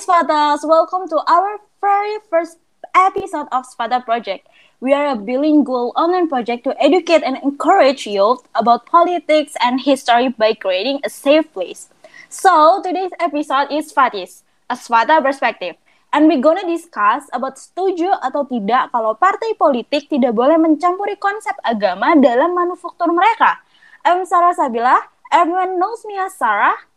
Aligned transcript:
Hai 0.00 0.24
Spatas, 0.24 0.64
welcome 0.64 1.04
to 1.12 1.20
our 1.28 1.60
very 1.76 2.16
first 2.32 2.56
episode 2.96 3.52
of 3.52 3.68
Spata 3.68 4.00
Project. 4.00 4.48
We 4.80 4.96
are 4.96 5.12
a 5.12 5.16
bilingual 5.20 5.92
online 5.92 6.24
project 6.24 6.64
to 6.64 6.72
educate 6.80 7.20
and 7.20 7.36
encourage 7.44 8.08
youth 8.08 8.40
about 8.56 8.88
politics 8.88 9.60
and 9.60 9.76
history 9.76 10.32
by 10.32 10.56
creating 10.56 11.04
a 11.04 11.12
safe 11.12 11.52
place. 11.52 11.92
So 12.32 12.80
today's 12.80 13.12
episode 13.20 13.68
is 13.68 13.92
Fatis, 13.92 14.40
a 14.72 14.76
Spata 14.80 15.20
perspective. 15.20 15.76
And 16.16 16.32
we're 16.32 16.40
gonna 16.40 16.64
discuss 16.64 17.28
about 17.36 17.60
setuju 17.60 18.24
atau 18.24 18.48
tidak 18.48 18.96
kalau 18.96 19.20
partai 19.20 19.52
politik 19.60 20.08
tidak 20.08 20.32
boleh 20.32 20.56
mencampuri 20.56 21.20
konsep 21.20 21.52
agama 21.60 22.16
dalam 22.16 22.56
manufaktur 22.56 23.12
mereka. 23.12 23.60
I'm 24.08 24.24
Sarah 24.24 24.56
Sabila. 24.56 24.96
Everyone 25.28 25.76
knows 25.76 26.08
me 26.08 26.16
as 26.16 26.32
Sarah. 26.40 26.88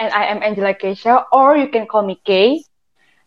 And 0.00 0.08
I 0.16 0.32
am 0.32 0.40
Angela 0.40 0.72
Keisha, 0.72 1.28
or 1.28 1.60
you 1.60 1.68
can 1.68 1.84
call 1.84 2.00
me 2.00 2.16
Kay. 2.24 2.64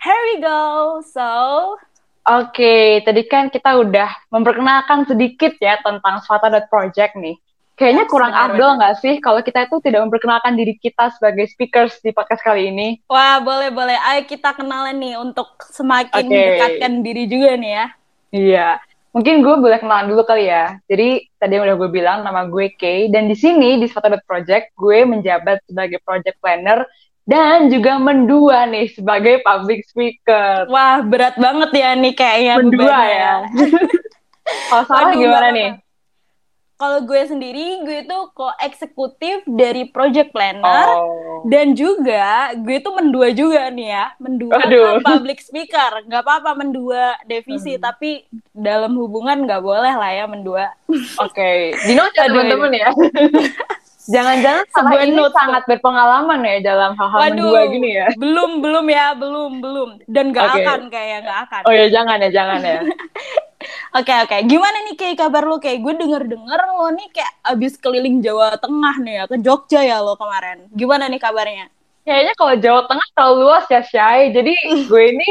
Here 0.02 0.22
we 0.34 0.42
go. 0.42 1.06
So, 1.06 1.78
Oke, 2.26 3.06
tadi 3.06 3.30
kan 3.30 3.54
kita 3.54 3.78
udah 3.78 4.10
memperkenalkan 4.34 5.06
sedikit 5.06 5.54
ya 5.62 5.78
tentang 5.86 6.24
Swata 6.26 6.50
Project 6.66 7.14
nih. 7.14 7.38
Kayaknya 7.78 8.06
kurang 8.10 8.34
afdol 8.34 8.82
nggak 8.82 8.96
sih 9.02 9.22
kalau 9.22 9.46
kita 9.46 9.70
itu 9.70 9.82
tidak 9.86 10.08
memperkenalkan 10.08 10.58
diri 10.58 10.74
kita 10.82 11.14
sebagai 11.14 11.46
speakers 11.46 12.02
di 12.02 12.10
podcast 12.10 12.42
kali 12.42 12.74
ini? 12.74 13.06
wah 13.06 13.38
boleh 13.38 13.70
boleh. 13.70 13.98
Ayo 14.10 14.26
kita 14.26 14.58
kenalan 14.58 14.98
nih 14.98 15.20
untuk 15.22 15.54
semakin 15.70 16.26
Oke. 16.26 16.38
dekatkan 16.38 16.94
diri 17.06 17.24
juga 17.30 17.52
nih 17.54 17.72
ya. 17.78 17.86
Iya, 18.34 18.68
mungkin 19.14 19.46
gue 19.46 19.56
boleh 19.62 19.78
kenalan 19.78 20.10
dulu 20.10 20.26
kali 20.26 20.50
ya. 20.50 20.76
Jadi 20.90 21.30
tadi 21.38 21.52
yang 21.56 21.70
udah 21.70 21.78
gue 21.78 21.90
bilang 21.94 22.20
nama 22.26 22.50
gue 22.50 22.74
Kay 22.76 23.14
dan 23.14 23.30
di 23.30 23.38
sini 23.38 23.78
di 23.78 23.86
Swata 23.86 24.10
Project 24.26 24.74
gue 24.74 25.06
menjabat 25.06 25.62
sebagai 25.70 26.02
project 26.02 26.42
planner 26.42 26.84
dan 27.24 27.72
juga 27.72 28.02
mendua 28.02 28.68
nih 28.68 28.92
sebagai 28.92 29.40
public 29.46 29.86
speaker. 29.88 30.68
Wah 30.68 31.00
berat 31.06 31.40
banget 31.40 31.72
ya 31.72 31.90
nih 31.96 32.14
kayaknya 32.18 32.54
Mendua 32.60 33.00
ya. 33.08 33.34
Kalau 34.68 34.84
Sarah 34.84 35.16
Waduh, 35.16 35.22
gimana 35.24 35.48
nih? 35.56 35.70
Kalau 36.84 37.00
gue 37.00 37.22
sendiri, 37.24 37.80
gue 37.80 38.04
tuh 38.04 38.28
ko-eksekutif 38.34 39.48
dari 39.48 39.88
project 39.88 40.36
planner 40.36 40.84
Oh. 40.92 41.40
dan 41.48 41.72
juga 41.72 42.52
gue 42.54 42.76
tuh 42.78 42.92
mendua 42.92 43.32
juga 43.32 43.72
nih 43.72 43.88
ya, 43.90 44.06
mendua 44.20 44.52
kan 44.54 44.68
public 45.02 45.40
speaker. 45.40 46.04
Nggak 46.04 46.22
apa-apa 46.22 46.52
mendua 46.54 47.16
devisi, 47.24 47.80
Hmm. 47.80 47.82
tapi 47.82 48.28
dalam 48.52 49.00
hubungan 49.00 49.48
nggak 49.48 49.64
boleh 49.64 49.96
lah 49.96 50.12
ya 50.12 50.28
mendua. 50.28 50.76
Oke, 51.18 51.72
dinote 51.88 52.20
ya 52.20 52.28
teman-teman 52.28 52.72
ya. 52.76 52.90
Jangan-jangan 54.04 54.68
Sebuah 54.68 55.02
ini 55.02 55.16
notes 55.16 55.32
tuh. 55.32 55.40
sangat 55.40 55.64
berpengalaman 55.64 56.40
ya 56.44 56.56
dalam 56.60 56.92
hal-hal 57.00 57.20
mendua 57.24 57.60
gini 57.72 57.96
ya. 57.96 58.12
belum 58.20 58.60
belum 58.60 58.86
ya, 58.92 59.16
belum 59.16 59.52
belum 59.64 59.90
dan 60.04 60.36
nggak 60.36 60.44
Oke. 60.52 60.60
akan 60.60 60.80
kayak 60.92 61.18
nggak 61.24 61.40
akan. 61.48 61.62
Oh 61.64 61.72
ya 61.72 61.88
jangan 61.88 62.20
ya, 62.20 62.30
jangan 62.30 62.60
ya. 62.60 62.80
Oke 63.94 64.14
oke, 64.14 64.38
gimana 64.50 64.78
nih 64.90 64.96
kayak 64.98 65.18
kabar 65.22 65.44
lo 65.46 65.58
kayak 65.62 65.80
gue 65.82 65.94
denger 65.98 66.24
denger 66.26 66.60
lo 66.74 66.90
nih 66.94 67.08
kayak 67.14 67.32
abis 67.46 67.78
keliling 67.78 68.20
Jawa 68.20 68.58
Tengah 68.58 68.96
nih 69.02 69.14
ya 69.20 69.24
ke 69.30 69.38
Jogja 69.42 69.82
ya 69.86 69.98
lo 70.02 70.18
kemarin. 70.18 70.66
Gimana 70.74 71.06
nih 71.10 71.22
kabarnya? 71.22 71.68
Kayaknya 72.04 72.34
kalau 72.36 72.54
Jawa 72.60 72.82
Tengah 72.90 73.08
terlalu 73.16 73.36
luas 73.48 73.66
ya, 73.72 73.82
Syai. 73.82 74.36
Jadi 74.36 74.54
gue 74.92 75.04
ini 75.16 75.30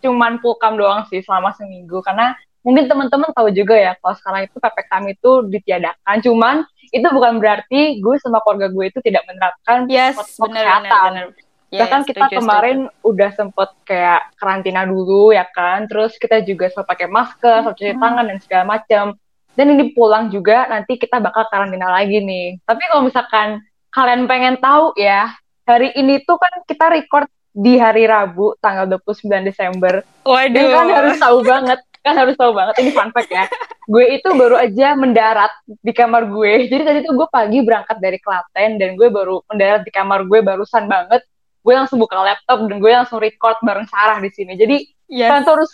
cuman 0.00 0.42
pulkam 0.42 0.74
doang 0.74 1.06
sih 1.06 1.22
selama 1.22 1.54
seminggu. 1.54 2.02
Karena 2.02 2.34
mungkin 2.66 2.90
teman-teman 2.90 3.30
tahu 3.30 3.54
juga 3.54 3.78
ya, 3.78 3.92
kalau 4.02 4.14
sekarang 4.18 4.42
itu 4.50 4.56
PPKM 4.58 5.04
itu 5.12 5.30
ditiadakan. 5.46 6.16
Cuman 6.24 6.56
itu 6.90 7.06
bukan 7.06 7.38
berarti 7.38 8.02
gue 8.02 8.14
sama 8.18 8.42
keluarga 8.42 8.66
gue 8.74 8.84
itu 8.90 8.98
tidak 9.06 9.22
menerapkan 9.30 9.86
Yes, 9.86 10.18
protokol 10.18 10.58
kesehatan. 10.58 11.10
benar. 11.14 11.26
Yes, 11.70 11.86
Bahkan 11.86 12.02
kita 12.02 12.26
setuju, 12.26 12.36
kemarin 12.42 12.78
udah 13.00 13.30
sempet 13.30 13.70
kayak 13.86 14.34
karantina 14.34 14.82
dulu 14.82 15.30
ya 15.30 15.46
kan, 15.46 15.86
terus 15.86 16.18
kita 16.18 16.42
juga 16.42 16.66
selalu 16.66 16.86
pakai 16.86 17.06
masker, 17.06 17.56
selalu 17.62 17.78
cuci 17.78 17.92
Hmm. 17.94 18.02
tangan 18.02 18.24
dan 18.26 18.38
segala 18.42 18.64
macam. 18.66 19.04
Dan 19.50 19.66
ini 19.70 19.84
pulang 19.90 20.30
juga 20.30 20.66
nanti 20.66 20.94
kita 20.94 21.18
bakal 21.18 21.46
karantina 21.46 21.86
lagi 21.86 22.18
nih. 22.18 22.58
Tapi 22.62 22.82
kalau 22.86 23.02
misalkan 23.02 23.48
kalian 23.88 24.26
pengen 24.26 24.58
tahu 24.58 24.94
ya, 24.94 25.30
hari 25.62 25.94
ini 25.94 26.22
tuh 26.22 26.38
kan 26.38 26.62
kita 26.64 26.90
record 26.90 27.26
di 27.50 27.74
hari 27.74 28.06
Rabu 28.06 28.58
tanggal 28.58 28.86
29 28.86 29.42
Desember. 29.42 30.02
setuju. 30.02 30.26
Waduh. 30.26 30.54
Dan 30.54 30.66
kan 30.70 30.88
harus 30.90 31.14
tahu 31.18 31.38
banget, 31.42 31.78
kan 32.00 32.14
harus 32.14 32.34
tahu 32.34 32.50
banget 32.50 32.74
ini 32.78 32.90
fun 32.90 33.10
fact 33.10 33.30
ya. 33.30 33.46
Gue 33.86 34.06
itu 34.10 34.28
baru 34.34 34.54
aja 34.54 34.94
mendarat 34.94 35.50
di 35.66 35.90
kamar 35.90 36.26
gue. 36.26 36.66
Jadi 36.66 36.82
tadi 36.82 36.98
tuh 37.02 37.14
gue 37.14 37.26
pagi 37.26 37.58
berangkat 37.58 37.98
dari 37.98 38.18
Klaten 38.18 38.78
dan 38.78 38.94
gue 38.94 39.06
baru 39.06 39.42
mendarat 39.46 39.82
di 39.82 39.90
kamar 39.90 40.26
gue 40.26 40.38
barusan 40.40 40.86
banget. 40.86 41.22
Gue 41.70 41.78
langsung 41.78 42.02
buka 42.02 42.18
laptop 42.18 42.66
dan 42.66 42.82
gue 42.82 42.90
langsung 42.90 43.22
record 43.22 43.54
bareng 43.62 43.86
Sarah 43.86 44.18
di 44.18 44.34
sini. 44.34 44.58
Jadi 44.58 44.90
Yes. 45.06 45.30
kalian 45.30 45.46
tuh 45.46 45.54
harus 45.54 45.70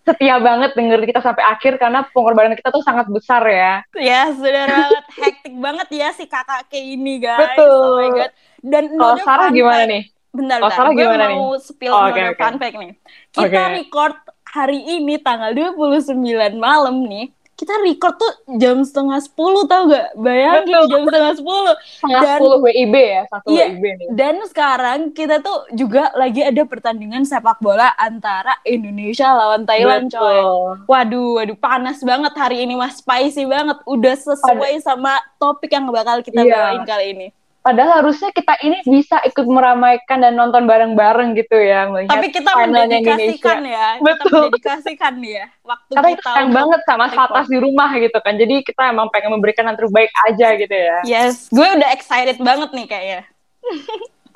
setia 0.00 0.36
banget 0.36 0.72
denger 0.72 1.04
kita 1.04 1.20
sampai 1.20 1.44
akhir 1.44 1.76
karena 1.76 2.00
pengorbanan 2.08 2.56
kita 2.56 2.72
tuh 2.72 2.80
sangat 2.80 3.04
besar 3.08 3.44
ya. 3.44 3.84
Ya, 3.92 4.32
sudah 4.32 4.64
banget 4.64 5.04
hektik 5.20 5.54
banget 5.56 5.88
ya 5.92 6.08
si 6.12 6.24
kakak 6.24 6.64
kayak 6.68 6.96
ini 6.96 7.20
guys. 7.20 7.40
Betul. 7.44 7.68
Oh 7.68 8.00
my 8.00 8.08
god. 8.14 8.32
Dan 8.60 8.84
Kalau 8.88 9.04
another 9.12 9.24
Sarah 9.28 9.48
gimana 9.52 9.84
nih? 9.84 10.02
Bentar, 10.32 10.58
bentar. 10.60 10.76
Sarah 10.80 10.90
gue 10.92 11.04
gimana 11.04 11.24
mau 11.28 11.52
spill 11.60 11.92
Oh, 11.92 12.08
oke, 12.08 12.20
oke. 12.32 12.40
fun 12.40 12.56
fact 12.56 12.76
nih. 12.80 12.92
Kita 13.28 13.44
Oke. 13.44 13.72
record 13.76 14.16
hari 14.48 14.80
ini 14.80 15.14
tanggal 15.20 15.52
29 15.52 16.16
malam 16.56 17.04
nih. 17.04 17.28
Kita 17.54 17.70
record 17.78 18.18
tuh 18.18 18.32
jam 18.56 18.82
setengah 18.82 19.22
10 19.22 19.30
tau 19.64 19.82
gak? 19.86 20.08
Bayangin 20.14 20.74
Betul. 20.74 20.90
jam 20.90 21.00
setengah 21.04 21.32
10. 21.32 21.70
Setengah 21.78 22.20
Dan- 22.20 22.40
10 22.42 22.58
WIB 22.60 22.94
ya, 22.98 23.22
satu 23.30 23.46
Iya. 23.46 23.66
WIB 23.70 23.84
nih. 23.94 24.06
Dan 24.10 24.34
sekarang 24.44 24.98
kita 25.10 25.38
tuh 25.38 25.58
juga 25.70 26.10
lagi 26.12 26.42
ada 26.42 26.62
pertandingan 26.62 27.22
sepak 27.22 27.58
bola 27.58 27.94
antara 27.94 28.58
Indonesia 28.62 29.30
lawan 29.30 29.62
Thailand 29.62 30.10
coy. 30.10 30.18
Betul. 30.34 30.70
Waduh, 30.84 31.30
waduh 31.36 31.56
panas 31.56 32.02
banget 32.02 32.34
hari 32.34 32.56
ini 32.60 32.74
mas, 32.74 32.98
spicy 32.98 33.44
banget. 33.44 33.78
Udah 33.84 34.14
sesuai 34.14 34.74
sama 34.80 35.14
topik 35.36 35.70
yang 35.70 35.86
bakal 35.88 36.20
kita 36.20 36.42
Iya. 36.42 36.52
bawain 36.52 36.84
kali 36.84 37.06
ini. 37.08 37.28
Padahal 37.64 38.04
harusnya 38.04 38.28
kita 38.28 38.60
ini 38.60 38.84
bisa 38.84 39.24
ikut 39.24 39.48
meramaikan 39.48 40.20
dan 40.20 40.36
nonton 40.36 40.68
bareng-bareng 40.68 41.32
gitu 41.32 41.56
ya 41.56 41.88
Tapi 41.88 42.28
kita 42.28 42.60
mendedikasikan 42.60 43.64
Indonesia. 43.64 43.72
ya, 43.72 43.88
kita 43.96 44.04
Betul. 44.04 44.28
mendedikasikan 44.52 45.14
ya 45.24 45.44
waktu 45.64 45.92
Karena 45.96 46.08
kita 46.12 46.28
sayang 46.28 46.52
banget 46.52 46.80
sama. 46.84 47.04
Fatas 47.08 47.46
di 47.48 47.56
rumah 47.56 47.88
gitu 47.96 48.18
kan. 48.20 48.36
Jadi 48.36 48.60
kita 48.68 48.92
emang 48.92 49.08
pengen 49.08 49.32
memberikan 49.32 49.64
yang 49.64 49.80
terbaik 49.80 50.12
aja 50.28 50.48
gitu 50.60 50.76
ya. 50.76 50.98
Yes, 51.08 51.48
gue 51.48 51.64
udah 51.64 51.88
excited 51.96 52.36
banget 52.36 52.68
nih 52.76 52.84
kayaknya. 52.84 53.20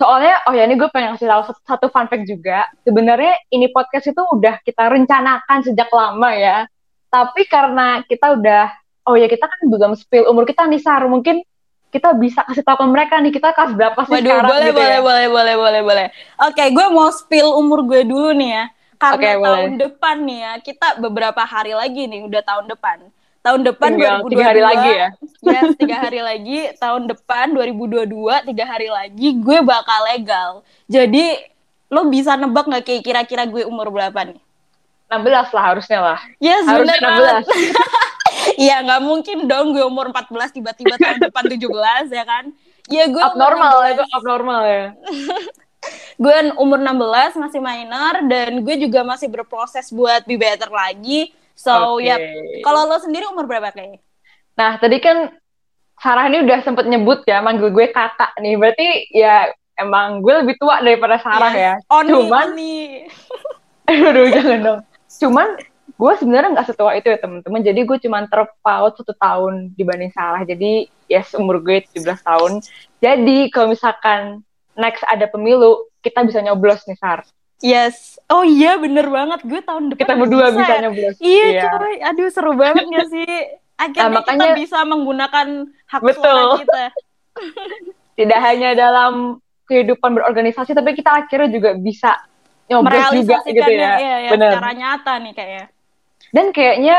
Soalnya, 0.01 0.41
oh 0.47 0.55
ya 0.57 0.65
ini 0.65 0.79
gue 0.81 0.89
pengen 0.89 1.13
ngasih 1.13 1.29
tahu 1.29 1.43
satu- 1.53 1.65
satu 1.69 1.87
fun 1.93 2.09
fact 2.09 2.25
juga. 2.25 2.65
Sebenarnya 2.87 3.35
ini 3.53 3.69
podcast 3.69 4.09
itu 4.09 4.23
udah 4.25 4.57
kita 4.65 4.89
rencanakan 4.89 5.59
sejak 5.69 5.93
lama 5.93 6.33
ya. 6.33 6.65
Tapi 7.13 7.45
karena 7.45 8.01
kita 8.09 8.41
udah, 8.41 8.73
oh 9.05 9.21
ya 9.21 9.29
kita 9.29 9.45
kan 9.45 9.61
belum 9.69 9.93
spill 10.01 10.31
umur 10.31 10.47
kita 10.47 10.65
nih 10.65 10.81
Sar. 10.81 11.05
Mungkin 11.05 11.45
kita 11.89 12.13
bisa 12.17 12.45
kasih 12.45 12.61
tahu 12.61 12.85
ke 12.85 12.87
mereka 12.89 13.15
nih 13.21 13.33
kita 13.33 13.49
kelas 13.57 13.73
berapa 13.73 14.01
sih 14.05 14.13
Waduh, 14.13 14.29
sekarang 14.29 14.51
boleh, 14.53 14.67
gitu 14.69 14.77
boleh, 14.77 14.99
ya. 14.99 15.01
boleh, 15.01 15.27
boleh, 15.33 15.55
boleh, 15.57 15.81
boleh. 15.85 16.07
Oke, 16.45 16.65
gue 16.69 16.87
mau 16.93 17.09
spill 17.09 17.49
umur 17.57 17.81
gue 17.89 18.05
dulu 18.05 18.37
nih 18.37 18.51
ya. 18.53 18.65
Karena 18.99 19.39
boleh. 19.39 19.47
tahun 19.47 19.73
depan 19.79 20.17
nih 20.27 20.39
ya, 20.43 20.53
kita 20.61 20.89
beberapa 20.99 21.43
hari 21.47 21.73
lagi 21.73 22.03
nih, 22.11 22.27
udah 22.27 22.43
tahun 22.43 22.67
depan. 22.67 22.99
Tahun 23.39 23.61
depan 23.63 23.91
Tinggal 23.95 24.27
2022. 24.27 24.33
tiga 24.35 24.45
hari 24.45 24.63
lagi 24.67 24.91
ya. 24.91 25.09
Yes, 25.39 25.69
tiga 25.79 25.97
hari 26.03 26.21
lagi. 26.21 26.59
Tahun 26.77 27.03
depan 27.07 27.47
2022, 27.55 28.51
tiga 28.51 28.65
hari 28.67 28.89
lagi, 28.91 29.29
gue 29.39 29.59
bakal 29.63 30.01
legal. 30.11 30.51
Jadi, 30.91 31.39
lo 31.89 32.11
bisa 32.11 32.35
nebak 32.35 32.67
nggak 32.67 32.85
kayak 32.85 33.03
kira-kira 33.07 33.47
gue 33.47 33.63
umur 33.65 33.89
berapa 33.89 34.19
nih? 34.29 34.43
16 35.09 35.57
lah 35.57 35.65
harusnya 35.73 36.01
lah. 36.05 36.21
Yes, 36.37 36.69
Harusnya 36.69 37.01
bener 37.01 37.47
16. 37.49 37.49
Iya, 38.57 38.81
nggak 38.87 39.03
mungkin 39.05 39.39
dong 39.45 39.77
gue 39.77 39.85
umur 39.85 40.15
14 40.15 40.57
tiba-tiba 40.57 40.95
tahun 40.97 41.19
depan 41.29 41.45
17 41.45 42.09
ya 42.15 42.25
kan? 42.25 42.45
Iya, 42.89 43.05
gue 43.13 43.23
abnormal 43.23 43.75
16. 43.85 43.95
itu 43.95 44.05
abnormal 44.17 44.61
ya. 44.65 44.85
gue 46.25 46.37
umur 46.59 46.79
16 46.83 47.39
masih 47.39 47.61
minor 47.63 48.15
dan 48.27 48.51
gue 48.65 48.75
juga 48.81 49.07
masih 49.07 49.29
berproses 49.31 49.93
buat 49.93 50.25
be 50.25 50.41
better 50.41 50.73
lagi. 50.73 51.31
So, 51.59 51.99
Oke. 51.99 52.07
ya 52.07 52.17
kalau 52.63 52.87
lo 52.87 52.97
sendiri 53.03 53.27
umur 53.29 53.45
berapa 53.51 53.75
kayaknya? 53.75 54.01
Nah, 54.55 54.79
tadi 54.79 54.99
kan 54.99 55.35
Sarah 55.99 56.31
ini 56.31 56.47
udah 56.47 56.59
sempet 56.63 56.87
nyebut 56.87 57.27
ya, 57.27 57.43
manggil 57.43 57.75
gue 57.75 57.91
kakak 57.91 58.39
nih. 58.39 58.55
Berarti 58.55 58.89
ya 59.11 59.51
emang 59.79 60.23
gue 60.23 60.35
lebih 60.43 60.55
tua 60.59 60.79
daripada 60.83 61.19
Sarah 61.19 61.55
ya. 61.55 61.75
Oni, 61.91 62.11
Cuman, 62.11 62.47
Oni. 62.55 62.75
aduh 63.91 64.27
jangan 64.31 64.59
dong. 64.63 64.81
Cuman 65.09 65.49
gue 65.99 66.13
sebenarnya 66.15 66.55
nggak 66.55 66.69
setua 66.71 66.95
itu 66.95 67.11
ya 67.11 67.19
teman-teman. 67.19 67.59
Jadi 67.59 67.81
gue 67.83 67.99
cuman 67.99 68.31
terpaut 68.31 68.95
satu 68.95 69.11
tahun 69.19 69.75
dibanding 69.75 70.15
Sarah. 70.15 70.47
Jadi 70.47 70.87
yes 71.11 71.35
umur 71.35 71.59
gue 71.59 71.83
17 71.91 72.07
tahun. 72.23 72.63
Jadi 73.03 73.51
kalau 73.51 73.75
misalkan 73.75 74.47
next 74.79 75.03
ada 75.11 75.27
pemilu, 75.27 75.91
kita 75.99 76.23
bisa 76.23 76.39
nyoblos 76.39 76.87
nih 76.87 76.95
Sar. 76.97 77.27
Yes. 77.59 78.23
Oh 78.31 78.47
iya, 78.47 78.79
bener 78.79 79.11
banget. 79.11 79.43
Gue 79.43 79.59
tahun 79.59 79.91
depan 79.91 79.99
Kita 80.07 80.15
berdua 80.15 80.55
bisa 80.55 80.75
ya. 80.79 80.81
nyoblos. 80.87 81.17
Iya, 81.19 81.67
coy. 81.67 81.95
Aduh, 82.07 82.29
seru 82.31 82.55
banget 82.55 82.87
gak 82.87 83.09
sih? 83.11 83.27
Akhirnya 83.83 84.07
Nah, 84.07 84.15
makanya- 84.23 84.55
kita 84.55 84.63
bisa 84.63 84.79
menggunakan 84.87 85.47
hak 85.91 86.03
Betul. 86.03 86.23
suara 86.23 86.43
kita. 86.63 86.83
Tidak 88.19 88.41
hanya 88.43 88.75
dalam 88.75 89.39
kehidupan 89.67 90.11
berorganisasi, 90.15 90.75
tapi 90.75 90.95
kita 90.95 91.27
akhirnya 91.27 91.51
juga 91.51 91.71
bisa 91.75 92.19
nyoblos 92.67 93.11
juga 93.15 93.43
gitu 93.47 93.71
ya. 93.71 93.95
Iya, 93.99 94.17
ya, 94.27 94.31
Bener. 94.35 94.51
secara 94.55 94.71
nyata 94.75 95.13
nih 95.19 95.33
kayaknya. 95.35 95.67
Dan 96.35 96.53
kayaknya 96.53 96.97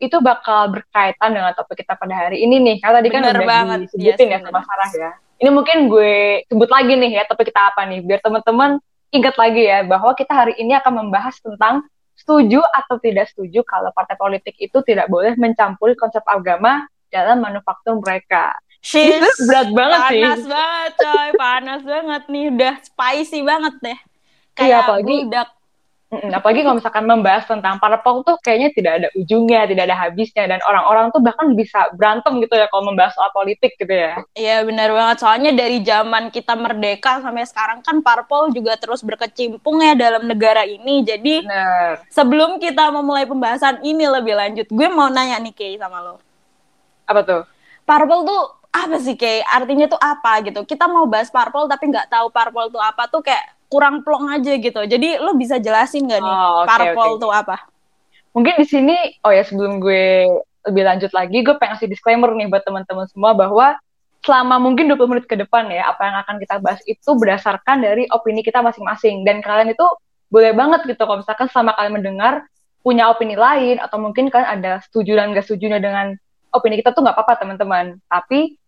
itu 0.00 0.16
bakal 0.24 0.72
berkaitan 0.72 1.36
dengan 1.36 1.52
topik 1.52 1.84
kita 1.84 1.92
pada 1.94 2.14
hari 2.16 2.40
ini 2.40 2.56
nih. 2.60 2.76
Karena 2.80 3.04
tadi 3.04 3.08
kan 3.12 3.20
udah 3.20 3.44
banget, 3.44 3.78
disebutin 3.88 4.26
yes, 4.26 4.32
ya 4.32 4.38
sama 4.48 4.60
Sarah 4.64 4.90
ya. 4.96 5.10
Ini 5.40 5.50
mungkin 5.52 5.88
gue 5.88 6.44
sebut 6.48 6.68
lagi 6.68 6.92
nih 6.96 7.10
ya 7.20 7.22
topik 7.28 7.52
kita 7.52 7.72
apa 7.72 7.84
nih. 7.84 8.00
Biar 8.04 8.20
teman-teman 8.24 8.80
ingat 9.12 9.34
lagi 9.36 9.62
ya 9.68 9.84
bahwa 9.84 10.12
kita 10.16 10.32
hari 10.32 10.56
ini 10.56 10.72
akan 10.76 11.04
membahas 11.04 11.36
tentang 11.40 11.84
setuju 12.16 12.60
atau 12.60 13.00
tidak 13.00 13.32
setuju 13.32 13.64
kalau 13.64 13.88
partai 13.96 14.16
politik 14.16 14.52
itu 14.60 14.84
tidak 14.84 15.08
boleh 15.08 15.32
mencampuri 15.40 15.96
konsep 15.96 16.20
agama 16.28 16.84
dalam 17.08 17.40
manufaktur 17.40 17.96
mereka. 18.00 18.52
She's 18.80 19.12
Itu 19.20 19.28
berat 19.48 19.68
banget 19.72 20.00
sih. 20.08 20.22
panas 20.24 20.44
banget 20.48 20.92
coy, 20.96 21.28
panas 21.36 21.80
banget 21.84 22.22
nih, 22.28 22.44
udah 22.52 22.74
spicy 22.80 23.40
banget 23.44 23.74
deh. 23.84 23.98
Iya, 23.98 24.56
Kayak 24.56 24.78
apalagi- 24.84 25.20
budak. 25.28 25.48
Apalagi 26.10 26.66
kalau 26.66 26.82
misalkan 26.82 27.06
membahas 27.06 27.46
tentang 27.46 27.78
parpol 27.78 28.26
tuh 28.26 28.34
kayaknya 28.42 28.74
tidak 28.74 28.92
ada 28.98 29.08
ujungnya, 29.14 29.62
tidak 29.70 29.86
ada 29.86 29.94
habisnya 29.94 30.42
dan 30.50 30.58
orang-orang 30.66 31.14
tuh 31.14 31.22
bahkan 31.22 31.54
bisa 31.54 31.86
berantem 31.94 32.42
gitu 32.42 32.58
ya 32.58 32.66
kalau 32.66 32.90
membahas 32.90 33.14
soal 33.14 33.30
politik 33.30 33.78
gitu 33.78 33.94
ya. 33.94 34.18
Iya 34.34 34.66
benar 34.66 34.90
banget, 34.90 35.22
soalnya 35.22 35.54
dari 35.54 35.78
zaman 35.86 36.34
kita 36.34 36.58
merdeka 36.58 37.22
sampai 37.22 37.46
sekarang 37.46 37.78
kan 37.86 38.02
parpol 38.02 38.50
juga 38.50 38.74
terus 38.74 39.06
berkecimpung 39.06 39.78
ya 39.86 39.94
dalam 39.94 40.26
negara 40.26 40.66
ini. 40.66 41.06
Jadi 41.06 41.46
Bener. 41.46 42.02
sebelum 42.10 42.58
kita 42.58 42.90
memulai 42.90 43.30
pembahasan 43.30 43.78
ini 43.86 44.02
lebih 44.10 44.34
lanjut, 44.34 44.66
gue 44.66 44.88
mau 44.90 45.06
nanya 45.06 45.38
nih 45.38 45.54
Kay 45.54 45.78
sama 45.78 46.02
lo. 46.02 46.18
Apa 47.06 47.22
tuh? 47.22 47.42
Parpol 47.86 48.26
tuh 48.26 48.42
apa 48.74 48.98
sih 48.98 49.14
Kay? 49.14 49.46
Artinya 49.46 49.86
tuh 49.86 50.00
apa 50.02 50.42
gitu? 50.42 50.66
Kita 50.66 50.90
mau 50.90 51.06
bahas 51.06 51.30
parpol 51.30 51.70
tapi 51.70 51.86
nggak 51.86 52.10
tahu 52.10 52.34
parpol 52.34 52.66
tuh 52.66 52.82
apa 52.82 53.06
tuh 53.06 53.22
kayak 53.22 53.59
kurang 53.70 54.02
plong 54.02 54.26
aja 54.34 54.52
gitu. 54.58 54.82
Jadi 54.82 55.22
lo 55.22 55.38
bisa 55.38 55.62
jelasin 55.62 56.10
gak 56.10 56.20
nih 56.20 56.34
Oh, 56.34 56.66
oke, 56.66 56.68
parpol 56.68 57.10
oke. 57.16 57.20
tuh 57.22 57.30
apa? 57.30 57.56
Mungkin 58.34 58.58
di 58.58 58.66
sini, 58.66 58.96
oh 59.22 59.30
ya 59.30 59.46
sebelum 59.46 59.78
gue 59.78 60.26
lebih 60.66 60.82
lanjut 60.84 61.10
lagi, 61.14 61.40
gue 61.40 61.54
pengen 61.56 61.78
kasih 61.78 61.88
disclaimer 61.88 62.30
nih 62.34 62.50
buat 62.50 62.66
teman-teman 62.66 63.06
semua 63.08 63.32
bahwa 63.32 63.78
selama 64.26 64.60
mungkin 64.60 64.90
20 64.90 65.00
menit 65.08 65.24
ke 65.24 65.38
depan 65.38 65.70
ya, 65.70 65.88
apa 65.88 66.02
yang 66.04 66.16
akan 66.20 66.36
kita 66.42 66.60
bahas 66.60 66.82
itu 66.84 67.10
berdasarkan 67.16 67.80
dari 67.80 68.04
opini 68.10 68.44
kita 68.44 68.60
masing-masing. 68.60 69.22
Dan 69.24 69.40
kalian 69.40 69.72
itu 69.72 69.86
boleh 70.28 70.52
banget 70.52 70.86
gitu 70.86 71.02
kalau 71.06 71.22
misalkan 71.22 71.48
selama 71.50 71.74
kalian 71.78 71.94
mendengar 71.96 72.34
punya 72.84 73.08
opini 73.10 73.34
lain 73.34 73.78
atau 73.80 73.98
mungkin 73.98 74.28
kalian 74.28 74.60
ada 74.60 74.80
setuju 74.84 75.18
dan 75.18 75.32
gak 75.34 75.44
setujunya 75.46 75.78
dengan 75.82 76.16
opini 76.50 76.80
kita 76.80 76.94
tuh 76.94 77.02
nggak 77.06 77.16
apa-apa 77.16 77.34
teman-teman. 77.46 77.98
Tapi 78.06 78.58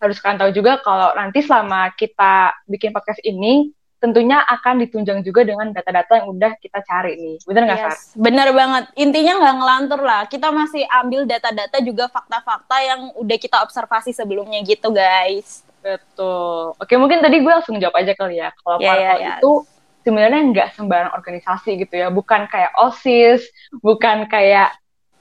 harus 0.00 0.16
kalian 0.16 0.38
tahu 0.40 0.50
juga 0.56 0.80
kalau 0.80 1.12
nanti 1.12 1.44
selama 1.44 1.92
kita 1.92 2.56
bikin 2.64 2.90
podcast 2.96 3.20
ini 3.20 3.68
tentunya 4.00 4.40
akan 4.48 4.80
ditunjang 4.82 5.20
juga 5.20 5.44
dengan 5.44 5.70
data-data 5.76 6.24
yang 6.24 6.32
udah 6.32 6.56
kita 6.56 6.80
cari 6.80 7.20
nih. 7.20 7.36
Bener 7.44 7.62
nggak, 7.68 7.78
Sar? 7.78 7.92
Yes, 7.92 8.00
bener 8.16 8.48
banget. 8.56 8.84
Intinya 8.96 9.32
nggak 9.44 9.56
ngelantur 9.60 10.00
lah. 10.00 10.22
Kita 10.24 10.48
masih 10.48 10.88
ambil 10.88 11.28
data-data 11.28 11.78
juga 11.84 12.08
fakta-fakta 12.08 12.76
yang 12.80 13.00
udah 13.20 13.36
kita 13.36 13.60
observasi 13.60 14.16
sebelumnya 14.16 14.64
gitu 14.64 14.88
guys. 14.88 15.62
Betul. 15.84 16.76
Oke, 16.80 16.96
mungkin 16.96 17.20
tadi 17.20 17.44
gue 17.44 17.52
langsung 17.52 17.76
jawab 17.76 18.00
aja 18.00 18.12
kali 18.16 18.40
ya. 18.40 18.48
Kalau 18.56 18.80
parpol 18.80 19.04
ya, 19.04 19.12
ya. 19.20 19.34
itu 19.36 19.52
sebenarnya 20.00 20.40
nggak 20.48 20.68
sembarang 20.76 21.12
organisasi 21.12 21.70
gitu 21.84 21.94
ya. 22.00 22.08
Bukan 22.08 22.48
kayak 22.48 22.72
OSIS, 22.80 23.44
bukan 23.84 24.28
kayak 24.32 24.72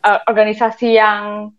uh, 0.07 0.23
organisasi 0.27 0.95
yang 0.95 1.51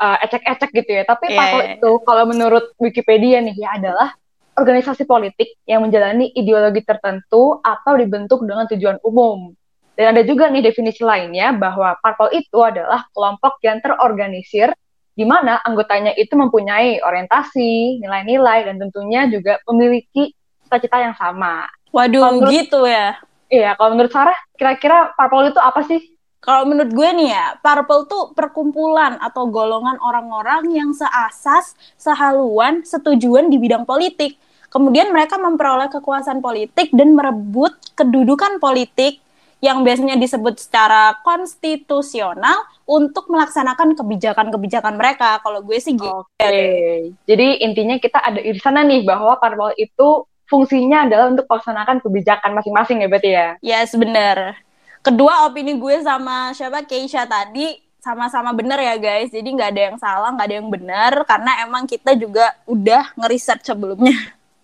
uh, 0.00 0.16
ecek-ecek 0.20 0.70
gitu 0.72 0.90
ya. 1.00 1.04
Tapi 1.08 1.32
Iya, 1.32 1.38
parpol 1.40 1.60
iya. 1.64 1.72
itu 1.76 1.90
kalau 2.04 2.24
menurut 2.28 2.64
Wikipedia 2.80 3.40
nih 3.40 3.56
ya 3.56 3.76
adalah 3.76 4.12
organisasi 4.56 5.08
politik 5.08 5.56
yang 5.64 5.84
menjalani 5.84 6.28
ideologi 6.36 6.84
tertentu 6.84 7.60
atau 7.64 7.92
dibentuk 7.96 8.44
dengan 8.44 8.68
tujuan 8.68 9.00
umum. 9.04 9.56
Dan 9.92 10.16
ada 10.16 10.22
juga 10.24 10.48
nih 10.48 10.64
definisi 10.64 11.04
lainnya 11.04 11.52
bahwa 11.52 11.96
parpol 12.00 12.32
itu 12.32 12.58
adalah 12.64 13.04
kelompok 13.12 13.60
yang 13.60 13.80
terorganisir 13.84 14.72
di 15.12 15.28
mana 15.28 15.60
anggotanya 15.60 16.16
itu 16.16 16.32
mempunyai 16.32 17.04
orientasi, 17.04 18.00
nilai-nilai, 18.00 18.64
dan 18.64 18.80
tentunya 18.80 19.28
juga 19.28 19.60
memiliki 19.68 20.32
cita-cita 20.64 20.96
yang 21.04 21.12
sama. 21.12 21.68
Waduh, 21.92 22.24
Kalau 22.24 22.32
menurut- 22.40 22.52
gitu 22.56 22.80
ya. 22.88 23.20
Iya, 23.52 23.76
kalau 23.76 23.92
menurut 23.92 24.08
Sarah, 24.08 24.38
kira-kira 24.56 25.12
parpol 25.12 25.52
itu 25.52 25.60
apa 25.60 25.84
sih? 25.84 26.00
Kalau 26.42 26.66
menurut 26.66 26.90
gue 26.90 27.08
nih 27.22 27.30
ya, 27.30 27.54
parpol 27.62 28.10
tuh 28.10 28.34
perkumpulan 28.34 29.14
atau 29.22 29.46
golongan 29.46 29.94
orang-orang 30.02 30.74
yang 30.74 30.90
seasas, 30.90 31.78
sehaluan, 31.94 32.82
setujuan 32.82 33.46
di 33.46 33.62
bidang 33.62 33.86
politik. 33.86 34.34
Kemudian 34.66 35.14
mereka 35.14 35.38
memperoleh 35.38 35.86
kekuasaan 35.86 36.42
politik 36.42 36.90
dan 36.90 37.14
merebut 37.14 37.78
kedudukan 37.94 38.58
politik 38.58 39.22
yang 39.62 39.86
biasanya 39.86 40.18
disebut 40.18 40.58
secara 40.58 41.22
konstitusional 41.22 42.66
untuk 42.90 43.30
melaksanakan 43.30 43.94
kebijakan-kebijakan 43.94 44.98
mereka. 44.98 45.38
Kalau 45.46 45.62
gue 45.62 45.78
sih 45.78 45.94
gitu. 45.94 46.26
Oke. 46.26 47.14
Jadi 47.22 47.62
intinya 47.62 47.94
kita 48.02 48.18
ada 48.18 48.42
irisannya 48.42 48.82
nih 48.90 49.00
bahwa 49.06 49.38
parpol 49.38 49.70
itu 49.78 50.26
fungsinya 50.50 51.06
adalah 51.06 51.30
untuk 51.30 51.46
melaksanakan 51.46 52.02
kebijakan 52.02 52.50
masing-masing 52.58 52.98
ya 52.98 53.06
berarti 53.06 53.30
ya? 53.30 53.48
Yes, 53.62 53.94
bener. 53.94 54.58
Kedua, 55.02 55.50
opini 55.50 55.74
gue 55.74 55.98
sama 56.06 56.54
siapa 56.54 56.86
Keisha 56.86 57.26
tadi 57.26 57.74
sama-sama 58.02 58.50
bener 58.54 58.78
ya 58.82 58.94
guys. 58.98 59.30
Jadi 59.30 59.48
nggak 59.50 59.70
ada 59.74 59.82
yang 59.90 59.98
salah, 59.98 60.30
nggak 60.34 60.46
ada 60.46 60.56
yang 60.58 60.70
benar 60.70 61.12
karena 61.26 61.50
emang 61.66 61.86
kita 61.86 62.14
juga 62.14 62.54
udah 62.66 63.14
ngeriset 63.18 63.62
sebelumnya. 63.66 64.14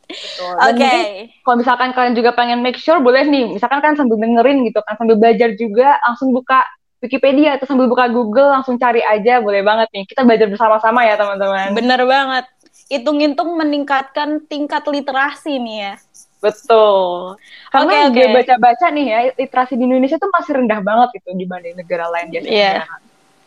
Oke. 0.08 0.72
Mungkin 0.72 0.98
kalau 1.44 1.56
misalkan 1.60 1.90
kalian 1.92 2.14
juga 2.16 2.30
pengen 2.32 2.64
make 2.64 2.80
sure, 2.80 2.98
boleh 2.98 3.28
nih, 3.28 3.50
misalkan 3.50 3.82
kan 3.82 3.94
sambil 3.94 4.16
dengerin 4.18 4.64
gitu 4.66 4.80
kan, 4.82 4.96
sambil 4.96 5.20
belajar 5.20 5.52
juga, 5.54 5.98
langsung 6.06 6.32
buka 6.32 6.64
Wikipedia 6.98 7.54
atau 7.54 7.66
sambil 7.70 7.86
buka 7.86 8.10
Google, 8.10 8.50
langsung 8.50 8.74
cari 8.74 8.98
aja, 9.06 9.38
boleh 9.38 9.62
banget 9.62 9.86
nih. 9.94 10.02
Kita 10.10 10.26
belajar 10.26 10.50
bersama-sama 10.50 11.06
ya 11.06 11.14
teman-teman. 11.14 11.70
Bener 11.70 12.02
banget. 12.02 12.44
Hitung-hitung 12.90 13.54
meningkatkan 13.54 14.42
tingkat 14.50 14.82
literasi 14.82 15.62
nih 15.62 15.76
ya. 15.78 15.92
Betul. 16.38 17.34
Karena 17.74 18.08
Oke, 18.08 18.14
gue 18.14 18.26
oke. 18.30 18.34
baca-baca 18.42 18.86
nih 18.94 19.06
ya, 19.10 19.18
literasi 19.34 19.74
di 19.74 19.84
Indonesia 19.84 20.16
tuh 20.22 20.30
masih 20.30 20.52
rendah 20.62 20.80
banget 20.80 21.08
gitu 21.18 21.34
dibanding 21.34 21.74
negara 21.74 22.06
lain 22.10 22.30
biasanya. 22.30 22.54
Iya. 22.54 22.74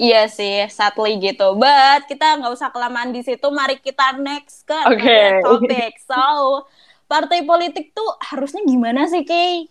Iya 0.02 0.22
sih, 0.34 0.66
sadly 0.74 1.22
gitu. 1.22 1.54
But 1.62 2.10
kita 2.10 2.42
nggak 2.42 2.54
usah 2.58 2.74
kelamaan 2.74 3.14
di 3.14 3.22
situ. 3.22 3.46
Mari 3.54 3.78
kita 3.78 4.18
next 4.18 4.66
ke 4.66 4.74
Oke. 4.90 5.06
another 5.06 5.62
topik. 5.62 5.94
So, 6.02 6.66
partai 7.06 7.46
politik 7.46 7.94
tuh 7.94 8.18
harusnya 8.18 8.66
gimana 8.66 9.06
sih, 9.06 9.22
Kay? 9.22 9.70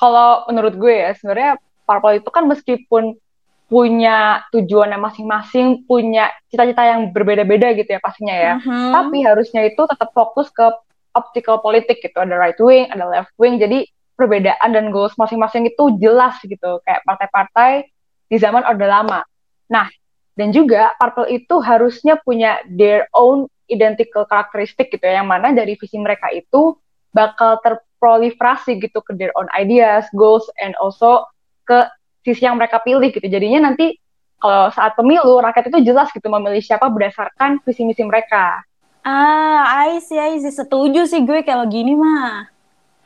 Kalau 0.00 0.48
menurut 0.48 0.80
gue 0.80 0.94
ya, 0.96 1.12
sebenarnya 1.12 1.60
parpol 1.84 2.16
itu 2.16 2.30
kan 2.32 2.48
meskipun 2.48 3.20
punya 3.68 4.48
tujuannya 4.48 4.96
masing-masing, 4.96 5.84
punya 5.84 6.32
cita-cita 6.48 6.88
yang 6.88 7.12
berbeda-beda 7.12 7.76
gitu 7.76 7.90
ya 7.92 8.00
pastinya 8.00 8.32
ya. 8.32 8.52
Mhm. 8.64 8.96
Tapi 8.96 9.18
harusnya 9.28 9.68
itu 9.68 9.84
tetap 9.84 10.08
fokus 10.16 10.48
ke 10.48 10.72
optical 11.14 11.62
politik 11.62 12.00
gitu. 12.02 12.16
Ada 12.18 12.36
right 12.36 12.58
wing, 12.58 12.90
ada 12.90 13.04
left 13.08 13.32
wing. 13.40 13.56
Jadi 13.56 13.86
perbedaan 14.18 14.74
dan 14.74 14.90
goals 14.90 15.14
masing-masing 15.14 15.70
itu 15.70 15.96
jelas 16.02 16.36
gitu. 16.42 16.82
Kayak 16.82 17.06
partai-partai 17.06 17.86
di 18.28 18.36
zaman 18.36 18.66
Orde 18.66 18.88
Lama. 18.88 19.22
Nah, 19.70 19.88
dan 20.34 20.54
juga 20.54 20.92
parpol 20.98 21.26
itu 21.30 21.58
harusnya 21.62 22.18
punya 22.22 22.58
their 22.68 23.08
own 23.16 23.48
identical 23.68 24.24
karakteristik 24.26 24.90
gitu 24.92 25.04
ya. 25.04 25.22
Yang 25.22 25.28
mana 25.28 25.48
dari 25.54 25.74
visi 25.78 25.96
mereka 25.96 26.28
itu 26.32 26.76
bakal 27.12 27.58
terproliferasi 27.64 28.78
gitu 28.78 29.00
ke 29.02 29.16
their 29.16 29.32
own 29.34 29.48
ideas, 29.56 30.06
goals, 30.12 30.46
and 30.60 30.76
also 30.78 31.24
ke 31.64 31.88
sisi 32.22 32.44
yang 32.44 32.60
mereka 32.60 32.80
pilih 32.84 33.08
gitu. 33.08 33.24
Jadinya 33.24 33.72
nanti 33.72 33.96
kalau 34.38 34.70
saat 34.70 34.94
pemilu 34.94 35.42
rakyat 35.42 35.66
itu 35.72 35.82
jelas 35.82 36.14
gitu 36.14 36.30
memilih 36.30 36.62
siapa 36.62 36.86
berdasarkan 36.86 37.58
visi 37.66 37.82
misi 37.82 38.06
mereka. 38.06 38.62
Ah, 39.02 39.88
I 39.88 40.02
see, 40.02 40.18
I 40.18 40.38
see. 40.42 40.52
Setuju 40.52 41.06
sih 41.08 41.22
gue 41.24 41.40
kalau 41.46 41.64
gini 41.66 41.94
mah. 41.94 42.50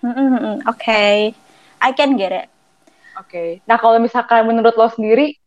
Hmm, 0.02 0.58
Oke, 0.66 1.30
I 1.78 1.90
can 1.94 2.18
get 2.18 2.34
it. 2.34 2.46
Oke. 3.18 3.62
Nah 3.68 3.78
kalau 3.78 4.02
misalkan 4.02 4.48
menurut 4.48 4.74
lo 4.74 4.90
sendiri, 4.90 5.38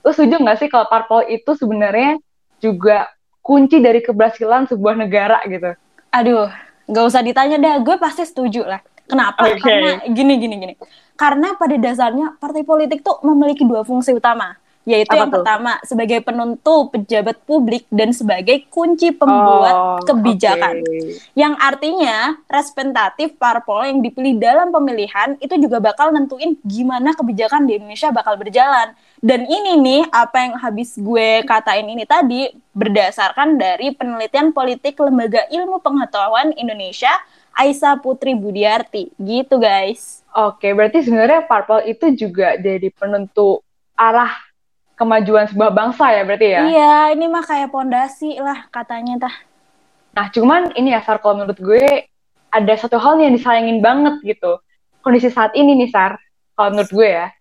lo 0.00 0.10
setuju 0.14 0.40
nggak 0.40 0.56
sih 0.56 0.68
kalau 0.72 0.88
parpol 0.88 1.26
itu 1.28 1.52
sebenarnya 1.52 2.16
juga 2.62 3.12
kunci 3.44 3.82
dari 3.82 4.00
keberhasilan 4.00 4.70
sebuah 4.72 4.94
negara 4.96 5.42
gitu? 5.44 5.76
Aduh, 6.16 6.48
nggak 6.88 7.04
usah 7.04 7.20
ditanya 7.20 7.56
dah. 7.60 7.76
Gue 7.84 7.96
pasti 8.00 8.24
setuju 8.24 8.64
lah. 8.64 8.80
Kenapa? 9.04 9.42
Oke. 9.42 9.58
Karena 9.58 10.00
gini, 10.06 10.34
gini, 10.38 10.54
gini. 10.56 10.74
Karena 11.18 11.52
pada 11.58 11.76
dasarnya 11.76 12.40
partai 12.40 12.64
politik 12.64 13.04
tuh 13.04 13.20
memiliki 13.26 13.66
dua 13.66 13.84
fungsi 13.84 14.14
utama. 14.16 14.56
Yaitu 14.88 15.12
Apa 15.12 15.18
yang 15.20 15.28
tuh? 15.28 15.34
pertama 15.44 15.72
sebagai 15.84 16.24
penentu 16.24 16.88
pejabat 16.88 17.36
publik 17.44 17.84
dan 17.92 18.16
sebagai 18.16 18.64
kunci 18.72 19.12
pembuat 19.12 19.76
Oh, 19.76 20.00
kebijakan. 20.08 20.80
oke. 20.80 21.20
Yang 21.36 21.54
artinya 21.60 22.16
representatif 22.48 23.36
parpol 23.36 23.84
yang 23.84 24.00
dipilih 24.00 24.40
dalam 24.40 24.72
pemilihan 24.72 25.36
itu 25.36 25.52
juga 25.60 25.84
bakal 25.84 26.16
nentuin 26.16 26.56
gimana 26.64 27.12
kebijakan 27.12 27.68
di 27.68 27.76
Indonesia 27.76 28.08
bakal 28.08 28.40
berjalan. 28.40 28.96
Dan 29.20 29.44
ini 29.44 29.76
nih 29.76 30.02
apa 30.08 30.48
yang 30.48 30.54
habis 30.56 30.96
gue 30.96 31.44
katain 31.44 31.84
ini 31.84 32.08
tadi 32.08 32.48
berdasarkan 32.72 33.60
dari 33.60 33.92
penelitian 33.92 34.50
politik 34.50 34.96
Lembaga 34.96 35.44
Ilmu 35.52 35.84
Pengetahuan 35.84 36.56
Indonesia 36.56 37.12
Aisyah 37.52 38.00
Putri 38.00 38.32
Budiarti. 38.32 39.12
Gitu 39.20 39.60
guys. 39.60 40.24
Oke, 40.32 40.72
berarti 40.72 41.04
sebenarnya 41.04 41.44
Purple 41.44 41.84
itu 41.84 42.16
juga 42.16 42.56
jadi 42.56 42.88
penentu 42.88 43.60
arah 43.92 44.32
kemajuan 45.00 45.48
sebuah 45.48 45.72
bangsa 45.72 46.12
ya 46.12 46.22
berarti 46.28 46.48
ya? 46.52 46.60
Iya, 46.68 46.94
ini 47.16 47.24
mah 47.32 47.40
kayak 47.40 47.72
pondasi 47.72 48.36
lah 48.36 48.68
katanya 48.68 49.24
tah. 49.24 49.34
Nah, 50.12 50.28
cuman 50.28 50.76
ini 50.76 50.92
ya 50.92 51.00
Sar, 51.00 51.24
kalau 51.24 51.40
menurut 51.40 51.56
gue 51.56 52.12
ada 52.52 52.74
satu 52.76 53.00
hal 53.00 53.16
yang 53.16 53.32
disayangin 53.32 53.80
banget 53.80 54.20
gitu. 54.20 54.60
Kondisi 55.00 55.32
saat 55.32 55.56
ini 55.56 55.72
nih 55.80 55.88
Sar, 55.88 56.20
kalau 56.52 56.76
menurut 56.76 56.92
gue 56.92 57.08
ya, 57.08 57.32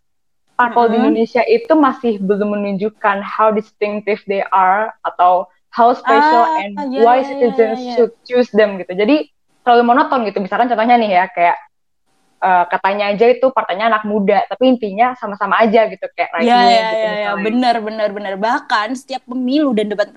parpol 0.56 0.88
mm-hmm. 0.88 0.96
di 0.96 0.98
Indonesia 1.04 1.44
itu 1.44 1.74
masih 1.76 2.14
belum 2.24 2.56
menunjukkan 2.56 3.20
how 3.20 3.52
distinctive 3.52 4.24
they 4.32 4.40
are 4.56 4.96
atau 5.04 5.44
how 5.76 5.92
special 5.92 6.44
ah, 6.48 6.64
and 6.64 6.74
yeah, 6.90 7.04
why 7.04 7.20
yeah, 7.20 7.28
citizens 7.28 7.80
yeah, 7.80 7.84
yeah. 7.84 7.94
should 8.00 8.14
choose 8.24 8.48
them 8.56 8.80
gitu. 8.80 8.96
Jadi 8.96 9.28
terlalu 9.68 9.84
monoton 9.92 10.24
gitu. 10.24 10.40
Misalkan 10.40 10.72
contohnya 10.72 10.96
nih 10.96 11.12
ya 11.12 11.26
kayak 11.32 11.58
uh, 12.42 12.66
katanya 12.68 13.12
aja 13.14 13.26
itu 13.30 13.48
partainya 13.52 13.92
anak 13.92 14.04
muda, 14.08 14.44
tapi 14.48 14.72
intinya 14.72 15.14
sama-sama 15.20 15.60
aja 15.62 15.86
gitu 15.92 16.08
kayak 16.16 16.42
Iya 16.42 16.60
iya 16.66 16.88
iya 16.92 17.12
ya, 17.28 17.32
benar 17.40 17.84
benar 17.84 18.10
benar. 18.12 18.34
Bahkan 18.40 18.96
setiap 18.96 19.24
pemilu 19.28 19.76
dan 19.76 19.92
debat 19.92 20.10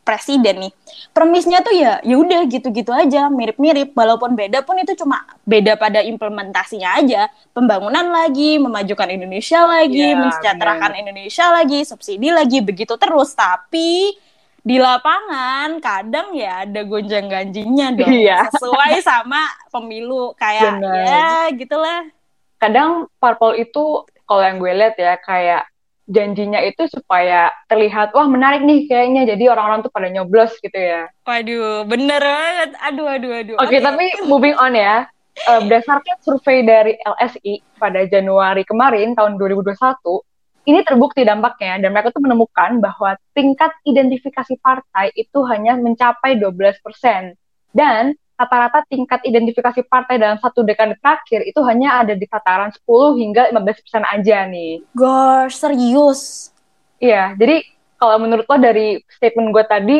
presiden 0.00 0.66
nih 0.66 0.72
premisnya 1.12 1.62
tuh 1.62 1.76
ya 1.76 2.00
ya 2.02 2.16
udah 2.18 2.42
gitu-gitu 2.48 2.90
aja 2.90 3.28
mirip-mirip. 3.30 3.92
Walaupun 3.94 4.34
beda 4.34 4.64
pun 4.64 4.80
itu 4.80 4.96
cuma 4.96 5.22
beda 5.44 5.76
pada 5.76 6.00
implementasinya 6.02 6.98
aja. 6.98 7.28
Pembangunan 7.54 8.08
lagi 8.10 8.58
memajukan 8.58 9.06
Indonesia 9.12 9.62
lagi 9.68 10.10
ya, 10.10 10.18
mensejahterakan 10.18 10.90
bener. 10.96 11.02
Indonesia 11.06 11.46
lagi 11.52 11.84
subsidi 11.84 12.32
lagi 12.32 12.58
begitu 12.64 12.96
terus. 12.96 13.36
Tapi 13.36 14.16
di 14.60 14.76
lapangan 14.76 15.80
kadang 15.80 16.36
ya 16.36 16.68
ada 16.68 16.84
gonjang 16.84 17.32
ganjingnya 17.32 17.96
dong 17.96 18.12
iya. 18.12 18.44
sesuai 18.52 19.00
sama 19.00 19.40
pemilu 19.72 20.36
kayak 20.36 20.80
Bener. 20.80 21.04
ya 21.08 21.32
gitulah 21.56 22.00
kadang 22.60 23.08
parpol 23.16 23.56
itu 23.56 24.04
kalau 24.28 24.42
yang 24.44 24.60
gue 24.60 24.72
lihat 24.76 24.94
ya 25.00 25.16
kayak 25.16 25.64
janjinya 26.10 26.60
itu 26.66 26.90
supaya 26.90 27.54
terlihat 27.70 28.10
wah 28.12 28.26
menarik 28.26 28.66
nih 28.66 28.90
kayaknya 28.90 29.30
jadi 29.34 29.54
orang-orang 29.54 29.86
tuh 29.86 29.94
pada 29.94 30.10
nyoblos 30.10 30.50
gitu 30.58 30.74
ya. 30.74 31.06
Waduh, 31.22 31.86
bener 31.86 32.18
banget. 32.18 32.70
Aduh, 32.82 33.06
aduh, 33.06 33.30
aduh. 33.30 33.56
Oke, 33.62 33.70
okay, 33.70 33.78
okay. 33.78 33.86
tapi 33.86 34.04
moving 34.26 34.58
on 34.58 34.74
ya. 34.74 35.06
Uh, 35.46 35.62
berdasarkan 35.62 36.18
survei 36.20 36.66
dari 36.66 36.98
LSI 37.06 37.62
pada 37.78 38.02
Januari 38.10 38.66
kemarin 38.66 39.14
tahun 39.14 39.38
2021, 39.38 39.78
ini 40.68 40.84
terbukti 40.84 41.24
dampaknya 41.24 41.80
dan 41.80 41.90
mereka 41.92 42.12
tuh 42.12 42.20
menemukan 42.20 42.78
bahwa 42.78 43.16
tingkat 43.32 43.72
identifikasi 43.88 44.60
partai 44.60 45.08
itu 45.16 45.40
hanya 45.48 45.76
mencapai 45.80 46.36
12%. 46.36 47.36
Dan 47.70 48.12
rata-rata 48.40 48.84
tingkat 48.88 49.20
identifikasi 49.24 49.84
partai 49.84 50.16
dalam 50.16 50.40
satu 50.40 50.64
dekade 50.64 50.96
terakhir 50.96 51.44
itu 51.44 51.60
hanya 51.64 52.00
ada 52.00 52.16
di 52.16 52.24
tataran 52.24 52.72
10 52.72 53.20
hingga 53.20 53.42
15 53.52 53.84
persen 53.84 54.04
aja 54.08 54.48
nih. 54.48 54.80
Gosh, 54.96 55.60
serius? 55.60 56.50
Iya, 57.00 57.36
jadi 57.36 57.64
kalau 58.00 58.16
menurut 58.16 58.48
lo 58.48 58.56
dari 58.56 59.00
statement 59.12 59.52
gue 59.52 59.64
tadi, 59.68 59.98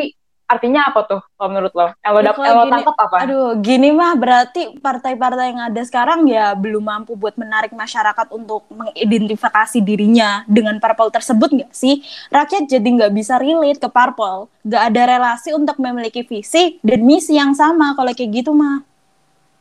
artinya 0.51 0.91
apa 0.91 0.99
tuh 1.07 1.21
kalau 1.39 1.49
menurut 1.55 1.71
lo? 1.71 1.87
Yang 2.03 2.13
lo, 2.13 2.19
ya, 2.43 2.51
lo 2.51 2.63
tangkap 2.67 2.95
apa? 2.99 3.15
Aduh, 3.23 3.47
gini 3.63 3.89
mah 3.95 4.13
berarti 4.19 4.75
partai-partai 4.77 5.45
yang 5.55 5.61
ada 5.71 5.81
sekarang 5.87 6.27
ya 6.27 6.51
belum 6.53 6.83
mampu 6.83 7.15
buat 7.15 7.39
menarik 7.39 7.71
masyarakat 7.71 8.27
untuk 8.35 8.67
mengidentifikasi 8.67 9.79
dirinya 9.79 10.43
dengan 10.45 10.77
parpol 10.83 11.07
tersebut 11.07 11.49
nggak 11.55 11.71
sih? 11.71 12.03
Rakyat 12.27 12.67
jadi 12.67 12.83
nggak 12.83 13.11
bisa 13.15 13.39
relate 13.39 13.79
ke 13.79 13.87
parpol, 13.87 14.51
nggak 14.67 14.83
ada 14.91 15.01
relasi 15.07 15.55
untuk 15.55 15.79
memiliki 15.79 16.27
visi 16.27 16.77
dan 16.83 16.99
misi 17.07 17.39
yang 17.39 17.55
sama 17.55 17.95
kalau 17.95 18.11
kayak 18.11 18.43
gitu 18.43 18.51
mah. 18.51 18.83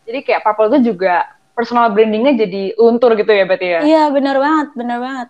Jadi 0.05 0.27
kayak 0.27 0.43
parpol 0.43 0.67
itu 0.75 0.91
juga 0.91 1.31
personal 1.55 1.95
brandingnya 1.95 2.35
jadi 2.47 2.75
luntur 2.75 3.15
gitu 3.15 3.31
ya 3.31 3.45
berarti 3.47 3.67
ya? 3.71 3.81
Iya 3.87 4.03
benar 4.11 4.37
banget, 4.43 4.69
benar 4.75 4.99
banget 4.99 5.29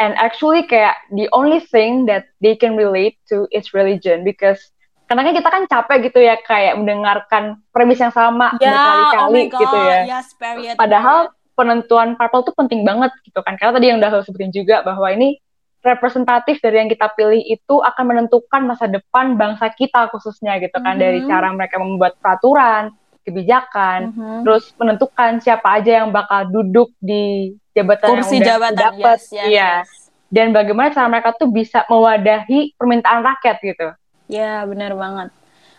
and 0.00 0.16
actually 0.16 0.64
kayak 0.64 0.96
the 1.12 1.28
only 1.36 1.60
thing 1.60 2.08
that 2.08 2.32
they 2.40 2.56
can 2.56 2.74
relate 2.74 3.20
to 3.28 3.44
is 3.52 3.76
religion 3.76 4.24
because 4.24 4.58
karena 5.06 5.26
kan 5.26 5.34
kita 5.36 5.48
kan 5.50 5.62
capek 5.66 5.96
gitu 6.08 6.22
ya 6.22 6.38
kayak 6.40 6.78
mendengarkan 6.78 7.60
premis 7.74 7.98
yang 7.98 8.14
sama 8.14 8.54
yeah, 8.62 8.72
berkali-kali 8.72 9.42
oh 9.42 9.58
gitu 9.58 9.78
ya. 9.82 9.98
Yes, 10.06 10.32
period, 10.38 10.78
Padahal 10.78 11.34
penentuan 11.58 12.14
parpol 12.14 12.46
tuh 12.46 12.54
penting 12.54 12.86
banget 12.86 13.10
gitu 13.26 13.42
kan. 13.42 13.58
Karena 13.58 13.74
tadi 13.74 13.90
yang 13.90 13.98
udah 13.98 14.10
lo 14.14 14.22
sebutin 14.22 14.54
juga 14.54 14.86
bahwa 14.86 15.10
ini 15.10 15.42
representatif 15.82 16.62
dari 16.62 16.78
yang 16.78 16.86
kita 16.86 17.10
pilih 17.18 17.42
itu 17.42 17.82
akan 17.82 18.04
menentukan 18.06 18.62
masa 18.70 18.86
depan 18.86 19.34
bangsa 19.34 19.74
kita 19.74 20.12
khususnya 20.14 20.62
gitu 20.62 20.78
kan 20.78 20.94
mm 20.94 20.96
-hmm. 20.96 21.02
dari 21.02 21.18
cara 21.26 21.48
mereka 21.50 21.76
membuat 21.82 22.14
peraturan, 22.22 22.94
kebijakan, 23.30 24.10
mm 24.10 24.12
-hmm. 24.12 24.40
terus 24.44 24.64
menentukan 24.76 25.38
siapa 25.38 25.78
aja 25.78 26.04
yang 26.04 26.10
bakal 26.10 26.44
duduk 26.50 26.90
di 26.98 27.54
jabatan 27.74 28.08
kursi 28.18 28.36
yang 28.38 28.42
udah 28.42 28.48
jabatan 28.50 28.76
dapat 28.76 29.18
yes, 29.18 29.32
yes, 29.32 29.48
iya 29.48 29.70
yes. 29.82 29.88
dan 30.28 30.46
bagaimana 30.50 30.88
cara 30.92 31.06
mereka 31.08 31.30
tuh 31.38 31.48
bisa 31.50 31.86
mewadahi 31.86 32.74
permintaan 32.74 33.22
rakyat 33.22 33.56
gitu 33.62 33.88
ya 34.30 34.66
benar 34.66 34.92
banget 34.94 35.28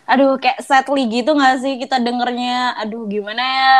aduh 0.10 0.36
kayak 0.42 0.60
sadly 0.66 1.08
gitu 1.08 1.32
gak 1.38 1.62
sih 1.62 1.78
kita 1.80 2.02
dengernya 2.02 2.76
aduh 2.80 3.06
gimana 3.08 3.44
ya 3.44 3.80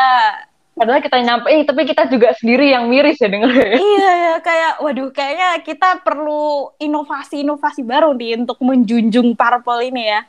Padahal 0.72 1.04
kita 1.04 1.20
nyampein, 1.20 1.68
tapi 1.68 1.84
kita 1.84 2.08
juga 2.08 2.32
sendiri 2.32 2.72
yang 2.72 2.88
miris 2.88 3.20
ya 3.20 3.28
dengernya. 3.28 3.76
Iya 3.76 4.10
ya, 4.16 4.34
kayak 4.40 4.72
waduh 4.80 5.12
kayaknya 5.12 5.60
kita 5.60 6.00
perlu 6.00 6.72
inovasi-inovasi 6.80 7.84
baru 7.84 8.16
nih 8.16 8.40
untuk 8.40 8.56
menjunjung 8.64 9.36
parpol 9.36 9.84
ini 9.84 10.08
ya. 10.08 10.24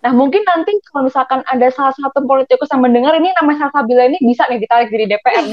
Nah 0.00 0.12
mungkin 0.16 0.40
nanti 0.48 0.72
kalau 0.88 1.12
misalkan 1.12 1.44
ada 1.44 1.68
salah 1.68 1.92
satu 1.92 2.24
politikus 2.24 2.72
yang 2.72 2.80
mendengar 2.80 3.12
ini 3.20 3.28
nama 3.36 3.52
Salsabila 3.56 4.08
ini 4.08 4.16
bisa 4.24 4.48
nih 4.48 4.60
ditarik 4.64 4.88
jadi 4.88 5.16
DPR. 5.16 5.44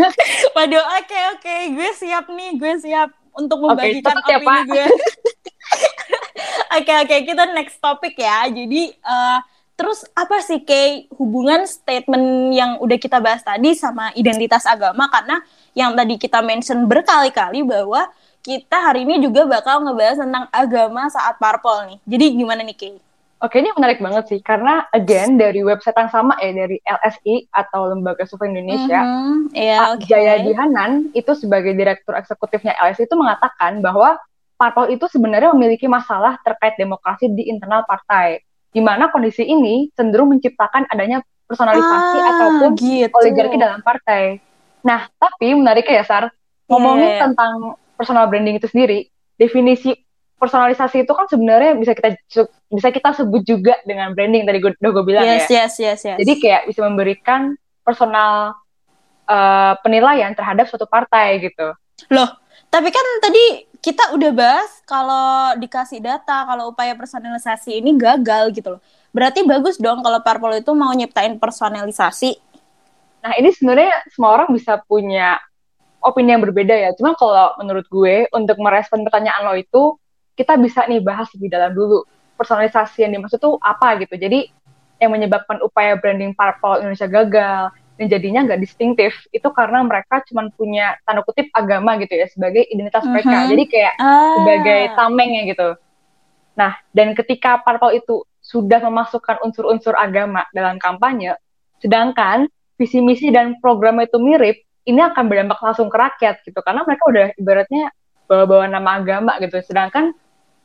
Waduh, 0.56 0.80
oke 0.80 1.04
okay, 1.04 1.22
oke, 1.36 1.40
okay. 1.44 1.60
gue 1.76 1.90
siap 1.92 2.24
nih, 2.32 2.56
gue 2.56 2.72
siap 2.80 3.12
untuk 3.36 3.60
membagikan 3.60 4.16
okay, 4.24 4.36
ya, 4.36 4.38
opini 4.40 4.56
ya, 4.56 4.62
gue. 4.64 4.86
Oke 6.70 6.86
oke, 6.86 7.02
okay, 7.02 7.18
okay. 7.18 7.20
kita 7.26 7.50
next 7.50 7.82
topik 7.82 8.14
ya. 8.14 8.46
Jadi 8.46 8.94
uh, 9.02 9.42
terus 9.74 10.06
apa 10.14 10.38
sih 10.38 10.62
kayak 10.62 11.10
hubungan 11.18 11.66
statement 11.66 12.54
yang 12.54 12.78
udah 12.78 12.94
kita 12.94 13.18
bahas 13.18 13.42
tadi 13.42 13.74
sama 13.74 14.14
identitas 14.14 14.62
agama 14.70 15.10
karena 15.10 15.42
yang 15.74 15.98
tadi 15.98 16.14
kita 16.14 16.38
mention 16.46 16.86
berkali-kali 16.86 17.66
bahwa 17.66 18.06
kita 18.40 18.76
hari 18.76 19.02
ini 19.02 19.18
juga 19.18 19.50
bakal 19.50 19.82
ngebahas 19.82 20.22
tentang 20.22 20.46
agama 20.54 21.10
saat 21.10 21.36
parpol 21.42 21.90
nih. 21.90 21.98
Jadi 22.06 22.24
gimana 22.38 22.62
nih 22.62 22.76
Kay? 22.78 22.94
Oke, 23.40 23.56
ini 23.64 23.72
menarik 23.72 24.04
banget 24.04 24.28
sih 24.28 24.40
karena 24.44 24.84
again 24.92 25.40
dari 25.40 25.64
website 25.64 25.96
yang 25.96 26.12
sama 26.12 26.36
ya 26.44 26.52
dari 26.52 26.76
LSI 26.84 27.48
atau 27.48 27.88
Lembaga 27.88 28.28
Survei 28.28 28.52
Indonesia, 28.52 29.00
mm-hmm. 29.00 29.56
yeah, 29.56 29.80
Pak 29.80 29.88
okay. 29.96 30.08
Jayadi 30.12 30.52
Hanan 30.52 31.08
itu 31.16 31.32
sebagai 31.32 31.72
direktur 31.72 32.12
eksekutifnya 32.20 32.76
LSI 32.76 33.08
itu 33.08 33.16
mengatakan 33.16 33.80
bahwa 33.80 34.20
parpol 34.60 34.92
itu 34.92 35.08
sebenarnya 35.08 35.56
memiliki 35.56 35.88
masalah 35.88 36.36
terkait 36.44 36.76
demokrasi 36.76 37.32
di 37.32 37.48
internal 37.48 37.88
partai, 37.88 38.44
di 38.76 38.84
mana 38.84 39.08
kondisi 39.08 39.40
ini 39.40 39.88
cenderung 39.96 40.36
menciptakan 40.36 40.84
adanya 40.92 41.24
personalisasi 41.48 42.18
ah, 42.20 42.28
ataupun 42.36 42.70
gitu. 42.76 43.08
oligarki 43.24 43.56
dalam 43.56 43.80
partai. 43.80 44.36
Nah, 44.84 45.08
tapi 45.16 45.56
menariknya 45.56 46.00
ya 46.00 46.04
Sar, 46.04 46.24
ngomongin 46.68 47.08
yeah. 47.08 47.20
tentang 47.24 47.80
personal 47.96 48.28
branding 48.28 48.60
itu 48.60 48.68
sendiri, 48.68 49.08
definisi 49.40 49.96
personalisasi 50.40 51.04
itu 51.04 51.12
kan 51.12 51.28
sebenarnya 51.28 51.76
bisa 51.76 51.92
kita 51.92 52.16
bisa 52.72 52.88
kita 52.88 53.12
sebut 53.12 53.44
juga 53.44 53.76
dengan 53.84 54.16
branding 54.16 54.48
tadi 54.48 54.58
gue 54.58 54.72
udah 54.72 54.90
gue 54.96 55.04
bilang 55.04 55.28
yes, 55.28 55.52
ya. 55.52 55.68
Yes, 55.68 55.74
yes, 55.76 56.00
yes. 56.08 56.16
Jadi 56.16 56.32
kayak 56.40 56.62
bisa 56.72 56.80
memberikan 56.88 57.60
personal 57.84 58.56
uh, 59.28 59.76
penilaian 59.84 60.32
terhadap 60.32 60.64
suatu 60.72 60.88
partai 60.88 61.44
gitu. 61.44 61.76
Loh, 62.08 62.30
tapi 62.72 62.88
kan 62.88 63.04
tadi 63.20 63.68
kita 63.80 64.16
udah 64.16 64.30
bahas 64.32 64.70
kalau 64.88 65.56
dikasih 65.60 66.00
data 66.00 66.48
kalau 66.48 66.72
upaya 66.72 66.96
personalisasi 66.96 67.80
ini 67.80 67.92
gagal 68.00 68.56
gitu 68.56 68.76
loh. 68.76 68.80
Berarti 69.12 69.44
bagus 69.44 69.76
dong 69.76 70.00
kalau 70.00 70.24
parpol 70.24 70.56
itu 70.56 70.72
mau 70.72 70.92
nyiptain 70.96 71.36
personalisasi. 71.36 72.40
Nah, 73.20 73.36
ini 73.36 73.52
sebenarnya 73.52 73.92
semua 74.08 74.32
orang 74.40 74.48
bisa 74.56 74.80
punya 74.88 75.36
opini 76.00 76.32
yang 76.32 76.40
berbeda 76.40 76.72
ya. 76.72 76.90
Cuma 76.96 77.12
kalau 77.12 77.52
menurut 77.60 77.84
gue 77.88 78.28
untuk 78.32 78.56
merespon 78.56 79.04
pertanyaan 79.04 79.44
lo 79.44 79.54
itu 79.56 80.00
kita 80.40 80.56
bisa 80.56 80.88
nih 80.88 81.04
bahas 81.04 81.28
lebih 81.36 81.52
dalam 81.52 81.76
dulu 81.76 82.08
personalisasi 82.40 83.04
yang 83.04 83.12
dimaksud 83.12 83.36
tuh 83.36 83.60
apa 83.60 84.00
gitu. 84.00 84.16
Jadi 84.16 84.48
yang 84.96 85.12
menyebabkan 85.12 85.60
upaya 85.60 86.00
branding 86.00 86.32
parpol 86.32 86.80
Indonesia 86.80 87.04
gagal 87.04 87.76
dan 88.00 88.06
jadinya 88.08 88.40
nggak 88.48 88.60
distintif 88.64 89.12
itu 89.28 89.44
karena 89.52 89.84
mereka 89.84 90.24
cuma 90.24 90.48
punya 90.56 90.96
tanda 91.04 91.20
kutip 91.20 91.52
agama 91.52 92.00
gitu 92.00 92.16
ya 92.16 92.24
sebagai 92.32 92.64
identitas 92.72 93.04
mm 93.04 93.12
-hmm. 93.12 93.20
mereka. 93.20 93.36
Jadi 93.52 93.64
kayak 93.68 93.94
ah. 94.00 94.34
sebagai 94.40 94.80
tameng 94.96 95.30
ya 95.36 95.42
gitu. 95.52 95.68
Nah, 96.56 96.72
dan 96.96 97.12
ketika 97.12 97.60
parpol 97.60 97.92
itu 97.92 98.24
sudah 98.40 98.80
memasukkan 98.80 99.44
unsur-unsur 99.44 99.92
agama 99.92 100.48
dalam 100.56 100.80
kampanye, 100.80 101.36
sedangkan 101.84 102.48
visi 102.80 103.04
misi 103.04 103.28
dan 103.28 103.60
program 103.60 104.00
itu 104.00 104.16
mirip, 104.16 104.64
ini 104.88 105.00
akan 105.04 105.28
berdampak 105.28 105.60
langsung 105.60 105.92
ke 105.92 105.96
rakyat 106.00 106.40
gitu 106.48 106.56
karena 106.64 106.80
mereka 106.88 107.04
udah 107.04 107.26
ibaratnya 107.36 107.92
bawa-bawa 108.24 108.64
nama 108.68 108.96
agama 108.96 109.36
gitu. 109.44 109.60
Sedangkan 109.60 110.16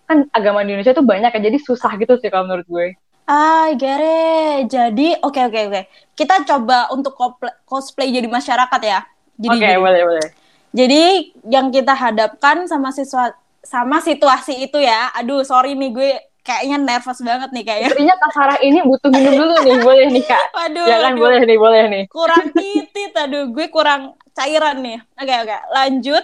kan 0.06 0.30
agama 0.32 0.62
di 0.62 0.74
Indonesia 0.74 0.94
tuh 0.94 1.06
banyak 1.06 1.34
ya 1.34 1.42
jadi 1.42 1.58
susah 1.62 1.92
gitu 1.98 2.18
sih 2.22 2.30
kalau 2.30 2.46
menurut 2.50 2.68
gue 2.70 2.88
Ah, 3.26 3.74
gere. 3.74 4.70
Jadi, 4.70 5.18
oke 5.18 5.34
okay, 5.34 5.44
oke 5.50 5.58
okay, 5.58 5.64
oke. 5.66 5.74
Okay. 5.74 5.84
Kita 6.14 6.46
coba 6.46 6.94
untuk 6.94 7.18
cosplay 7.66 8.14
jadi 8.14 8.30
masyarakat 8.30 8.82
ya. 8.86 9.02
Oke, 9.50 9.58
okay, 9.58 9.82
boleh 9.82 10.02
boleh. 10.06 10.30
Jadi 10.70 11.34
yang 11.50 11.74
kita 11.74 11.98
hadapkan 11.98 12.70
sama 12.70 12.94
siswa 12.94 13.34
sama 13.66 13.98
situasi 13.98 14.70
itu 14.70 14.78
ya. 14.78 15.10
Aduh, 15.18 15.42
sorry 15.42 15.74
nih 15.74 15.90
gue 15.90 16.10
kayaknya 16.46 16.78
nervous 16.78 17.20
banget 17.26 17.50
nih 17.50 17.64
kayaknya. 17.66 17.90
Sepertinya 17.90 18.16
Kak 18.22 18.32
Sarah 18.38 18.60
ini 18.62 18.80
butuh 18.86 19.10
minum 19.10 19.34
dulu 19.34 19.56
nih, 19.66 19.76
boleh 19.90 20.08
nih 20.14 20.24
Kak. 20.30 20.46
Waduh. 20.54 20.86
Kan, 20.86 21.02
aduh. 21.02 21.22
boleh 21.26 21.42
nih, 21.42 21.58
boleh 21.58 21.84
nih. 21.90 22.04
Kurang 22.14 22.46
titit, 22.54 23.12
aduh, 23.18 23.50
gue 23.50 23.68
kurang 23.74 24.14
cairan 24.38 24.86
nih. 24.86 25.02
Oke, 25.18 25.34
oke, 25.34 25.58
lanjut. 25.74 26.24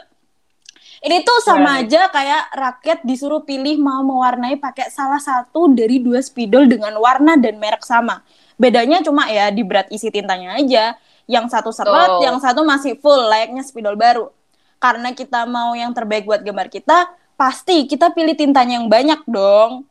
Ini 1.01 1.25
tuh 1.25 1.41
sama 1.41 1.81
aja 1.81 2.13
kayak 2.13 2.53
rakyat 2.53 2.99
disuruh 3.01 3.41
pilih 3.41 3.81
mau 3.81 4.05
mewarnai 4.05 4.53
pakai 4.61 4.93
salah 4.93 5.17
satu 5.17 5.73
dari 5.73 5.97
dua 5.97 6.21
spidol 6.21 6.69
dengan 6.69 6.93
warna 7.01 7.41
dan 7.41 7.57
merek 7.57 7.81
sama. 7.81 8.21
Bedanya 8.53 9.01
cuma 9.01 9.25
ya 9.25 9.49
di 9.49 9.65
berat 9.65 9.89
isi 9.89 10.13
tintanya 10.13 10.61
aja. 10.61 10.93
Yang 11.25 11.57
satu 11.57 11.73
seret, 11.73 12.11
oh. 12.11 12.21
yang 12.21 12.37
satu 12.37 12.61
masih 12.61 13.01
full 13.01 13.17
layaknya 13.17 13.65
spidol 13.65 13.97
baru. 13.97 14.29
Karena 14.77 15.09
kita 15.17 15.49
mau 15.49 15.73
yang 15.73 15.89
terbaik 15.89 16.29
buat 16.29 16.45
gambar 16.45 16.69
kita, 16.69 17.09
pasti 17.33 17.89
kita 17.89 18.13
pilih 18.13 18.37
tintanya 18.37 18.77
yang 18.77 18.85
banyak 18.85 19.25
dong. 19.25 19.89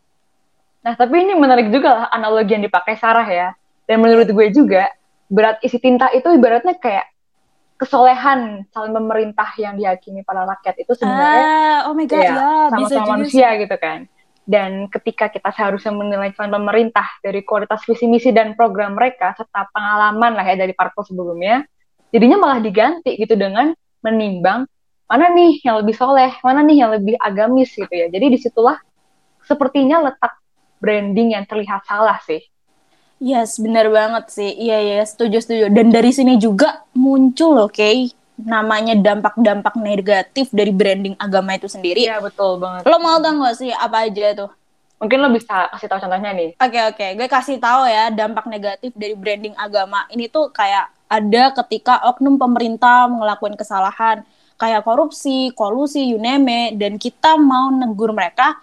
Nah, 0.87 0.95
tapi 0.95 1.27
ini 1.27 1.35
menarik 1.35 1.75
juga 1.75 1.91
lah 1.91 2.07
analogi 2.15 2.55
yang 2.55 2.63
dipakai 2.63 2.95
Sarah 2.95 3.27
ya. 3.27 3.51
Dan 3.91 3.99
menurut 3.99 4.31
gue 4.31 4.47
juga, 4.55 4.87
berat 5.27 5.59
isi 5.67 5.83
tinta 5.83 6.07
itu 6.15 6.31
ibaratnya 6.31 6.79
kayak 6.79 7.10
kesolehan 7.81 8.69
calon 8.69 8.93
pemerintah 8.93 9.49
yang 9.57 9.81
dihakimi 9.81 10.21
para 10.21 10.45
rakyat 10.45 10.85
itu 10.85 10.93
sebenarnya 10.93 11.45
ah, 11.49 11.79
oh 11.89 11.97
my 11.97 12.05
God, 12.05 12.21
ya, 12.21 12.29
ya 12.37 12.53
sama-sama 12.69 13.17
manusia 13.17 13.49
sih. 13.57 13.65
gitu 13.65 13.77
kan. 13.81 14.05
Dan 14.45 14.93
ketika 14.93 15.33
kita 15.33 15.49
seharusnya 15.49 15.97
menilai 15.97 16.37
calon 16.37 16.53
pemerintah 16.61 17.09
dari 17.25 17.41
kualitas 17.41 17.81
visi 17.89 18.05
misi 18.05 18.37
dan 18.37 18.53
program 18.53 19.01
mereka 19.01 19.33
serta 19.33 19.73
pengalaman 19.73 20.37
lah 20.37 20.45
ya 20.45 20.61
dari 20.61 20.77
parpol 20.77 21.09
sebelumnya, 21.09 21.65
jadinya 22.13 22.37
malah 22.37 22.61
diganti 22.61 23.17
gitu 23.17 23.33
dengan 23.33 23.73
menimbang 24.05 24.69
mana 25.09 25.27
nih 25.33 25.65
yang 25.65 25.81
lebih 25.81 25.97
soleh, 25.97 26.37
mana 26.45 26.61
nih 26.61 26.77
yang 26.85 26.91
lebih 26.93 27.17
agamis 27.17 27.73
gitu 27.73 27.91
ya. 27.91 28.13
Jadi 28.13 28.27
di 28.29 28.39
situlah 28.39 28.77
sepertinya 29.43 30.05
letak 30.05 30.37
branding 30.85 31.33
yang 31.33 31.49
terlihat 31.49 31.89
salah 31.89 32.21
sih. 32.29 32.45
Yes, 33.21 33.61
benar 33.61 33.93
banget 33.93 34.33
sih. 34.33 34.49
Iya, 34.49 34.81
iya, 34.81 35.05
setuju, 35.05 35.45
setuju. 35.45 35.65
Dan 35.69 35.93
dari 35.93 36.09
sini 36.09 36.41
juga 36.41 36.89
muncul 36.97 37.69
oke, 37.69 37.77
okay, 37.77 38.09
namanya 38.41 38.97
dampak-dampak 38.97 39.77
negatif 39.77 40.49
dari 40.49 40.73
branding 40.73 41.21
agama 41.21 41.53
itu 41.53 41.69
sendiri. 41.69 42.09
Iya, 42.09 42.25
betul 42.25 42.57
banget. 42.57 42.89
Lo 42.89 42.97
mau 42.97 43.21
tau 43.21 43.37
gak 43.45 43.61
sih 43.61 43.69
apa 43.69 44.09
aja 44.09 44.33
tuh? 44.33 44.51
Mungkin 45.05 45.21
lo 45.21 45.29
bisa 45.37 45.69
kasih 45.77 45.89
tahu 45.93 46.01
contohnya 46.01 46.33
nih. 46.33 46.57
Oke, 46.57 46.73
okay, 46.73 46.83
oke. 46.89 46.97
Okay. 46.97 47.11
Gue 47.21 47.29
kasih 47.29 47.57
tahu 47.61 47.85
ya 47.85 48.09
dampak 48.09 48.49
negatif 48.49 48.97
dari 48.97 49.13
branding 49.13 49.53
agama. 49.61 50.09
Ini 50.09 50.33
tuh 50.33 50.49
kayak 50.49 50.89
ada 51.13 51.53
ketika 51.61 52.01
oknum 52.09 52.41
pemerintah 52.41 53.05
ngelakuin 53.05 53.57
kesalahan 53.61 54.25
kayak 54.61 54.85
korupsi, 54.85 55.57
kolusi, 55.57 56.05
you 56.13 56.21
name 56.21 56.45
it, 56.53 56.77
dan 56.77 57.01
kita 57.01 57.41
mau 57.41 57.73
negur 57.73 58.13
mereka, 58.13 58.61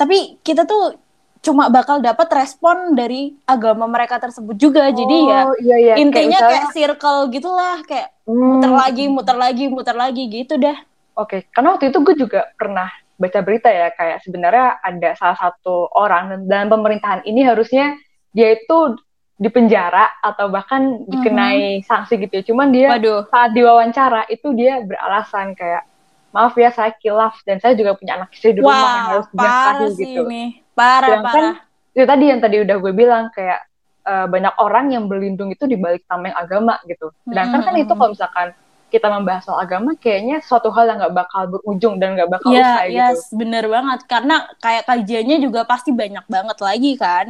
tapi 0.00 0.40
kita 0.40 0.64
tuh 0.64 0.96
cuma 1.44 1.68
bakal 1.70 2.02
dapat 2.02 2.28
respon 2.32 2.96
dari 2.96 3.36
agama 3.46 3.86
mereka 3.86 4.18
tersebut 4.18 4.56
juga. 4.58 4.88
Oh, 4.88 4.94
Jadi 4.94 5.16
ya 5.26 5.40
iya, 5.62 5.76
iya. 5.76 5.94
intinya 6.00 6.12
kayak, 6.12 6.28
misalnya, 6.30 6.60
kayak 6.62 6.74
circle 6.74 7.20
gitulah, 7.32 7.76
kayak 7.86 8.08
hmm. 8.26 8.36
muter 8.36 8.72
lagi, 8.72 9.04
muter 9.06 9.36
lagi, 9.36 9.64
muter 9.68 9.96
lagi 9.96 10.22
gitu 10.28 10.54
deh. 10.58 10.76
Oke, 11.16 11.40
okay. 11.40 11.40
karena 11.48 11.76
waktu 11.76 11.88
itu 11.88 11.98
gue 12.04 12.14
juga 12.28 12.40
pernah 12.60 12.92
baca 13.16 13.40
berita 13.40 13.72
ya 13.72 13.88
kayak 13.96 14.20
sebenarnya 14.20 14.76
ada 14.84 15.10
salah 15.16 15.38
satu 15.40 15.88
orang 15.96 16.44
dalam 16.44 16.68
pemerintahan 16.68 17.24
ini 17.24 17.48
harusnya 17.48 17.96
dia 18.36 18.52
itu 18.52 19.00
dipenjara 19.36 20.20
atau 20.20 20.48
bahkan 20.48 21.04
dikenai 21.08 21.80
mm-hmm. 21.80 21.88
sanksi 21.88 22.20
gitu 22.20 22.40
ya. 22.40 22.44
Cuman 22.44 22.68
dia 22.72 22.88
Waduh. 22.96 23.28
saat 23.28 23.52
diwawancara 23.52 24.28
itu 24.32 24.52
dia 24.56 24.80
beralasan 24.84 25.56
kayak 25.56 25.84
maaf 26.32 26.52
ya 26.56 26.68
saya 26.68 26.92
kilaf 27.00 27.40
dan 27.48 27.60
saya 27.60 27.72
juga 27.72 27.96
punya 27.96 28.20
anak 28.20 28.32
istri 28.36 28.52
di 28.52 28.60
rumah 28.60 28.76
yang 28.76 29.08
harus 29.08 29.26
dinafkahi 29.32 29.88
gitu. 29.96 30.22
Ini 30.28 30.44
Parah, 30.76 31.08
Sedangkan, 31.08 31.32
parah. 31.32 31.56
Itu 31.96 32.04
tadi 32.04 32.24
yang 32.28 32.40
tadi 32.44 32.56
udah 32.60 32.76
gue 32.76 32.92
bilang 32.92 33.24
kayak 33.32 33.60
uh, 34.04 34.26
banyak 34.28 34.54
orang 34.60 34.92
yang 34.92 35.08
berlindung 35.08 35.48
itu 35.48 35.64
di 35.64 35.80
balik 35.80 36.04
tameng 36.04 36.36
agama 36.36 36.76
gitu. 36.84 37.08
Sedangkan 37.24 37.64
hmm. 37.64 37.66
kan 37.66 37.74
itu 37.80 37.92
kalau 37.96 38.10
misalkan 38.12 38.48
kita 38.86 39.10
membahas 39.10 39.42
soal 39.42 39.58
agama 39.58 39.98
kayaknya 39.98 40.38
suatu 40.44 40.70
hal 40.70 40.86
yang 40.86 40.98
nggak 41.02 41.16
bakal 41.16 41.42
berujung 41.58 41.98
dan 41.98 42.14
nggak 42.14 42.30
bakal 42.30 42.54
yeah, 42.54 42.86
usai 42.86 42.94
yes, 42.94 43.18
gitu. 43.26 43.42
bener 43.42 43.64
banget. 43.66 44.00
Karena 44.06 44.36
kayak 44.62 44.84
kajiannya 44.86 45.36
juga 45.42 45.60
pasti 45.64 45.90
banyak 45.90 46.26
banget 46.28 46.58
lagi 46.62 46.92
kan. 46.94 47.26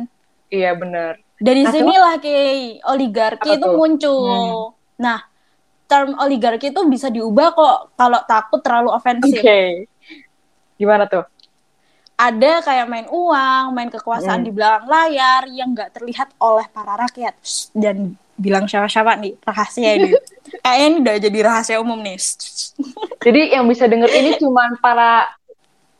Iya 0.52 0.76
bener. 0.76 1.22
Dari 1.36 1.62
nah, 1.64 1.72
sinilah 1.72 2.14
kayak 2.20 2.84
oligarki 2.90 3.50
itu 3.56 3.66
tuh? 3.66 3.76
muncul. 3.76 4.24
Hmm. 4.26 5.00
Nah, 5.00 5.18
term 5.86 6.16
oligarki 6.18 6.72
itu 6.72 6.80
bisa 6.88 7.12
diubah 7.12 7.52
kok 7.52 7.76
kalau 7.96 8.20
takut 8.24 8.60
terlalu 8.60 8.90
ofensif. 8.92 9.38
Oke. 9.38 9.44
Okay. 9.44 9.68
Gimana 10.76 11.08
tuh? 11.08 11.24
Ada 12.16 12.64
kayak 12.64 12.86
main 12.88 13.06
uang, 13.12 13.76
main 13.76 13.92
kekuasaan 13.92 14.40
hmm. 14.40 14.46
di 14.48 14.52
belakang 14.56 14.88
layar 14.88 15.42
yang 15.52 15.76
nggak 15.76 15.92
terlihat 15.92 16.32
oleh 16.40 16.64
para 16.72 16.96
rakyat. 16.96 17.36
dan 17.76 18.16
bilang 18.36 18.68
siapa-siapa 18.68 19.16
nih 19.20 19.36
rahasia 19.44 19.96
ini. 19.96 20.10
Kayaknya 20.64 20.86
ini 20.86 20.96
udah 21.04 21.16
jadi 21.20 21.38
rahasia 21.44 21.76
umum 21.80 22.00
nih. 22.00 22.16
jadi 23.24 23.40
yang 23.60 23.64
bisa 23.68 23.88
denger 23.88 24.08
ini 24.12 24.36
cuma 24.40 24.68
para 24.80 25.28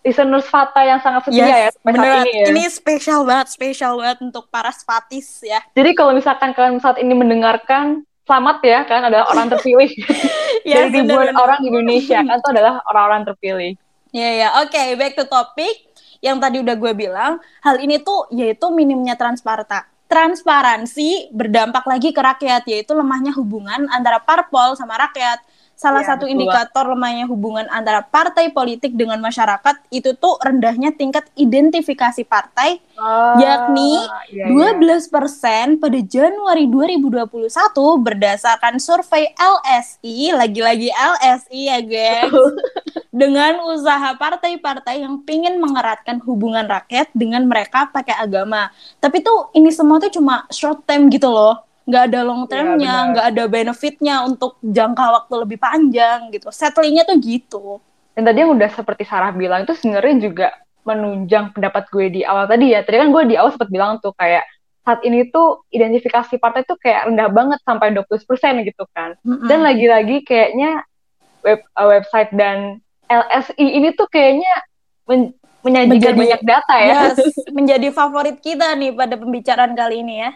listeners 0.06 0.46
Fata 0.46 0.86
yang 0.86 1.02
sangat 1.02 1.26
setia 1.26 1.42
yes, 1.42 1.50
ya 1.50 1.70
beneran. 1.82 2.22
ini 2.22 2.32
ya. 2.32 2.46
Ini 2.54 2.62
spesial 2.70 3.20
banget, 3.26 3.46
spesial 3.50 3.98
banget 3.98 4.18
untuk 4.22 4.46
para 4.46 4.70
Spatis 4.70 5.42
ya. 5.42 5.58
Jadi 5.74 5.90
kalau 5.98 6.14
misalkan 6.14 6.54
kalian 6.54 6.78
saat 6.78 7.02
ini 7.02 7.10
mendengarkan 7.10 8.06
selamat 8.22 8.58
ya 8.62 8.80
kan 8.86 9.02
adalah 9.06 9.26
orang 9.34 9.50
terpilih 9.50 9.90
yes, 10.66 10.90
dari 10.90 11.02
ribuan 11.02 11.34
orang 11.34 11.58
di 11.62 11.68
Indonesia 11.74 12.22
kan 12.22 12.38
itu 12.38 12.48
adalah 12.54 12.78
orang-orang 12.86 13.22
terpilih. 13.26 13.72
Ya 14.14 14.22
yeah, 14.22 14.30
ya, 14.30 14.38
yeah. 14.38 14.50
oke 14.62 14.70
okay, 14.70 14.94
back 14.94 15.18
to 15.18 15.26
topic 15.26 15.74
yang 16.20 16.40
tadi 16.40 16.60
udah 16.62 16.76
gue 16.76 16.92
bilang, 16.96 17.38
hal 17.64 17.76
ini 17.80 18.00
tuh 18.00 18.28
yaitu 18.32 18.68
minimnya 18.72 19.16
transparta. 19.18 19.88
Transparansi 20.06 21.34
berdampak 21.34 21.82
lagi 21.82 22.14
ke 22.14 22.22
rakyat, 22.22 22.62
yaitu 22.70 22.94
lemahnya 22.94 23.34
hubungan 23.34 23.90
antara 23.90 24.22
parpol 24.22 24.78
sama 24.78 24.94
rakyat 24.94 25.42
Salah 25.76 26.00
ya, 26.00 26.16
satu 26.16 26.24
betul. 26.24 26.40
indikator 26.40 26.88
lemahnya 26.88 27.28
hubungan 27.28 27.68
antara 27.68 28.00
partai 28.00 28.48
politik 28.48 28.96
dengan 28.96 29.20
masyarakat 29.20 29.84
itu 29.92 30.16
tuh 30.16 30.40
rendahnya 30.40 30.96
tingkat 30.96 31.28
identifikasi 31.36 32.24
partai, 32.24 32.80
oh, 32.96 33.36
yakni 33.36 34.00
iya, 34.32 34.48
iya. 34.48 34.72
12% 34.72 35.76
pada 35.76 35.98
Januari 36.00 36.64
2021 36.64 37.52
berdasarkan 38.00 38.80
survei 38.80 39.36
LSI, 39.36 40.32
lagi-lagi 40.32 40.88
LSI 40.96 41.60
ya 41.68 41.84
guys, 41.84 42.32
dengan 43.12 43.60
usaha 43.68 44.16
partai-partai 44.16 45.04
yang 45.04 45.20
pingin 45.28 45.60
mengeratkan 45.60 46.24
hubungan 46.24 46.64
rakyat 46.64 47.12
dengan 47.12 47.44
mereka 47.44 47.92
pakai 47.92 48.16
agama. 48.16 48.72
Tapi 48.96 49.20
tuh 49.20 49.52
ini 49.52 49.68
semua 49.68 50.00
tuh 50.00 50.08
cuma 50.08 50.48
short 50.48 50.88
term 50.88 51.12
gitu 51.12 51.28
loh 51.28 51.65
nggak 51.86 52.02
ada 52.10 52.20
long 52.26 52.42
iya, 52.44 52.50
termnya, 52.50 52.94
ya, 52.98 53.08
nggak 53.14 53.26
ada 53.30 53.44
benefitnya 53.46 54.14
untuk 54.26 54.58
jangka 54.58 55.06
waktu 55.22 55.34
lebih 55.46 55.58
panjang 55.62 56.34
gitu. 56.34 56.50
Settlingnya 56.50 57.06
tuh 57.06 57.16
gitu. 57.22 57.64
Dan 58.18 58.26
tadi 58.26 58.42
yang 58.42 58.58
udah 58.58 58.70
seperti 58.74 59.06
Sarah 59.06 59.30
bilang 59.30 59.62
itu 59.62 59.78
sebenarnya 59.78 60.14
juga 60.18 60.48
menunjang 60.82 61.54
pendapat 61.54 61.86
gue 61.94 62.06
di 62.10 62.20
awal 62.26 62.50
tadi 62.50 62.74
ya. 62.74 62.82
Tadi 62.82 62.98
kan 62.98 63.08
gue 63.14 63.22
di 63.30 63.34
awal 63.38 63.54
sempat 63.54 63.70
bilang 63.70 64.02
tuh 64.02 64.10
kayak 64.18 64.42
saat 64.82 65.02
ini 65.06 65.30
tuh 65.30 65.66
identifikasi 65.70 66.34
partai 66.42 66.66
tuh 66.66 66.78
kayak 66.78 67.10
rendah 67.10 67.30
banget 67.30 67.58
sampai 67.62 67.94
20% 67.94 68.66
gitu 68.66 68.84
kan. 68.90 69.14
Mm-hmm. 69.22 69.46
Dan 69.46 69.58
lagi-lagi 69.62 70.16
kayaknya 70.26 70.82
web 71.46 71.62
uh, 71.78 71.86
website 71.86 72.34
dan 72.34 72.82
LSI 73.06 73.62
ini 73.62 73.94
tuh 73.94 74.10
kayaknya 74.10 74.50
men 75.06 75.30
menyajikan 75.62 76.14
menjadi, 76.14 76.18
banyak 76.18 76.42
data 76.46 76.74
ya. 76.78 76.94
Yes, 77.10 77.18
menjadi 77.58 77.88
favorit 77.94 78.38
kita 78.42 78.74
nih 78.74 78.94
pada 78.94 79.14
pembicaraan 79.18 79.74
kali 79.74 80.02
ini 80.02 80.22
ya 80.22 80.30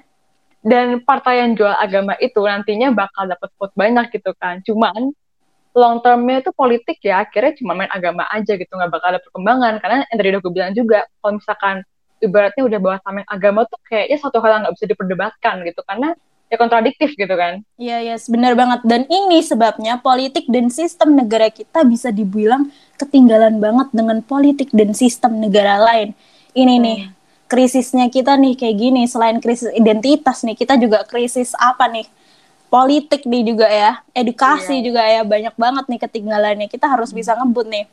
dan 0.61 1.01
partai 1.01 1.41
yang 1.41 1.57
jual 1.57 1.73
agama 1.73 2.13
itu 2.21 2.41
nantinya 2.41 2.93
bakal 2.93 3.25
dapat 3.25 3.49
vote 3.57 3.75
banyak 3.77 4.07
gitu 4.13 4.31
kan 4.37 4.61
cuman 4.61 5.13
long 5.73 6.03
termnya 6.03 6.43
itu 6.43 6.51
politik 6.53 6.99
ya 7.01 7.23
akhirnya 7.23 7.55
cuma 7.57 7.79
main 7.79 7.91
agama 7.91 8.27
aja 8.29 8.59
gitu 8.59 8.69
nggak 8.69 8.91
bakal 8.91 9.09
ada 9.15 9.21
perkembangan 9.23 9.79
karena 9.79 9.97
yang 10.05 10.19
tadi 10.19 10.29
udah 10.35 10.41
gue 10.43 10.53
bilang 10.53 10.73
juga 10.75 10.99
kalau 11.23 11.33
misalkan 11.39 11.77
ibaratnya 12.21 12.63
udah 12.67 12.79
bawa 12.79 12.97
tameng 13.01 13.27
agama 13.27 13.65
tuh 13.65 13.81
kayaknya 13.89 14.19
satu 14.21 14.39
hal 14.45 14.51
yang 14.59 14.63
nggak 14.69 14.75
bisa 14.77 14.87
diperdebatkan 14.91 15.55
gitu 15.65 15.81
karena 15.87 16.09
ya 16.51 16.57
kontradiktif 16.59 17.15
gitu 17.15 17.31
kan. 17.39 17.63
Iya, 17.79 18.03
iya, 18.03 18.15
yes, 18.19 18.27
benar 18.27 18.59
banget. 18.59 18.83
Dan 18.83 19.07
ini 19.07 19.39
sebabnya 19.41 20.03
politik 20.03 20.51
dan 20.51 20.67
sistem 20.67 21.15
negara 21.15 21.47
kita 21.47 21.87
bisa 21.87 22.11
dibilang 22.11 22.75
ketinggalan 22.99 23.63
banget 23.63 23.89
dengan 23.95 24.19
politik 24.21 24.69
dan 24.75 24.91
sistem 24.91 25.39
negara 25.39 25.79
lain. 25.79 26.11
Ini 26.51 26.75
hmm. 26.77 26.83
nih, 26.83 26.99
krisisnya 27.51 28.07
kita 28.07 28.39
nih 28.39 28.55
kayak 28.55 28.77
gini 28.79 29.03
selain 29.11 29.43
krisis 29.43 29.75
identitas 29.75 30.47
nih 30.47 30.55
kita 30.55 30.79
juga 30.79 31.03
krisis 31.03 31.51
apa 31.59 31.91
nih 31.91 32.07
politik 32.71 33.27
nih 33.27 33.43
juga 33.43 33.67
ya 33.67 33.99
edukasi 34.15 34.79
iya. 34.79 34.85
juga 34.87 35.03
ya 35.03 35.21
banyak 35.27 35.55
banget 35.59 35.85
nih 35.91 36.01
ketinggalannya 36.07 36.69
kita 36.71 36.87
harus 36.87 37.11
bisa 37.11 37.35
ngebut 37.35 37.67
nih 37.67 37.85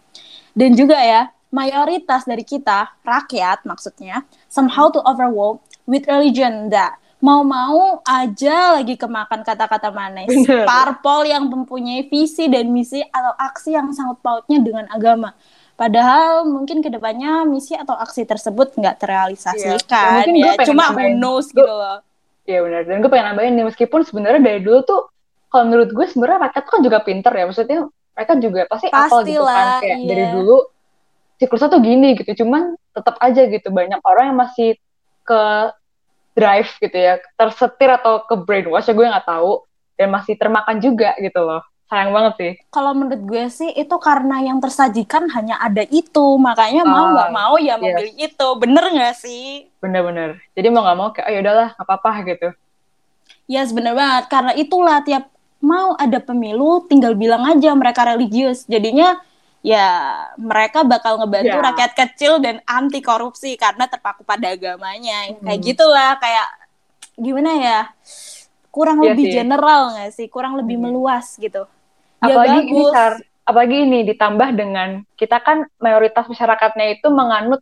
dan 0.54 0.72
juga 0.78 1.02
ya 1.02 1.34
mayoritas 1.50 2.30
dari 2.30 2.46
kita 2.46 2.94
rakyat 3.02 3.66
maksudnya 3.66 4.22
somehow 4.46 4.94
to 4.94 5.02
overwhelm 5.02 5.58
with 5.90 6.06
religion 6.06 6.70
that 6.70 7.02
mau-mau 7.18 7.98
aja 8.06 8.78
lagi 8.78 8.94
kemakan 8.94 9.42
kata-kata 9.42 9.90
manis. 9.90 10.30
Parpol 10.70 11.26
yang 11.26 11.50
mempunyai 11.50 12.06
visi 12.06 12.46
dan 12.46 12.70
misi 12.70 13.02
atau 13.02 13.34
aksi 13.34 13.74
yang 13.74 13.90
sangat 13.90 14.22
pautnya 14.22 14.62
dengan 14.62 14.86
agama. 14.94 15.34
Padahal 15.78 16.50
mungkin 16.50 16.82
ke 16.82 16.90
depannya 16.90 17.46
misi 17.46 17.78
atau 17.78 17.94
aksi 17.94 18.26
tersebut 18.26 18.74
nggak 18.74 18.98
terrealisasikan 18.98 20.26
Iya. 20.26 20.26
Mungkin 20.26 20.34
gue 20.34 20.50
ya. 20.50 20.58
pengen 20.58 20.70
Cuma 20.74 20.86
who 20.90 21.06
knows 21.14 21.48
gitu 21.54 21.70
loh. 21.70 22.02
Iya 22.50 22.66
benar. 22.66 22.82
Dan 22.90 22.98
gue 23.06 23.12
pengen 23.14 23.26
nambahin 23.32 23.54
nih 23.54 23.66
meskipun 23.70 24.02
sebenarnya 24.02 24.42
dari 24.42 24.66
dulu 24.66 24.82
tuh 24.82 25.02
kalau 25.54 25.70
menurut 25.70 25.94
gue 25.94 26.06
sebenarnya 26.10 26.50
rakyat 26.50 26.62
tuh 26.66 26.72
kan 26.74 26.82
juga 26.82 26.98
pinter 27.06 27.30
ya. 27.30 27.46
Maksudnya 27.46 27.80
mereka 28.18 28.34
juga 28.42 28.60
pasti 28.66 28.88
hafal 28.90 29.22
gitu 29.22 29.46
kan 29.46 29.54
Pastilah, 29.54 29.78
kayak 29.86 29.98
iya. 30.02 30.10
dari 30.10 30.26
dulu 30.34 30.58
siklusnya 31.38 31.70
tuh 31.70 31.82
gini 31.86 32.10
gitu. 32.18 32.32
Cuman 32.42 32.74
tetap 32.98 33.16
aja 33.22 33.42
gitu 33.46 33.70
banyak 33.70 34.02
orang 34.02 34.34
yang 34.34 34.38
masih 34.42 34.82
ke 35.22 35.42
drive 36.34 36.74
gitu 36.82 36.98
ya, 36.98 37.22
tersetir 37.38 37.90
atau 37.94 38.26
ke 38.26 38.34
brainwash 38.34 38.90
ya 38.90 38.98
gue 38.98 39.06
nggak 39.06 39.30
tahu 39.30 39.62
dan 39.94 40.10
masih 40.10 40.34
termakan 40.42 40.82
juga 40.82 41.14
gitu 41.22 41.38
loh. 41.46 41.62
Sayang 41.88 42.12
banget 42.12 42.34
sih. 42.36 42.52
Kalau 42.68 42.92
menurut 42.92 43.24
gue 43.24 43.46
sih 43.48 43.72
itu 43.72 43.96
karena 43.96 44.44
yang 44.44 44.60
tersajikan 44.60 45.32
hanya 45.32 45.56
ada 45.56 45.88
itu, 45.88 46.36
makanya 46.36 46.84
mau 46.84 47.08
Ah, 47.08 47.12
nggak 47.16 47.32
mau 47.32 47.54
ya 47.56 47.76
yes. 47.76 47.80
memilih 47.80 48.14
itu. 48.28 48.48
Bener 48.60 48.84
nggak 48.92 49.16
sih? 49.16 49.72
Bener-bener. 49.80 50.36
Jadi 50.52 50.68
mau 50.68 50.84
nggak 50.84 50.98
mau 51.00 51.10
kayak, 51.16 51.26
oh 51.26 51.32
ya 51.32 51.40
udahlah, 51.40 51.70
apa-apa 51.80 52.12
gitu. 52.28 52.50
Yes, 53.48 53.72
bener 53.72 53.96
banget. 53.96 54.28
Karena 54.28 54.52
itulah 54.52 55.00
tiap 55.00 55.32
mau 55.64 55.96
ada 55.96 56.20
pemilu, 56.20 56.84
tinggal 56.86 57.16
bilang 57.16 57.48
aja 57.48 57.72
mereka 57.72 58.04
religius. 58.04 58.68
Jadinya 58.68 59.24
ya 59.64 59.88
mereka 60.36 60.84
bakal 60.84 61.18
ngebantu 61.18 61.56
Ya. 61.56 61.64
rakyat 61.64 61.92
kecil 61.96 62.44
dan 62.44 62.60
anti 62.64 63.00
korupsi 63.00 63.56
karena 63.56 63.88
terpaku 63.88 64.28
pada 64.28 64.52
agamanya. 64.52 65.32
Hmm. 65.32 65.40
Kayak 65.40 65.60
gitulah, 65.64 66.20
kayak 66.20 66.48
gimana 67.16 67.52
ya? 67.56 67.80
Kurang 68.70 69.00
Iya 69.02 69.16
lebih 69.16 69.26
sih. 69.26 69.34
general 69.34 69.82
nggak 69.96 70.12
sih? 70.12 70.28
Kurang 70.28 70.60
lebih 70.60 70.76
Hmm. 70.76 70.92
meluas 70.92 71.32
gitu. 71.40 71.64
Ya 72.24 72.34
apalagi 72.34 72.60
ini 72.66 72.82
bagus. 72.82 72.94
Sar, 72.94 73.14
apalagi 73.46 73.78
ini 73.86 74.00
ditambah 74.08 74.50
dengan 74.58 74.90
kita 75.16 75.38
kan 75.42 75.68
mayoritas 75.78 76.26
masyarakatnya 76.26 76.98
itu 76.98 77.08
menganut 77.14 77.62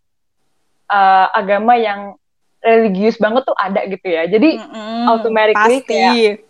uh, 0.89 1.27
agama 1.35 1.75
yang 1.75 2.15
religius 2.63 3.19
banget 3.21 3.45
tuh 3.45 3.57
ada 3.57 3.83
gitu 3.85 4.07
ya. 4.07 4.25
Jadi 4.25 4.57
Mm-mm, 4.57 5.05
automatically 5.05 5.79
pasti. 5.83 5.93
kayak- 5.93 6.41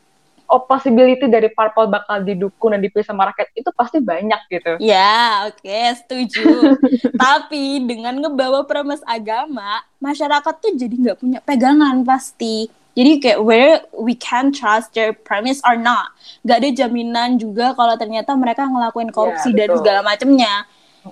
oh 0.45 0.61
possibility 0.61 1.25
dari 1.25 1.49
parpol 1.49 1.89
bakal 1.89 2.21
didukung 2.21 2.69
dan 2.69 2.81
dipilih 2.81 3.01
sama 3.01 3.33
rakyat 3.33 3.49
itu 3.57 3.69
pasti 3.73 3.97
banyak 3.97 4.37
gitu. 4.53 4.77
Ya, 4.77 5.49
oke, 5.49 5.77
setuju. 6.05 6.77
Tapi 7.21 7.81
dengan 7.81 8.13
ngebawa 8.21 8.61
premis 8.69 9.01
agama, 9.09 9.81
masyarakat 9.97 10.53
tuh 10.61 10.77
jadi 10.77 10.93
nggak 10.93 11.17
punya 11.17 11.39
pegangan 11.41 12.05
pasti. 12.05 12.69
Jadi 12.95 13.11
kayak 13.19 13.39
where 13.43 13.83
we 13.91 14.15
can 14.15 14.55
trust 14.55 14.95
their 14.95 15.11
premise 15.11 15.59
or 15.67 15.75
not. 15.75 16.15
Gak 16.47 16.63
ada 16.63 16.69
jaminan 16.71 17.35
juga 17.35 17.75
kalau 17.75 17.99
ternyata 17.99 18.31
mereka 18.39 18.63
ngelakuin 18.65 19.11
korupsi 19.11 19.51
dan 19.51 19.75
betul. 19.75 19.79
segala 19.83 19.99
macemnya. 20.01 20.63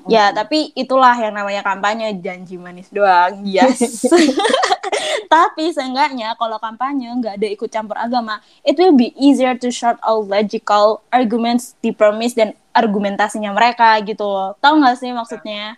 Ya, 0.09 0.33
tapi 0.33 0.73
itulah 0.73 1.13
yang 1.13 1.37
namanya 1.37 1.61
kampanye 1.61 2.17
janji 2.17 2.57
manis 2.57 2.89
doang. 2.89 3.45
Yes. 3.45 4.01
tapi 5.33 5.69
seenggaknya 5.69 6.33
kalau 6.37 6.57
kampanye 6.57 7.13
nggak 7.13 7.37
ada 7.37 7.47
ikut 7.49 7.69
campur 7.69 7.97
agama, 7.97 8.41
it 8.65 8.73
will 8.77 8.95
be 8.95 9.13
easier 9.13 9.53
to 9.53 9.69
short 9.69 10.01
all 10.01 10.25
logical 10.25 11.05
arguments 11.13 11.77
di 11.81 11.93
premise 11.93 12.33
dan 12.33 12.57
argumentasinya 12.73 13.53
mereka 13.53 14.01
gitu 14.01 14.25
loh. 14.25 14.57
Tahu 14.57 14.81
nggak 14.81 14.97
sih 14.97 15.13
maksudnya? 15.13 15.77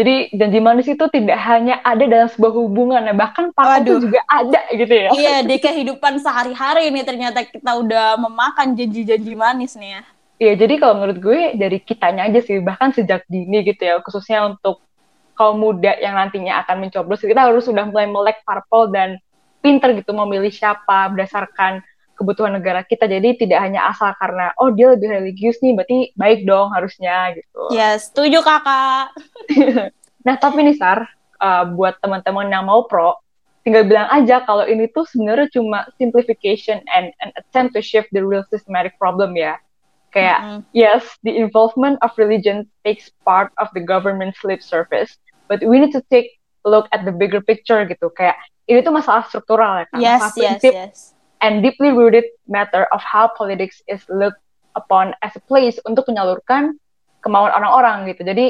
Jadi 0.00 0.32
janji 0.32 0.58
manis 0.64 0.88
itu 0.88 1.04
tidak 1.12 1.36
hanya 1.44 1.76
ada 1.84 2.08
dalam 2.08 2.28
sebuah 2.32 2.56
hubungan 2.56 3.04
ya, 3.04 3.12
bahkan 3.12 3.52
parpol 3.52 3.84
itu 3.84 4.08
juga 4.08 4.24
ada 4.24 4.60
gitu 4.72 4.88
ya. 4.96 5.08
iya, 5.12 5.36
di 5.44 5.60
kehidupan 5.60 6.16
sehari-hari 6.24 6.88
nih 6.88 7.04
ternyata 7.04 7.44
kita 7.44 7.68
udah 7.76 8.16
memakan 8.16 8.72
janji-janji 8.72 9.36
manis 9.36 9.76
nih 9.76 10.00
ya. 10.00 10.02
Iya, 10.40 10.52
jadi 10.56 10.74
kalau 10.80 11.04
menurut 11.04 11.20
gue 11.20 11.40
dari 11.52 11.84
kitanya 11.84 12.24
aja 12.24 12.40
sih, 12.40 12.64
bahkan 12.64 12.96
sejak 12.96 13.28
dini 13.28 13.60
gitu 13.60 13.84
ya, 13.84 14.00
khususnya 14.00 14.48
untuk 14.48 14.80
kaum 15.36 15.60
muda 15.60 15.92
yang 16.00 16.16
nantinya 16.16 16.64
akan 16.64 16.88
mencoblos, 16.88 17.20
kita 17.20 17.44
harus 17.44 17.68
sudah 17.68 17.84
mulai 17.84 18.08
melek 18.08 18.40
parpol 18.48 18.88
dan 18.88 19.20
pinter 19.60 19.92
gitu 19.92 20.16
memilih 20.16 20.48
siapa 20.48 21.12
berdasarkan 21.12 21.84
kebutuhan 22.20 22.52
negara 22.52 22.84
kita. 22.84 23.08
Jadi 23.08 23.40
tidak 23.40 23.64
hanya 23.64 23.88
asal 23.88 24.12
karena, 24.20 24.52
oh 24.60 24.68
dia 24.68 24.92
lebih 24.92 25.08
religius 25.08 25.56
nih, 25.64 25.72
berarti 25.72 26.12
baik 26.12 26.44
dong 26.44 26.68
harusnya 26.76 27.32
gitu. 27.32 27.72
Ya, 27.72 27.96
setuju 27.96 28.44
kakak. 28.44 29.16
Nah, 30.20 30.36
tapi 30.36 30.60
nih 30.60 30.76
Sar, 30.76 31.08
uh, 31.40 31.64
buat 31.72 31.96
teman-teman 32.04 32.52
yang 32.52 32.68
mau 32.68 32.84
pro, 32.84 33.16
tinggal 33.64 33.88
bilang 33.88 34.04
aja 34.12 34.44
kalau 34.44 34.68
ini 34.68 34.84
tuh 34.92 35.08
sebenarnya 35.08 35.48
cuma 35.56 35.88
simplification 35.96 36.76
and 36.92 37.08
an 37.24 37.32
attempt 37.40 37.72
to 37.72 37.80
shift 37.80 38.12
the 38.12 38.20
real 38.20 38.44
systematic 38.52 38.92
problem 39.00 39.32
ya. 39.32 39.56
Kayak, 40.12 40.44
Mm-mm. 40.44 40.60
yes, 40.76 41.08
the 41.24 41.32
involvement 41.32 41.96
of 42.04 42.12
religion 42.18 42.68
takes 42.84 43.08
part 43.24 43.48
of 43.62 43.72
the 43.72 43.80
government's 43.80 44.44
lip 44.44 44.60
service, 44.60 45.16
but 45.48 45.64
we 45.64 45.80
need 45.80 45.96
to 45.96 46.04
take 46.12 46.36
look 46.68 46.84
at 46.92 47.08
the 47.08 47.14
bigger 47.14 47.40
picture 47.40 47.80
gitu. 47.88 48.12
Kayak, 48.12 48.36
ini 48.68 48.84
tuh 48.84 48.92
masalah 48.92 49.24
struktural 49.30 49.80
ya 49.80 49.86
kan? 49.88 49.98
Yes, 50.02 50.20
masalah 50.20 50.34
yes, 50.36 50.36
prinsip 50.36 50.72
yes. 50.76 50.98
And 51.40 51.60
deeply 51.60 51.90
rooted 51.90 52.24
matter 52.46 52.86
of 52.92 53.00
how 53.02 53.28
politics 53.32 53.80
is 53.88 54.04
looked 54.08 54.40
upon 54.72 55.12
as 55.20 55.34
a 55.34 55.42
place 55.44 55.76
untuk 55.82 56.06
menyalurkan 56.06 56.78
kemauan 57.20 57.52
orang-orang 57.52 58.08
gitu. 58.08 58.24
Jadi 58.24 58.46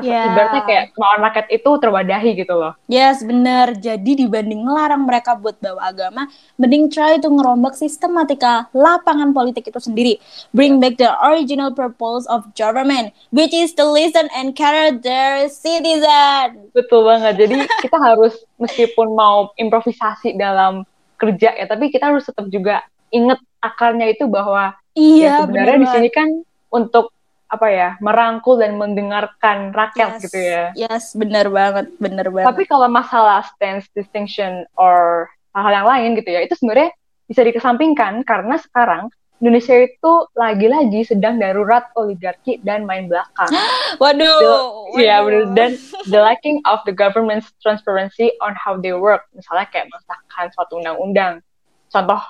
Ya. 0.00 0.24
ibaratnya 0.24 0.64
kayak 0.64 0.84
kemauan 0.96 1.20
rakyat 1.20 1.46
itu 1.52 1.70
terwadahi 1.76 2.30
gitu 2.32 2.54
loh. 2.56 2.72
Yes, 2.88 3.20
bener. 3.20 3.76
Jadi 3.76 4.24
dibanding 4.24 4.64
ngelarang 4.64 5.04
mereka 5.04 5.36
buat 5.36 5.60
bawa 5.60 5.92
agama, 5.92 6.32
mending 6.56 6.88
try 6.88 7.20
to 7.20 7.28
ngerombak 7.28 7.76
sistematika 7.76 8.72
lapangan 8.72 9.36
politik 9.36 9.68
itu 9.68 9.76
sendiri. 9.76 10.16
Bring 10.56 10.80
back 10.80 10.96
the 10.96 11.12
original 11.20 11.76
purpose 11.76 12.24
of 12.32 12.48
government, 12.56 13.12
which 13.36 13.52
is 13.52 13.76
to 13.76 13.84
listen 13.84 14.32
and 14.32 14.56
care 14.56 14.96
their 14.96 15.52
citizen. 15.52 16.72
Betul 16.72 17.04
banget. 17.04 17.44
Jadi 17.44 17.56
kita 17.84 18.00
harus 18.00 18.32
meskipun 18.56 19.12
mau 19.12 19.52
improvisasi 19.60 20.40
dalam 20.40 20.88
kerja 21.22 21.54
ya, 21.54 21.66
tapi 21.70 21.94
kita 21.94 22.10
harus 22.10 22.26
tetap 22.26 22.50
juga 22.50 22.82
inget 23.14 23.38
akarnya 23.62 24.10
itu 24.10 24.26
bahwa 24.26 24.74
Iya, 24.92 25.24
ya 25.24 25.32
sebenarnya 25.46 25.78
di 25.78 25.88
sini 25.88 26.08
kan 26.12 26.28
untuk 26.68 27.14
apa 27.52 27.68
ya 27.68 27.88
merangkul 28.00 28.56
dan 28.56 28.80
mendengarkan 28.80 29.76
rakyat 29.76 30.18
Yes, 30.18 30.22
gitu 30.24 30.38
ya. 30.40 30.64
Yes, 30.72 31.04
bener 31.12 31.52
banget, 31.52 31.86
bener 32.00 32.26
banget. 32.32 32.48
Tapi 32.48 32.64
kalau 32.64 32.88
masalah 32.88 33.44
stance, 33.44 33.86
distinction, 33.92 34.64
or 34.74 35.28
hal-hal 35.52 35.84
yang 35.84 35.88
lain 35.88 36.10
gitu 36.16 36.32
ya, 36.32 36.40
itu 36.44 36.56
sebenarnya 36.56 36.96
bisa 37.28 37.44
dikesampingkan 37.44 38.24
karena 38.24 38.56
sekarang 38.56 39.12
Indonesia 39.42 39.74
itu 39.74 40.12
lagi-lagi 40.32 41.02
sedang 41.02 41.34
darurat 41.36 41.90
oligarki 41.92 42.62
dan 42.62 42.86
main 42.86 43.10
belakang. 43.10 43.50
waduh, 44.02 44.86
Iya, 44.94 45.18
bener. 45.20 45.50
Dan 45.50 45.70
the 46.06 46.22
lacking 46.22 46.62
of 46.62 46.78
the 46.86 46.94
government's 46.94 47.50
transparency 47.58 48.30
on 48.38 48.54
how 48.54 48.78
they 48.78 48.94
work. 48.94 49.26
Misalnya 49.34 49.66
kayak 49.66 49.90
mengesahkan 49.90 50.46
suatu 50.54 50.78
undang-undang. 50.78 51.42
Contoh 51.90 52.22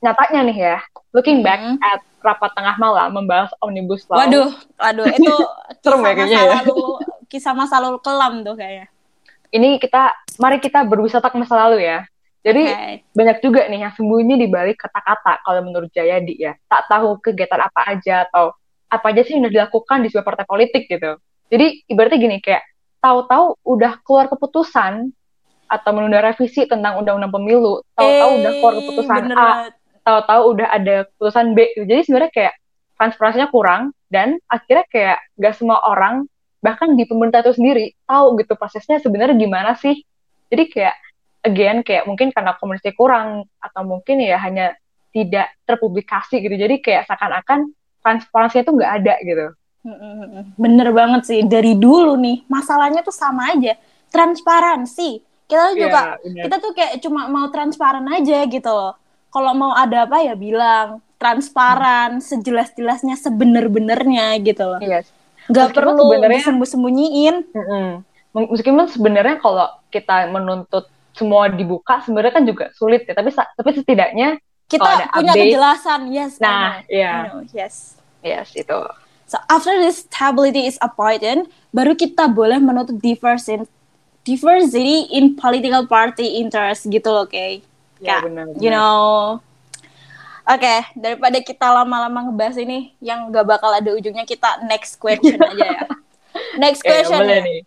nyatanya 0.00 0.40
nih 0.46 0.58
ya, 0.60 0.78
looking 1.10 1.40
back 1.40 1.60
Hmm. 1.60 1.80
at 1.80 2.00
rapat 2.20 2.52
tengah 2.52 2.76
malam 2.76 3.08
membahas 3.10 3.48
omnibus 3.60 4.04
law. 4.06 4.20
Waduh, 4.20 4.52
waduh, 4.76 5.06
itu 5.08 5.32
Serem 5.80 6.00
ya 6.00 6.12
kayaknya 6.14 6.38
ya. 6.38 6.52
lalu, 6.60 6.76
kisah 7.26 7.56
masa 7.56 7.80
lalu 7.80 7.96
kelam 8.00 8.44
tuh 8.44 8.52
kayaknya. 8.52 8.92
Ini 9.48 9.76
kita, 9.76 10.12
mari 10.36 10.56
kita 10.56 10.84
berwisata 10.84 11.26
ke 11.26 11.36
masa 11.36 11.56
lalu 11.58 11.82
ya. 11.82 12.04
Jadi 12.40 12.64
Oke. 12.72 13.04
banyak 13.12 13.38
juga 13.44 13.68
nih 13.68 13.84
yang 13.84 13.92
sembunyi 13.92 14.40
di 14.40 14.48
balik 14.48 14.80
kata-kata 14.80 15.44
kalau 15.44 15.60
menurut 15.60 15.92
Jayadi 15.92 16.34
ya. 16.40 16.52
Tak 16.72 16.88
tahu 16.88 17.20
kegiatan 17.20 17.60
apa 17.60 17.80
aja 17.84 18.24
atau 18.28 18.56
apa 18.88 19.06
aja 19.12 19.20
sih 19.22 19.36
yang 19.36 19.44
udah 19.46 19.52
dilakukan 19.52 19.98
di 20.00 20.08
sebuah 20.08 20.26
partai 20.26 20.46
politik 20.48 20.88
gitu. 20.88 21.20
Jadi 21.52 21.84
ibaratnya 21.86 22.18
gini 22.18 22.36
kayak 22.40 22.64
tahu-tahu 23.04 23.60
udah 23.64 24.00
keluar 24.02 24.26
keputusan 24.32 25.12
atau 25.70 25.90
menunda 25.94 26.18
revisi 26.24 26.66
tentang 26.66 26.98
undang-undang 26.98 27.30
pemilu, 27.30 27.78
tahu-tahu 27.94 28.30
udah 28.42 28.52
keluar 28.58 28.74
keputusan 28.82 29.18
bener 29.22 29.36
A, 29.38 29.50
tahu-tahu 30.02 30.42
udah 30.56 30.68
ada 30.74 30.96
keputusan 31.14 31.46
B. 31.54 31.58
gitu. 31.76 31.84
Jadi 31.86 32.00
sebenarnya 32.08 32.32
kayak 32.34 32.54
transparansinya 32.98 33.48
kurang 33.54 33.82
dan 34.10 34.40
akhirnya 34.50 34.84
kayak 34.90 35.18
gak 35.38 35.54
semua 35.54 35.78
orang 35.86 36.26
bahkan 36.60 36.92
di 36.92 37.08
pemerintah 37.08 37.40
itu 37.40 37.56
sendiri 37.56 37.96
tahu 38.04 38.36
gitu 38.42 38.52
prosesnya 38.58 38.98
sebenarnya 39.00 39.38
gimana 39.38 39.78
sih. 39.78 40.02
Jadi 40.50 40.64
kayak 40.68 40.96
again 41.40 41.80
kayak 41.80 42.04
mungkin 42.04 42.30
karena 42.30 42.52
komunikasi 42.54 42.92
kurang 42.92 43.28
atau 43.58 43.82
mungkin 43.82 44.20
ya 44.20 44.36
hanya 44.36 44.76
tidak 45.10 45.50
terpublikasi 45.64 46.38
gitu. 46.38 46.54
Jadi 46.54 46.78
kayak 46.78 47.04
seakan-akan 47.04 47.72
transparansinya 47.98 48.62
tuh 48.62 48.74
nggak 48.76 48.92
ada 48.98 49.14
gitu. 49.20 49.46
Bener 50.54 50.88
banget 50.90 51.22
sih 51.24 51.40
dari 51.42 51.72
dulu 51.72 52.12
nih 52.14 52.44
masalahnya 52.46 53.00
tuh 53.00 53.12
sama 53.12 53.48
aja 53.50 53.80
transparansi 54.12 55.20
kita 55.48 55.72
juga 55.72 56.20
Iya, 56.20 56.22
benar. 56.22 56.42
kita 56.44 56.56
tuh 56.58 56.72
kayak 56.72 56.92
cuma 57.00 57.20
mau 57.26 57.48
transparan 57.48 58.04
aja 58.06 58.44
gitu 58.44 58.68
loh 58.68 58.92
kalau 59.28 59.50
mau 59.50 59.72
ada 59.72 60.04
apa 60.04 60.20
ya 60.20 60.34
bilang 60.34 61.00
transparan 61.16 62.20
sejelas-jelasnya 62.20 63.16
sebener-benernya 63.16 64.36
gitu 64.38 64.68
loh 64.68 64.78
Iya. 64.78 65.00
nggak 65.48 65.66
Meskipun 65.66 65.74
perlu 65.74 66.02
sebenarnya- 66.04 66.38
disembunyi-sembunyiin 66.38 67.36
Mm-mm. 67.50 67.86
Meskipun 68.30 68.84
sebenarnya 68.86 69.36
kalau 69.38 69.66
kita 69.88 70.28
menuntut 70.28 70.86
semua 71.14 71.50
dibuka 71.50 72.00
sebenarnya 72.06 72.32
kan 72.32 72.44
juga 72.46 72.64
sulit 72.74 73.04
ya 73.04 73.14
tapi 73.14 73.34
tapi 73.34 73.70
setidaknya 73.74 74.38
kita 74.70 75.10
punya 75.10 75.32
update, 75.34 75.50
kejelasan 75.50 76.00
yes 76.14 76.32
nah 76.38 76.80
ya 76.86 77.34
yeah. 77.34 77.42
yes 77.50 77.74
yes 78.22 78.48
itu 78.54 78.80
so 79.26 79.36
after 79.50 79.74
this 79.82 80.06
stability 80.06 80.70
is 80.70 80.78
appointed 80.78 81.46
baru 81.74 81.98
kita 81.98 82.30
boleh 82.30 82.62
menutup 82.62 82.96
diversity 83.02 83.66
diversity 84.22 85.10
in 85.10 85.34
political 85.34 85.88
party 85.90 86.38
interest 86.38 86.86
gitu 86.86 87.08
loh 87.10 87.26
kayak 87.26 87.66
ya, 87.98 88.22
benar, 88.22 88.48
benar. 88.52 88.62
you 88.62 88.70
know 88.70 89.40
Oke, 90.50 90.66
okay, 90.66 90.82
daripada 90.98 91.38
kita 91.46 91.62
lama-lama 91.70 92.26
ngebahas 92.26 92.58
ini 92.58 92.90
yang 92.98 93.30
gak 93.30 93.46
bakal 93.46 93.70
ada 93.70 93.86
ujungnya, 93.94 94.26
kita 94.26 94.66
next 94.66 94.98
question 94.98 95.38
aja 95.38 95.62
ya. 95.78 95.84
Next 96.62 96.82
question 96.82 97.22
ya. 97.22 97.38
Nih. 97.44 97.62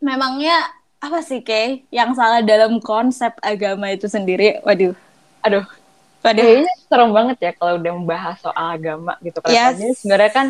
Memangnya 0.00 0.72
apa 1.04 1.20
sih 1.20 1.44
Kay 1.44 1.84
yang 1.92 2.16
salah 2.16 2.40
dalam 2.40 2.80
konsep 2.80 3.36
agama 3.44 3.92
itu 3.92 4.08
sendiri? 4.08 4.64
Waduh. 4.64 4.96
Aduh. 5.44 5.64
Waduh. 6.24 6.40
Kayaknya 6.40 6.72
serem 6.88 7.10
banget 7.12 7.36
ya 7.44 7.52
kalau 7.52 7.76
udah 7.76 7.92
membahas 7.92 8.36
soal 8.40 8.66
agama 8.72 9.12
gitu. 9.20 9.44
Yes. 9.52 10.00
sebenarnya 10.00 10.32
kan 10.32 10.46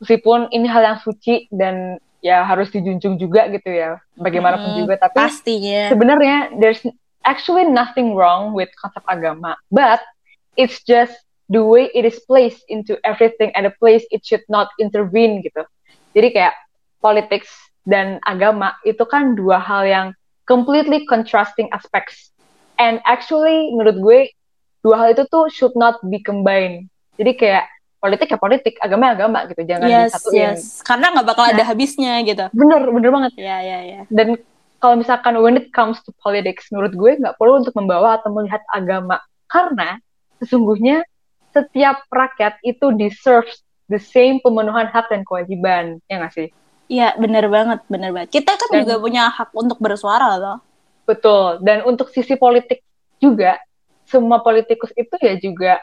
meskipun 0.00 0.48
ini 0.48 0.64
hal 0.64 0.80
yang 0.80 0.98
suci 1.04 1.44
dan 1.52 2.00
ya 2.24 2.40
harus 2.48 2.72
dijunjung 2.72 3.20
juga 3.20 3.44
gitu 3.52 3.68
ya. 3.68 4.00
Bagaimanapun 4.16 4.72
hmm, 4.72 4.78
juga. 4.80 4.94
Tapi 4.96 5.16
pastinya. 5.20 5.92
Sebenarnya 5.92 6.36
there's 6.56 6.80
actually 7.28 7.68
nothing 7.68 8.16
wrong 8.16 8.56
with 8.56 8.72
konsep 8.80 9.04
agama. 9.04 9.60
But 9.68 10.00
it's 10.56 10.80
just 10.88 11.12
the 11.52 11.60
way 11.60 11.92
it 11.92 12.08
is 12.08 12.16
placed 12.24 12.64
into 12.72 12.96
everything 13.04 13.52
at 13.52 13.68
a 13.68 13.74
place 13.76 14.08
it 14.08 14.24
should 14.24 14.44
not 14.48 14.72
intervene 14.80 15.44
gitu. 15.44 15.68
Jadi 16.16 16.32
kayak 16.32 16.56
politics 17.04 17.52
dan 17.88 18.20
agama 18.28 18.76
itu 18.84 19.02
kan 19.08 19.36
dua 19.36 19.60
hal 19.60 19.82
yang 19.86 20.06
completely 20.44 21.06
contrasting 21.06 21.70
aspects. 21.70 22.32
And 22.80 22.98
actually 23.04 23.72
menurut 23.76 23.96
gue 24.00 24.20
dua 24.80 24.96
hal 24.96 25.08
itu 25.12 25.24
tuh 25.28 25.48
should 25.52 25.76
not 25.76 26.00
be 26.08 26.20
combined. 26.24 26.88
Jadi 27.20 27.36
kayak 27.36 27.64
politik 28.00 28.32
ya 28.32 28.38
politik, 28.40 28.74
agama 28.80 29.12
ya 29.12 29.20
agama 29.20 29.38
gitu, 29.44 29.60
jangan 29.68 29.88
yes, 29.92 30.10
disatuin. 30.16 30.40
Yes, 30.56 30.80
karena 30.80 31.06
nggak 31.12 31.26
bakal 31.28 31.44
nah, 31.44 31.52
ada 31.52 31.64
habisnya 31.68 32.12
gitu. 32.24 32.44
Bener, 32.56 32.80
bener 32.88 33.10
banget. 33.12 33.32
Ya, 33.36 33.60
ya, 33.60 33.78
ya. 33.84 34.00
Dan 34.08 34.40
kalau 34.80 34.96
misalkan 34.96 35.36
when 35.44 35.60
it 35.60 35.68
comes 35.76 36.00
to 36.08 36.10
politics, 36.24 36.72
menurut 36.72 36.96
gue 36.96 37.20
nggak 37.20 37.36
perlu 37.36 37.60
untuk 37.60 37.76
membawa 37.76 38.16
atau 38.16 38.32
melihat 38.32 38.64
agama, 38.72 39.20
karena 39.52 40.00
sesungguhnya 40.40 41.04
setiap 41.52 42.00
rakyat 42.08 42.56
itu 42.64 42.88
deserves 42.96 43.60
the 43.92 44.00
same 44.00 44.40
pemenuhan 44.40 44.88
hak 44.88 45.12
dan 45.12 45.20
kewajiban, 45.28 46.00
ya 46.08 46.24
nggak 46.24 46.32
sih? 46.32 46.48
Iya, 46.90 47.14
bener 47.14 47.46
banget, 47.46 47.86
bener 47.86 48.10
banget. 48.10 48.34
Kita 48.34 48.58
kan 48.58 48.68
dan, 48.74 48.82
juga 48.82 48.98
punya 48.98 49.30
hak 49.30 49.54
untuk 49.54 49.78
bersuara 49.78 50.34
loh. 50.34 50.58
Betul, 51.06 51.62
dan 51.62 51.86
untuk 51.86 52.10
sisi 52.10 52.34
politik 52.34 52.82
juga, 53.22 53.62
semua 54.10 54.42
politikus 54.42 54.90
itu 54.98 55.14
ya 55.22 55.38
juga 55.38 55.78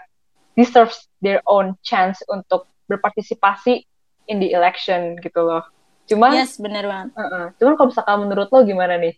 deserves 0.60 1.08
their 1.24 1.39
own 1.48 1.80
chance 1.80 2.20
untuk 2.28 2.67
berpartisipasi 2.91 3.88
in 4.28 4.43
the 4.43 4.52
election 4.52 5.15
gitu 5.24 5.48
loh. 5.48 5.63
Cuman, 6.12 6.36
yes, 6.36 6.60
bener 6.60 6.84
banget. 6.84 7.15
Uh 7.15 7.24
-uh. 7.24 7.46
Cuman 7.56 7.74
kalau 7.80 7.88
misalkan 7.88 8.17
menurut 8.28 8.48
lo 8.52 8.60
gimana 8.67 9.00
nih? 9.00 9.15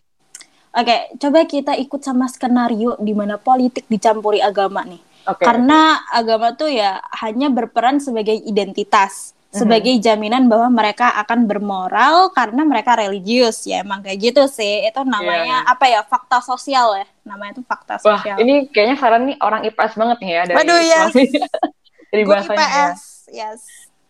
Oke, 0.70 0.86
okay, 0.86 1.00
coba 1.18 1.42
kita 1.50 1.72
ikut 1.74 1.98
sama 2.06 2.30
skenario 2.30 2.94
di 3.02 3.10
mana 3.10 3.34
politik 3.34 3.90
dicampuri 3.90 4.38
agama 4.38 4.86
nih. 4.86 5.02
Okay. 5.26 5.42
Karena 5.42 6.06
agama 6.06 6.54
tuh 6.54 6.70
ya 6.70 7.02
hanya 7.26 7.50
berperan 7.50 7.98
sebagai 7.98 8.38
identitas. 8.46 9.34
Sebagai 9.50 9.98
jaminan 9.98 10.46
bahwa 10.46 10.70
mereka 10.70 11.10
akan 11.26 11.50
bermoral 11.50 12.30
karena 12.30 12.62
mereka 12.62 12.94
religius 12.94 13.66
ya 13.66 13.82
emang 13.82 13.98
kayak 13.98 14.30
gitu 14.30 14.42
sih. 14.46 14.86
Itu 14.86 15.02
namanya 15.02 15.66
yeah. 15.66 15.72
apa 15.74 15.90
ya? 15.90 16.00
Fakta 16.06 16.38
sosial 16.38 17.02
ya. 17.02 17.06
Namanya 17.26 17.58
itu 17.58 17.62
fakta 17.66 17.98
sosial. 17.98 18.38
Wah, 18.38 18.42
ini 18.42 18.70
kayaknya 18.70 18.96
saran 19.02 19.26
nih 19.26 19.36
orang 19.42 19.66
IPS 19.66 19.94
banget 19.98 20.18
nih 20.22 20.30
ya 20.30 20.42
dari 20.46 20.56
Waduh, 20.56 20.80
yes. 20.86 21.12
dari 22.14 22.22
bahasanya. 22.22 22.58
IPS, 22.62 23.00
yes. 23.34 23.60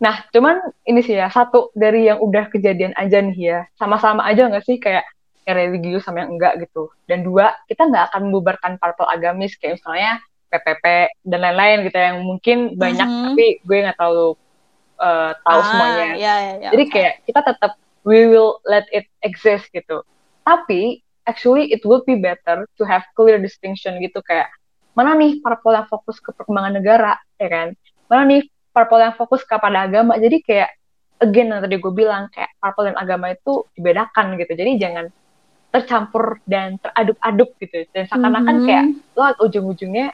Nah, 0.01 0.25
cuman 0.33 0.57
ini 0.85 1.01
sih 1.05 1.17
ya, 1.17 1.29
satu 1.33 1.73
dari 1.73 2.09
yang 2.09 2.21
udah 2.21 2.49
kejadian 2.53 2.93
aja 2.97 3.21
nih 3.21 3.37
ya, 3.37 3.61
sama-sama 3.77 4.25
aja 4.25 4.49
nggak 4.49 4.65
sih 4.65 4.77
kayak 4.81 5.05
yang 5.45 5.57
religius 5.57 6.05
sama 6.05 6.25
yang 6.25 6.37
enggak 6.37 6.61
gitu. 6.61 6.93
Dan 7.09 7.25
dua, 7.25 7.53
kita 7.65 7.89
nggak 7.89 8.13
akan 8.13 8.29
membubarkan 8.29 8.73
parpol 8.77 9.09
agamis 9.09 9.57
kayak 9.57 9.81
misalnya 9.81 10.21
PPP 10.51 10.85
dan 11.25 11.39
lain-lain 11.41 11.79
gitu 11.89 11.97
yang 11.97 12.17
mungkin 12.27 12.59
banyak 12.75 13.07
mm 13.07 13.15
-hmm. 13.15 13.27
tapi 13.33 13.47
gue 13.63 13.77
nggak 13.87 13.99
tahu 14.03 14.35
uh, 15.01 15.33
tahu 15.43 15.61
ah, 15.61 15.67
semuanya. 15.67 16.09
Yeah, 16.15 16.17
yeah, 16.21 16.55
yeah, 16.69 16.73
Jadi 16.77 16.85
okay. 16.87 16.95
kayak 16.95 17.15
kita 17.27 17.41
tetap 17.43 17.73
we 18.05 18.29
will 18.29 18.61
let 18.69 18.85
it 18.93 19.09
exist 19.25 19.67
gitu. 19.73 20.05
Tapi 20.45 21.01
actually 21.29 21.73
it 21.73 21.83
would 21.85 22.05
be 22.07 22.17
better 22.17 22.65
to 22.75 22.83
have 22.87 23.05
clear 23.15 23.37
distinction 23.37 23.99
gitu 24.01 24.19
kayak 24.25 24.49
mana 24.99 25.15
nih 25.15 25.39
parpol 25.39 25.77
yang 25.77 25.87
fokus 25.87 26.19
ke 26.19 26.35
perkembangan 26.35 26.83
negara 26.83 27.15
ya 27.39 27.49
kan 27.49 27.69
mana 28.11 28.23
nih 28.27 28.43
parpol 28.75 28.99
yang 28.99 29.15
fokus 29.15 29.47
kepada 29.47 29.87
agama 29.87 30.19
jadi 30.19 30.43
kayak 30.43 30.71
again 31.23 31.55
yang 31.55 31.63
tadi 31.63 31.79
gue 31.79 31.93
bilang 31.95 32.27
kayak 32.35 32.51
parpol 32.59 32.91
dan 32.91 32.99
agama 32.99 33.31
itu 33.31 33.63
dibedakan 33.79 34.35
gitu 34.41 34.53
jadi 34.59 34.71
jangan 34.81 35.07
tercampur 35.71 36.43
dan 36.51 36.83
teraduk-aduk 36.83 37.55
gitu 37.63 37.87
dan 37.95 38.11
seakan-akan 38.11 38.55
mm 38.59 38.59
-hmm. 38.59 38.67
kayak 38.67 38.85
lo 39.15 39.25
ujung-ujungnya 39.47 40.11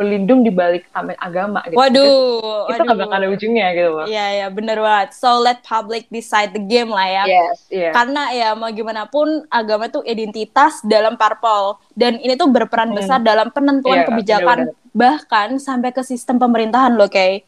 berlindung 0.00 0.40
di 0.40 0.48
balik 0.48 0.88
tameng 0.96 1.20
agama 1.20 1.60
gitu. 1.68 1.76
Waduh, 1.76 2.72
itu 2.72 2.80
nggak 2.80 2.98
bakal 3.04 3.16
ada 3.20 3.28
ujungnya 3.28 3.66
gitu 3.76 3.90
loh. 3.92 4.06
Iya 4.08 4.26
iya 4.32 4.46
bener 4.48 4.80
banget. 4.80 5.12
So 5.12 5.44
let 5.44 5.60
public 5.60 6.08
decide 6.08 6.56
the 6.56 6.64
game 6.64 6.88
lah 6.88 7.04
ya. 7.04 7.24
Yes, 7.28 7.68
yeah. 7.68 7.92
Karena 7.92 8.32
ya 8.32 8.56
mau 8.56 8.72
gimana 8.72 9.04
pun 9.04 9.44
agama 9.52 9.92
itu 9.92 10.00
identitas 10.08 10.80
dalam 10.88 11.20
parpol 11.20 11.76
dan 11.92 12.16
ini 12.16 12.32
tuh 12.32 12.48
berperan 12.48 12.96
hmm. 12.96 12.96
besar 12.96 13.20
dalam 13.20 13.52
penentuan 13.52 14.00
yeah, 14.00 14.08
kebijakan 14.08 14.58
bener 14.72 14.72
-bener. 14.72 14.96
bahkan 14.96 15.48
sampai 15.60 15.92
ke 15.92 16.00
sistem 16.00 16.40
pemerintahan 16.40 16.96
loh 16.96 17.12
kayak. 17.12 17.44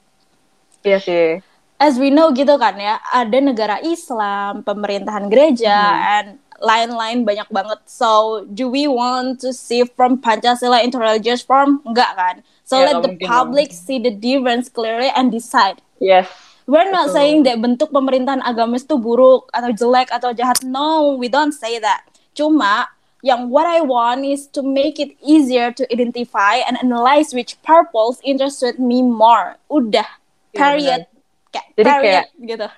Iya 0.85 1.01
sih. 1.01 1.41
As 1.81 1.97
we 1.97 2.13
know 2.13 2.31
gitu 2.37 2.61
kan 2.61 2.77
ya, 2.79 3.01
ada 3.11 3.39
negara 3.43 3.81
Islam, 3.83 4.63
pemerintahan 4.63 5.27
gereja, 5.27 5.73
hmm. 5.75 6.15
and 6.21 6.29
lain-lain 6.63 7.27
banyak 7.27 7.51
banget. 7.51 7.83
So, 7.91 8.43
do 8.47 8.71
we 8.71 8.87
want 8.87 9.43
to 9.43 9.51
see 9.51 9.83
from 9.83 10.23
Pancasila 10.23 10.79
into 10.81 11.03
religious 11.03 11.43
form? 11.43 11.83
Enggak 11.83 12.15
kan? 12.15 12.37
So, 12.63 12.79
yeah, 12.79 12.95
let 12.95 13.03
the 13.03 13.19
public 13.27 13.75
see 13.75 13.99
the 13.99 14.15
difference 14.15 14.71
clearly 14.71 15.11
and 15.13 15.35
decide. 15.35 15.83
Yes. 15.99 16.31
We're 16.71 16.89
not 16.95 17.11
Betul. 17.11 17.17
saying 17.19 17.39
that 17.51 17.59
bentuk 17.59 17.91
pemerintahan 17.91 18.39
agamis 18.47 18.87
itu 18.87 18.95
buruk 18.95 19.51
atau 19.51 19.75
jelek 19.75 20.15
atau 20.15 20.31
jahat. 20.31 20.63
No, 20.63 21.19
we 21.19 21.27
don't 21.27 21.51
say 21.51 21.83
that. 21.83 22.07
Cuma, 22.39 22.87
yang 23.27 23.51
what 23.51 23.67
I 23.67 23.83
want 23.83 24.23
is 24.23 24.47
to 24.55 24.63
make 24.63 25.03
it 25.03 25.19
easier 25.19 25.75
to 25.75 25.83
identify 25.91 26.63
and 26.63 26.79
analyze 26.79 27.35
which 27.35 27.59
purpose 27.67 28.23
interested 28.23 28.79
me 28.79 29.03
more. 29.03 29.59
Udah, 29.67 30.07
iya, 30.55 30.59
period. 30.59 31.01
Yeah, 31.03 31.51
kayak, 31.51 31.67
Jadi 31.75 31.87
period, 31.91 32.15
kayak, 32.15 32.27
gitu. 32.47 32.69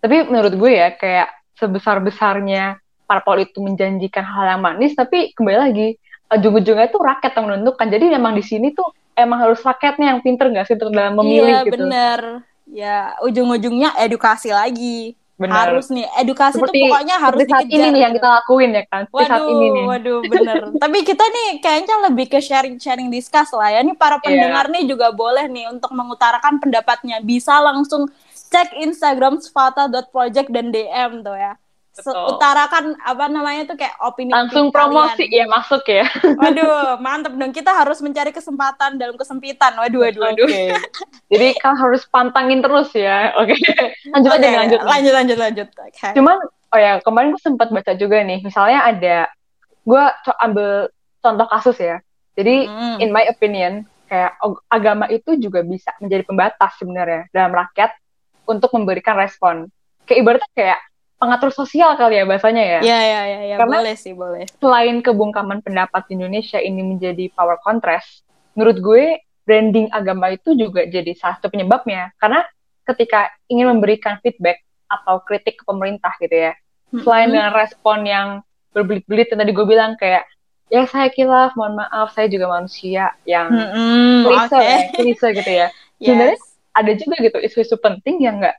Tapi 0.00 0.16
menurut 0.32 0.54
gue 0.56 0.72
ya, 0.72 0.88
kayak 0.96 1.28
sebesar-besarnya 1.60 2.80
parpol 3.06 3.40
itu 3.40 3.62
menjanjikan 3.62 4.26
hal 4.26 4.58
yang 4.58 4.60
manis 4.60 4.92
tapi 4.98 5.32
kembali 5.32 5.58
lagi 5.58 5.88
ujung-ujungnya 6.26 6.90
itu 6.90 6.98
rakyat 6.98 7.32
yang 7.38 7.46
menentukan. 7.46 7.86
Jadi 7.86 8.04
memang 8.10 8.32
di 8.34 8.42
sini 8.42 8.74
tuh 8.74 8.90
emang 9.14 9.38
harus 9.46 9.62
rakyatnya 9.62 10.16
yang 10.16 10.20
pinter 10.22 10.50
nggak 10.50 10.66
sih 10.66 10.74
untuk 10.74 10.90
dalam 10.90 11.14
memilih 11.22 11.62
iya, 11.62 11.66
gitu? 11.66 11.74
bener. 11.78 12.20
Ya 12.66 12.98
ujung-ujungnya 13.22 13.94
edukasi 14.02 14.50
lagi. 14.50 15.14
Bener. 15.36 15.52
harus 15.52 15.92
nih 15.92 16.08
edukasi 16.16 16.56
seperti, 16.56 16.80
tuh 16.80 16.88
pokoknya 16.88 17.16
harus 17.20 17.44
saat 17.44 17.68
ini 17.68 17.92
nih 17.92 18.08
yang 18.08 18.16
kita 18.16 18.24
lakuin 18.40 18.72
ya 18.72 18.88
kan? 18.88 19.04
Waduh, 19.12 19.28
saat 19.28 19.44
ini 19.44 19.66
nih. 19.68 19.84
waduh 19.84 20.20
bener. 20.24 20.60
Tapi 20.88 20.98
kita 21.04 21.24
nih 21.28 21.48
kayaknya 21.60 21.96
lebih 22.08 22.26
ke 22.32 22.40
sharing 22.40 22.80
sharing 22.80 23.12
discuss 23.12 23.52
lah 23.52 23.68
ya. 23.68 23.84
Nih 23.84 23.92
para 24.00 24.16
iya. 24.16 24.24
pendengar 24.24 24.64
yeah. 24.64 24.74
nih 24.80 24.84
juga 24.88 25.12
boleh 25.12 25.44
nih 25.44 25.68
untuk 25.68 25.92
mengutarakan 25.92 26.56
pendapatnya. 26.56 27.20
Bisa 27.20 27.60
langsung 27.60 28.08
cek 28.32 28.80
Instagram 28.80 29.36
svata.project 29.44 30.48
dan 30.48 30.72
DM 30.72 31.20
tuh 31.20 31.36
ya. 31.36 31.60
Utarakan 32.04 32.92
apa 33.00 33.24
namanya 33.32 33.72
tuh 33.72 33.76
kayak 33.80 33.96
opini 34.04 34.28
langsung 34.28 34.68
promosi 34.68 35.24
kalian. 35.24 35.44
ya 35.44 35.44
masuk 35.48 35.82
ya 35.88 36.04
waduh 36.40 37.00
mantep 37.00 37.32
dong 37.32 37.52
kita 37.56 37.72
harus 37.72 38.04
mencari 38.04 38.36
kesempatan 38.36 39.00
dalam 39.00 39.16
kesempitan 39.16 39.72
waduh 39.80 40.04
waduh 40.04 40.28
waduh 40.28 40.44
okay. 40.44 40.76
jadi 41.32 41.56
kan 41.56 41.72
harus 41.80 42.04
pantangin 42.12 42.60
terus 42.60 42.92
ya 42.92 43.32
oke 43.40 43.48
okay. 43.48 43.96
lanjut 44.12 44.30
okay. 44.30 44.40
aja 44.44 44.48
lanjut 44.60 44.80
lanjut 44.84 45.12
lanjut 45.12 45.38
lanjut 45.40 45.68
okay. 45.88 46.12
cuman 46.12 46.36
oh 46.76 46.78
ya 46.78 46.92
kemarin 47.00 47.32
gue 47.32 47.42
sempat 47.42 47.68
baca 47.72 47.92
juga 47.96 48.20
nih 48.20 48.44
misalnya 48.44 48.80
ada 48.84 49.16
gue 49.86 50.04
ambil 50.44 50.92
contoh 51.24 51.46
kasus 51.48 51.76
ya 51.80 51.96
jadi 52.36 52.68
hmm. 52.68 52.96
in 53.00 53.08
my 53.08 53.24
opinion 53.32 53.88
kayak 54.06 54.36
agama 54.70 55.08
itu 55.10 55.34
juga 55.40 55.64
bisa 55.66 55.90
menjadi 55.98 56.22
pembatas 56.28 56.72
sebenarnya 56.78 57.26
dalam 57.32 57.56
rakyat 57.56 57.90
untuk 58.46 58.70
memberikan 58.76 59.18
respon 59.18 59.66
kayak 60.06 60.18
ibaratnya 60.22 60.50
kayak 60.54 60.80
pengatur 61.16 61.48
sosial 61.48 61.96
kali 61.96 62.20
ya 62.20 62.24
bahasanya 62.24 62.62
ya. 62.62 62.80
Iya 62.84 62.98
iya 63.00 63.20
iya 63.24 63.40
ya, 63.48 63.56
Karena 63.60 63.76
boleh 63.80 63.96
sih 63.96 64.12
boleh. 64.12 64.44
Selain 64.60 65.00
kebungkaman 65.00 65.64
pendapat 65.64 66.04
di 66.08 66.20
Indonesia 66.20 66.60
ini 66.60 66.84
menjadi 66.84 67.32
power 67.32 67.56
contrast, 67.64 68.22
menurut 68.52 68.78
gue 68.78 69.04
branding 69.44 69.88
agama 69.90 70.34
itu 70.34 70.52
juga 70.52 70.84
jadi 70.84 71.12
salah 71.16 71.40
satu 71.40 71.48
penyebabnya. 71.50 72.12
Karena 72.20 72.44
ketika 72.84 73.32
ingin 73.48 73.72
memberikan 73.72 74.20
feedback 74.20 74.60
atau 74.86 75.18
kritik 75.24 75.58
ke 75.58 75.64
pemerintah 75.64 76.12
gitu 76.20 76.36
ya, 76.50 76.52
selain 76.92 77.32
dengan 77.32 77.50
respon 77.50 78.04
yang 78.04 78.28
berbelit-belit 78.70 79.32
yang 79.32 79.40
tadi 79.40 79.52
gue 79.56 79.66
bilang 79.66 79.96
kayak 79.96 80.28
ya 80.68 80.84
saya 80.84 81.08
kilaf, 81.08 81.54
mohon 81.54 81.78
maaf, 81.78 82.12
saya 82.12 82.26
juga 82.28 82.50
manusia 82.50 83.14
yang 83.24 83.48
Mm-mm, 83.48 84.26
klise 84.26 84.52
oke. 84.52 84.62
ya, 84.62 84.78
klise 84.92 85.28
gitu 85.32 85.50
ya. 85.50 85.68
Sebenarnya 85.96 86.36
Yes. 86.36 86.44
ada 86.76 86.92
juga 86.92 87.16
gitu 87.24 87.38
isu-isu 87.40 87.76
penting 87.80 88.20
yang 88.20 88.36
nggak 88.36 88.52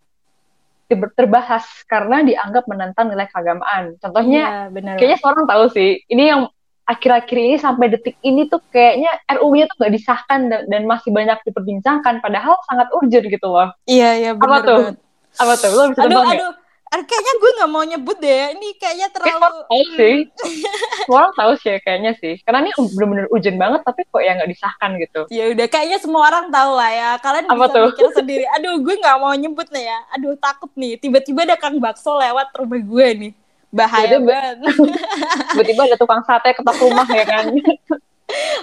terbahas 0.87 1.67
karena 1.85 2.23
dianggap 2.23 2.63
menentang 2.65 3.11
nilai 3.11 3.27
keagamaan. 3.27 3.99
Contohnya, 3.99 4.71
benar. 4.71 4.95
kayaknya 4.95 5.17
semua 5.19 5.35
orang 5.35 5.47
tahu 5.47 5.63
sih, 5.75 6.01
ini 6.07 6.23
yang 6.31 6.41
akhir-akhir 6.87 7.37
ini 7.37 7.55
sampai 7.59 7.91
detik 7.91 8.15
ini 8.23 8.47
tuh 8.47 8.63
kayaknya 8.71 9.11
RUU-nya 9.27 9.67
tuh 9.67 9.75
nggak 9.83 9.93
disahkan 9.99 10.39
dan, 10.47 10.61
dan 10.71 10.81
masih 10.87 11.11
banyak 11.11 11.35
diperbincangkan, 11.43 12.23
padahal 12.23 12.55
sangat 12.71 12.87
urgent 12.95 13.27
gitu 13.27 13.47
loh. 13.51 13.75
Iya, 13.83 14.09
iya 14.15 14.31
benar 14.39 14.63
tuh? 14.63 14.77
banget. 14.79 14.95
Apa 15.37 15.53
tuh? 15.59 15.69
Lo 15.75 15.83
bisa 15.91 16.01
Aduh, 16.07 16.23
aduh. 16.23 16.31
Aduh, 16.31 16.51
Kayaknya 16.87 17.33
gue 17.35 17.51
nggak 17.53 17.69
mau 17.69 17.83
nyebut 17.83 18.17
deh. 18.17 18.43
Ini 18.53 18.67
kayaknya 18.75 19.07
Kayak 19.09 19.37
terlalu. 19.37 19.59
tahu 19.61 19.83
sih. 19.93 20.15
Semua 21.03 21.17
orang 21.21 21.33
tahu 21.35 21.51
sih 21.57 21.75
kayaknya 21.79 22.11
sih. 22.15 22.33
Karena 22.41 22.59
ini 22.61 22.71
bener-bener 22.73 23.25
urgent 23.27 23.55
banget, 23.55 23.81
tapi 23.83 24.01
kok 24.03 24.19
ya 24.19 24.31
nggak 24.33 24.49
disahkan 24.49 24.89
gitu. 24.97 25.21
Ya 25.27 25.45
udah, 25.51 25.67
kayaknya 25.67 25.97
semua 25.97 26.21
orang 26.25 26.47
tahu 26.47 26.71
lah 26.73 26.89
ya. 26.89 27.09
Kalian 27.17 27.45
Apa 27.45 27.55
bisa 27.61 27.75
tuh? 27.75 27.85
mikir 27.91 28.07
sendiri. 28.13 28.45
Aduh, 28.49 28.75
gue 28.79 28.95
nggak 28.97 29.17
mau 29.17 29.33
nyebut 29.33 29.67
nih 29.69 29.85
ya. 29.85 29.99
Aduh, 30.11 30.33
takut 30.35 30.71
nih. 30.73 30.95
Tiba-tiba 30.95 31.43
ada 31.43 31.55
kang 31.55 31.75
bakso 31.77 32.15
lewat 32.15 32.51
rumah 32.53 32.79
gue 32.79 33.07
nih. 33.17 33.31
Bahaya 33.67 34.15
Tiba-tiba- 34.15 34.27
banget. 34.31 34.55
Tiba-tiba 35.53 35.81
ada 35.85 35.95
tukang 35.95 36.21
sate 36.23 36.49
ketok 36.51 36.77
rumah 36.81 37.05
ya 37.05 37.25
kan. 37.25 37.43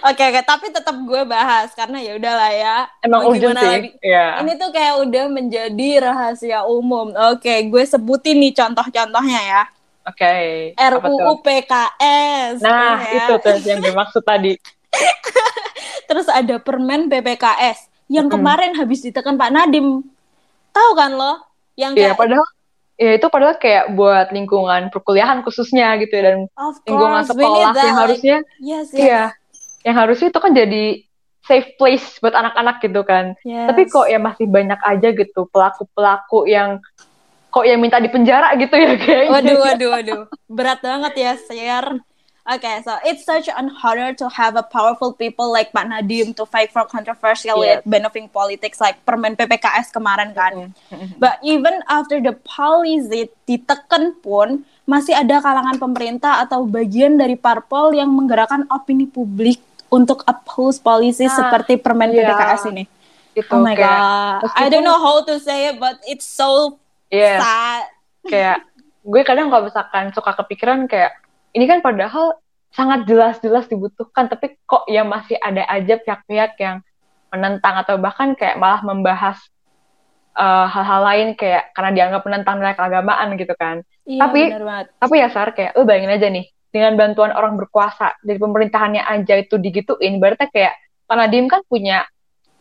Oke, 0.04 0.20
oke, 0.20 0.40
tapi 0.44 0.68
tetap 0.68 0.92
gue 0.92 1.22
bahas 1.24 1.72
karena 1.72 1.96
ya 1.96 2.20
udahlah 2.20 2.52
ya. 2.52 2.76
Emang 3.00 3.24
Mau 3.24 3.32
urgent 3.32 3.56
sih. 3.56 3.64
lagi? 3.64 3.90
Iya. 4.04 4.44
Ini 4.44 4.52
tuh 4.60 4.70
kayak 4.76 4.94
udah 5.08 5.24
menjadi 5.32 5.88
rahasia 6.04 6.60
umum. 6.68 7.16
Oke, 7.32 7.64
gue 7.72 7.84
sebutin 7.88 8.36
nih 8.36 8.52
contoh-contohnya 8.52 9.40
ya. 9.40 9.62
Oke. 10.04 10.34
Tuh? 10.76 11.00
RUU 11.00 11.40
PKS. 11.40 12.60
Nah, 12.60 13.00
ya. 13.00 13.24
itu 13.24 13.32
tuh 13.40 13.56
yang 13.64 13.80
gue 13.80 13.94
maksud 13.96 14.20
tadi. 14.20 14.52
Terus 16.08 16.28
ada 16.28 16.60
Permen 16.60 17.08
PPKS 17.08 17.88
yang 18.12 18.28
Mm-mm. 18.28 18.36
kemarin 18.36 18.72
habis 18.76 19.00
ditekan 19.00 19.40
Pak 19.40 19.48
Nadim. 19.48 20.04
Tahu 20.76 20.90
kan 20.92 21.16
lo? 21.16 21.40
Yang 21.74 21.92
Iya, 21.96 22.02
kayak 22.12 22.18
padahal 22.20 22.46
ya 22.94 23.10
itu 23.18 23.26
padahal 23.26 23.56
kayak 23.58 23.84
buat 23.98 24.30
lingkungan 24.30 24.86
perkuliahan 24.94 25.42
khususnya 25.42 25.98
gitu 25.98 26.14
ya, 26.14 26.22
dan 26.30 26.38
of 26.54 26.78
lingkungan 26.86 27.26
course 27.26 27.34
need 27.34 27.42
sekolah 27.42 27.58
yang 27.58 27.74
like, 27.74 27.98
harusnya 27.98 28.36
yes, 28.62 28.86
yes, 28.94 29.02
iya, 29.02 29.24
yang 29.84 29.96
harusnya 30.00 30.32
itu 30.32 30.40
kan 30.40 30.52
jadi 30.56 30.84
safe 31.44 31.76
place 31.76 32.16
buat 32.24 32.32
anak-anak 32.32 32.80
gitu 32.80 33.04
kan. 33.04 33.36
yes. 33.44 33.68
Tapi 33.68 33.82
kok 33.92 34.08
ya 34.08 34.16
masih 34.16 34.48
banyak 34.48 34.80
aja 34.80 35.08
gitu 35.12 35.44
pelaku-pelaku 35.52 36.48
yang 36.48 36.80
kok 37.52 37.68
yang 37.68 37.78
minta 37.78 38.00
dipenjara 38.00 38.56
gitu 38.56 38.74
ya 38.74 38.96
kayaknya. 38.96 39.30
Waduh, 39.30 39.58
waduh, 39.60 39.88
waduh. 39.92 40.22
Berat 40.48 40.80
banget 40.80 41.14
ya, 41.20 41.32
share. 41.36 42.00
Okay, 42.44 42.84
so 42.84 42.92
it's 43.08 43.24
such 43.24 43.48
an 43.48 43.72
honor 43.80 44.12
to 44.12 44.28
have 44.28 44.52
a 44.52 44.60
powerful 44.60 45.16
people 45.16 45.48
like 45.48 45.72
Pak 45.72 45.88
Nadim 45.88 46.36
to 46.36 46.44
fight 46.44 46.68
for 46.68 46.84
controversial 46.84 47.64
Yes. 47.64 47.80
benefiting 47.88 48.28
politics 48.28 48.84
like 48.84 49.00
Permen 49.08 49.32
PPKS 49.32 49.88
kemarin 49.88 50.36
kan. 50.36 50.76
But 51.16 51.40
even 51.40 51.80
after 51.88 52.20
the 52.20 52.36
policy 52.44 53.32
ditekan 53.48 54.20
pun, 54.20 54.60
masih 54.84 55.16
ada 55.16 55.40
kalangan 55.40 55.80
pemerintah 55.80 56.44
atau 56.44 56.68
bagian 56.68 57.16
dari 57.16 57.32
parpol 57.32 57.96
yang 57.96 58.12
menggerakkan 58.12 58.68
opini 58.68 59.08
publik 59.08 59.64
untuk 59.94 60.26
oppose 60.26 60.82
policy 60.82 61.30
Nah, 61.30 61.38
seperti 61.38 61.78
Permen 61.78 62.10
iya. 62.10 62.34
PPKS 62.34 62.74
ini. 62.74 62.84
Gitu, 63.34 63.50
Oh 63.50 63.62
my 63.62 63.74
kayak, 63.74 63.98
god, 64.46 64.50
I 64.58 64.66
don't 64.70 64.86
know 64.86 64.98
how 64.98 65.22
to 65.22 65.38
say 65.38 65.70
it, 65.70 65.78
but 65.78 65.98
it's 66.06 66.26
so 66.26 66.78
Yes. 67.10 67.38
sad. 67.42 67.86
kayak 68.24 68.58
gue 69.04 69.22
kadang 69.22 69.52
kalau 69.52 69.68
misalkan 69.68 70.08
suka 70.16 70.32
kepikiran 70.32 70.88
kayak 70.88 71.12
ini 71.52 71.68
kan 71.68 71.84
padahal 71.84 72.40
sangat 72.72 73.04
jelas-jelas 73.04 73.68
dibutuhkan 73.68 74.26
tapi 74.26 74.56
kok 74.64 74.88
ya 74.88 75.04
masih 75.04 75.36
ada 75.38 75.62
aja 75.68 76.00
pihak-pihak 76.00 76.56
yang 76.56 76.80
menentang 77.28 77.84
atau 77.84 78.00
bahkan 78.00 78.32
kayak 78.32 78.56
malah 78.56 78.80
membahas 78.80 79.36
uh, 80.34 80.66
hal-hal 80.66 81.04
lain 81.04 81.28
kayak 81.36 81.70
karena 81.76 81.90
dianggap 81.92 82.22
menentang 82.24 82.56
nilai 82.58 82.74
keagamaan 82.74 83.28
gitu 83.36 83.54
kan. 83.54 83.84
Iya, 84.08 84.20
Tapi-. 84.24 84.48
Tapi 84.98 85.14
ya 85.20 85.28
Sar 85.28 85.52
kayak 85.52 85.76
lu 85.76 85.84
bayangin 85.84 86.14
aja 86.16 86.28
nih 86.32 86.46
dengan 86.74 86.98
bantuan 86.98 87.30
orang 87.30 87.54
berkuasa 87.54 88.18
dari 88.26 88.38
pemerintahannya 88.42 89.06
aja 89.06 89.34
itu 89.38 89.54
digituin 89.62 90.18
berarti 90.18 90.50
kayak 90.50 90.74
Pak 91.06 91.16
Nadiem 91.16 91.46
kan 91.46 91.62
punya 91.70 92.02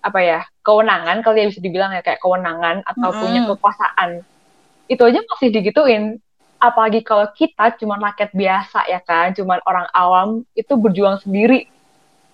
apa 0.06 0.19
ya 0.21 0.39
kewenangan 0.62 1.26
kali 1.26 1.41
ya 1.41 1.47
bisa 1.49 1.62
dibilang 1.63 1.91
ya 1.97 2.06
kayak 2.06 2.21
kewenangan 2.21 2.86
atau 2.86 3.10
Mm-mm. 3.10 3.21
punya 3.23 3.41
kekuasaan 3.49 4.21
itu 4.91 5.02
aja 5.02 5.19
masih 5.26 5.49
digituin 5.49 6.04
apalagi 6.62 7.02
kalau 7.04 7.28
kita 7.34 7.73
cuma 7.80 7.97
rakyat 7.99 8.32
biasa 8.32 8.80
ya 8.88 8.99
kan 9.04 9.34
cuma 9.34 9.60
orang 9.65 9.88
awam 9.95 10.43
itu 10.54 10.73
berjuang 10.78 11.17
sendiri 11.23 11.67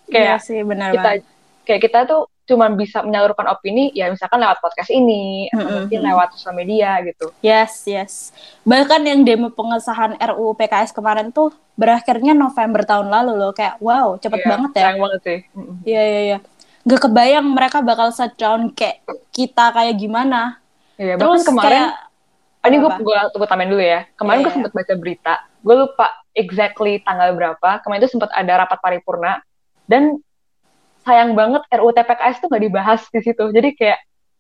Iya 0.10 0.14
kayak 0.14 0.38
sih, 0.42 0.60
benar 0.66 0.90
kita 0.94 1.10
banget. 1.14 1.24
kayak 1.66 1.82
kita 1.86 2.00
tuh 2.10 2.22
cuma 2.50 2.66
bisa 2.68 3.00
menyalurkan 3.00 3.46
opini 3.48 3.94
ya 3.94 4.10
misalkan 4.10 4.42
lewat 4.42 4.58
podcast 4.58 4.90
ini 4.90 5.46
atau 5.48 5.62
Mm-mm. 5.62 5.78
mungkin 5.86 6.00
lewat 6.02 6.28
sosial 6.34 6.58
media 6.58 6.98
gitu 7.06 7.30
Yes, 7.40 7.86
yes. 7.86 8.34
Bahkan 8.66 9.06
yang 9.06 9.22
demo 9.22 9.54
pengesahan 9.54 10.18
RUU 10.18 10.58
PKS 10.58 10.90
kemarin 10.90 11.30
tuh 11.30 11.54
berakhirnya 11.78 12.34
November 12.34 12.82
tahun 12.82 13.08
lalu 13.08 13.32
loh. 13.38 13.52
Kayak 13.54 13.78
wow, 13.80 14.18
cepet 14.18 14.42
Iya, 14.42 14.50
banget 14.50 14.72
ya. 14.74 14.82
sayang 14.82 15.00
banget 15.00 15.22
sih. 15.22 15.40
Iya, 15.86 16.02
iya, 16.04 16.20
iya. 16.26 16.38
Gak 16.84 17.02
kebayang 17.06 17.46
mereka 17.46 17.78
bakal 17.80 18.10
shutdown 18.10 18.74
kayak 18.74 19.06
kita 19.30 19.70
kayak 19.72 19.96
gimana. 19.96 20.58
Iya, 20.98 21.16
Terus 21.16 21.46
bahkan 21.46 21.48
kemarin 21.48 21.70
kayak 21.86 21.92
Ah, 22.60 22.68
ini 22.68 22.76
gue 22.76 22.92
gue 22.92 23.20
gue 23.40 23.48
tambahin 23.48 23.72
dulu 23.72 23.84
ya. 23.84 24.04
Kemarin 24.18 24.36
Iya, 24.36 24.44
gue 24.44 24.52
iya. 24.52 24.58
sempat 24.60 24.74
baca 24.76 24.94
berita. 25.00 25.34
Gue 25.64 25.76
lupa 25.78 26.08
exactly 26.34 26.94
tanggal 27.00 27.30
berapa. 27.32 27.70
Kemarin 27.80 28.00
itu 28.04 28.12
sempat 28.12 28.30
ada 28.36 28.54
rapat 28.66 28.80
paripurna 28.84 29.40
dan 29.88 30.20
sayang 31.04 31.34
banget 31.34 31.62
RUU 31.74 31.92
TPKS 31.96 32.44
tuh 32.44 32.48
nggak 32.52 32.64
dibahas 32.64 33.02
di 33.10 33.20
situ. 33.24 33.44
Jadi 33.52 33.70
kayak 33.76 34.00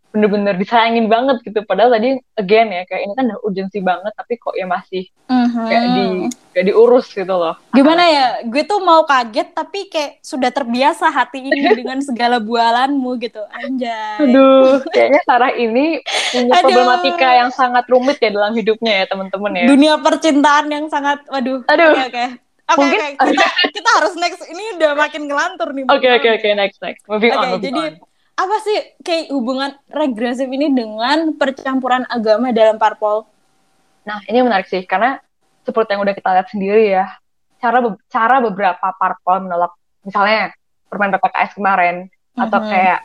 bener-bener 0.10 0.58
disayangin 0.58 1.06
banget 1.06 1.38
gitu. 1.46 1.62
Padahal 1.70 1.94
tadi 1.94 2.18
again 2.34 2.74
ya 2.74 2.82
kayak 2.90 3.02
ini 3.06 3.14
kan 3.14 3.26
udah 3.30 3.40
urgensi 3.46 3.80
banget 3.80 4.10
tapi 4.18 4.42
kok 4.42 4.58
ya 4.58 4.66
masih 4.66 5.06
mhm. 5.30 5.66
kayak 5.70 5.86
di 5.94 6.06
kayak 6.50 6.66
diurus 6.74 7.14
gitu 7.14 7.30
loh. 7.30 7.54
gimana 7.70 8.04
ya? 8.10 8.28
Gue 8.50 8.66
tuh 8.66 8.82
mau 8.82 9.06
kaget 9.06 9.54
tapi 9.54 9.86
kayak 9.86 10.18
sudah 10.26 10.50
terbiasa 10.50 11.14
hati 11.14 11.46
ini 11.46 11.62
dengan 11.86 12.02
segala 12.02 12.42
bualanmu 12.42 13.22
gitu. 13.22 13.42
Anjay. 13.54 14.26
Aduh, 14.26 14.82
kayaknya 14.94 15.22
Sarah 15.30 15.54
ini 15.54 16.02
punya 16.34 16.54
Aduh. 16.58 16.74
problematika 16.74 17.30
yang 17.46 17.50
sangat 17.54 17.86
rumit 17.86 18.18
ya 18.18 18.34
dalam 18.34 18.58
hidupnya 18.58 19.06
ya 19.06 19.14
teman-teman 19.14 19.62
ya. 19.62 19.66
Dunia 19.70 19.94
percintaan 20.02 20.74
yang 20.74 20.86
sangat 20.90 21.22
waduh. 21.30 21.62
Aduh. 21.70 21.94
Oke, 21.94 22.06
oke. 22.10 22.49
Oke, 22.70 22.78
Mungkin- 22.80 23.02
oke. 23.16 23.30
Kita 23.30 23.46
kita 23.76 23.90
harus 23.96 24.14
next. 24.16 24.42
Ini 24.44 24.78
udah 24.78 24.92
makin 24.94 25.22
ngelantur 25.26 25.70
nih. 25.72 25.84
Oke 25.86 26.08
oke 26.08 26.28
oke 26.32 26.48
next 26.54 26.78
next. 26.80 27.02
Moving 27.06 27.32
Oke, 27.32 27.40
on. 27.40 27.48
moving 27.52 27.66
jadi 27.66 27.84
on. 27.84 27.94
apa 28.36 28.56
sih 28.62 28.78
kayak 29.00 29.26
hubungan 29.30 29.72
regresif 29.90 30.48
ini 30.48 30.70
dengan 30.70 31.34
percampuran 31.34 32.06
agama 32.06 32.50
dalam 32.50 32.78
parpol? 32.78 33.26
Nah, 34.02 34.22
ini 34.24 34.40
menarik 34.40 34.66
sih 34.66 34.82
karena 34.82 35.20
seperti 35.62 35.92
yang 35.92 36.02
udah 36.02 36.14
kita 36.14 36.30
lihat 36.32 36.48
sendiri 36.48 36.84
ya, 36.90 37.06
cara 37.58 37.78
be- 37.80 38.00
cara 38.08 38.40
beberapa 38.40 38.88
parpol 38.94 39.44
menolak 39.44 39.76
misalnya 40.02 40.56
permen 40.88 41.12
PPKS 41.12 41.52
kemarin 41.54 41.96
atau 42.34 42.60
Mhm. 42.60 42.70
kayak 42.70 43.00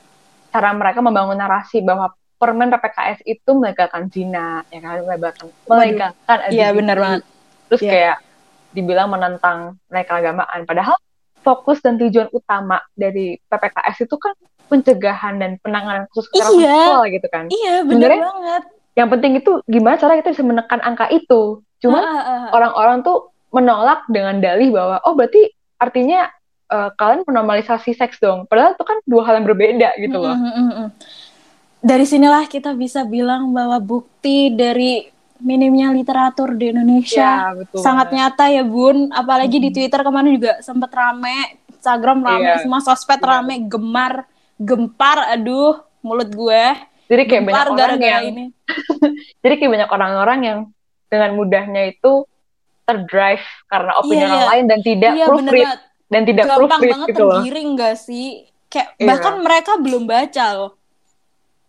cara 0.49 0.71
mereka 0.71 0.99
membangun 1.01 1.35
narasi 1.35 1.81
bahwa 1.81 2.09
permen 2.37 2.71
PPKS 2.71 3.25
itu 3.25 3.51
melegalkan 3.51 4.07
zina, 4.07 4.63
ya 4.69 4.79
kan, 4.79 5.03
melegalkan 5.03 5.47
melegalkan 5.67 6.39
Iya, 6.49 6.71
benar 6.71 6.97
banget. 6.97 7.23
Terus 7.67 7.83
Iya. 7.83 7.91
kayak 7.91 8.17
dibilang 8.75 9.09
menentang 9.09 9.79
nilai 9.89 10.03
keagamaan, 10.03 10.67
padahal 10.67 10.99
fokus 11.41 11.79
dan 11.79 11.97
tujuan 11.97 12.29
utama 12.31 12.83
dari 12.93 13.39
PPKS 13.47 14.05
itu 14.05 14.17
kan 14.17 14.33
pencegahan 14.67 15.37
dan 15.37 15.61
penanganan 15.61 16.09
khusus 16.11 16.27
kekerasan 16.31 16.57
Iya. 16.57 16.73
seksual 16.73 17.03
gitu 17.13 17.29
kan. 17.29 17.45
Iya, 17.49 17.75
bener 17.85 18.09
Sebenarnya- 18.11 18.25
banget. 18.27 18.63
Yang 18.95 19.09
penting 19.11 19.33
itu 19.37 19.53
gimana 19.67 19.95
cara 19.97 20.13
kita 20.17 20.31
bisa 20.33 20.43
menekan 20.43 20.81
angka 20.81 21.07
itu. 21.11 21.43
Cuma 21.79 21.99
Ah, 21.99 22.07
ah, 22.07 22.19
ah. 22.25 22.49
orang-orang 22.55 23.03
tuh 23.03 23.29
menolak 23.51 24.07
dengan 24.09 24.39
dalih 24.39 24.71
bahwa 24.71 24.99
oh 25.03 25.15
berarti 25.15 25.51
artinya 25.77 26.31
eh, 26.65 26.91
kalian 26.97 27.29
menormalisasi 27.29 27.93
seks 27.93 28.17
dong. 28.19 28.49
Padahal 28.49 28.73
itu 28.73 28.83
kan 28.83 28.99
dua 29.05 29.23
hal 29.29 29.37
yang 29.37 29.47
berbeda 29.47 29.95
gitu 30.01 30.17
loh. 30.17 30.33
Mm, 30.33 30.43
mm, 30.43 30.55
mm, 30.57 30.75
mm. 30.75 30.89
Dari 31.85 32.07
sinilah 32.09 32.49
kita 32.49 32.73
bisa 32.73 33.05
bilang 33.05 33.53
bahwa 33.53 33.77
bukti 33.77 34.49
dari 34.49 35.13
minimnya 35.39 35.91
literatur 35.91 36.53
di 36.53 36.71
Indonesia 36.71 37.51
Ya, 37.51 37.55
betul. 37.55 37.79
sangat 37.79 38.09
banget. 38.09 38.19
nyata 38.31 38.45
ya 38.49 38.63
Bun. 38.63 39.11
Apalagi 39.11 39.57
di 39.59 39.69
Mhm. 39.69 39.75
Twitter 39.75 40.01
kemarin 40.01 40.31
juga 40.33 40.53
sempet 40.61 40.91
rame, 40.91 41.37
Instagram 41.69 42.19
rame, 42.21 42.45
Iya. 42.45 42.61
semua 42.61 42.81
sosmed 42.81 43.19
Iya. 43.19 43.29
rame, 43.29 43.55
gemar, 43.65 44.13
gempar, 44.57 45.19
aduh 45.29 45.75
mulut 46.01 46.29
gue 46.29 46.65
Jadi 47.05 47.23
kayak 47.23 47.43
banyak 47.43 47.53
gempar 47.53 47.67
orang 47.67 47.79
gara-gara 47.79 48.09
yang 48.11 48.25
ini. 48.27 48.45
jadi 49.43 49.55
kayak 49.55 49.73
banyak 49.73 49.91
orang-orang 49.91 50.39
yang 50.41 50.59
dengan 51.07 51.31
mudahnya 51.33 51.83
itu 51.89 52.13
terdrive 52.83 53.45
karena 53.67 53.93
opini 53.95 54.17
Iya, 54.17 54.27
orang 54.27 54.39
iya. 54.39 54.49
lain 54.51 54.65
dan 54.65 54.81
tidak 54.81 55.11
Iya 55.11 55.27
bener 55.27 55.53
proofread 55.53 55.79
dan 56.07 56.23
tidak 56.23 56.45
Gampang 56.45 56.59
proofread 56.61 56.91
banget 56.91 57.09
gitu 57.09 57.23
loh. 57.23 57.33
tergiring 57.35 57.69
gak 57.75 57.97
sih? 57.97 58.27
Kayak 58.67 58.89
Iya. 58.95 59.07
bahkan 59.07 59.35
mereka 59.39 59.73
belum 59.77 60.05
baca 60.05 60.45
loh. 60.53 60.71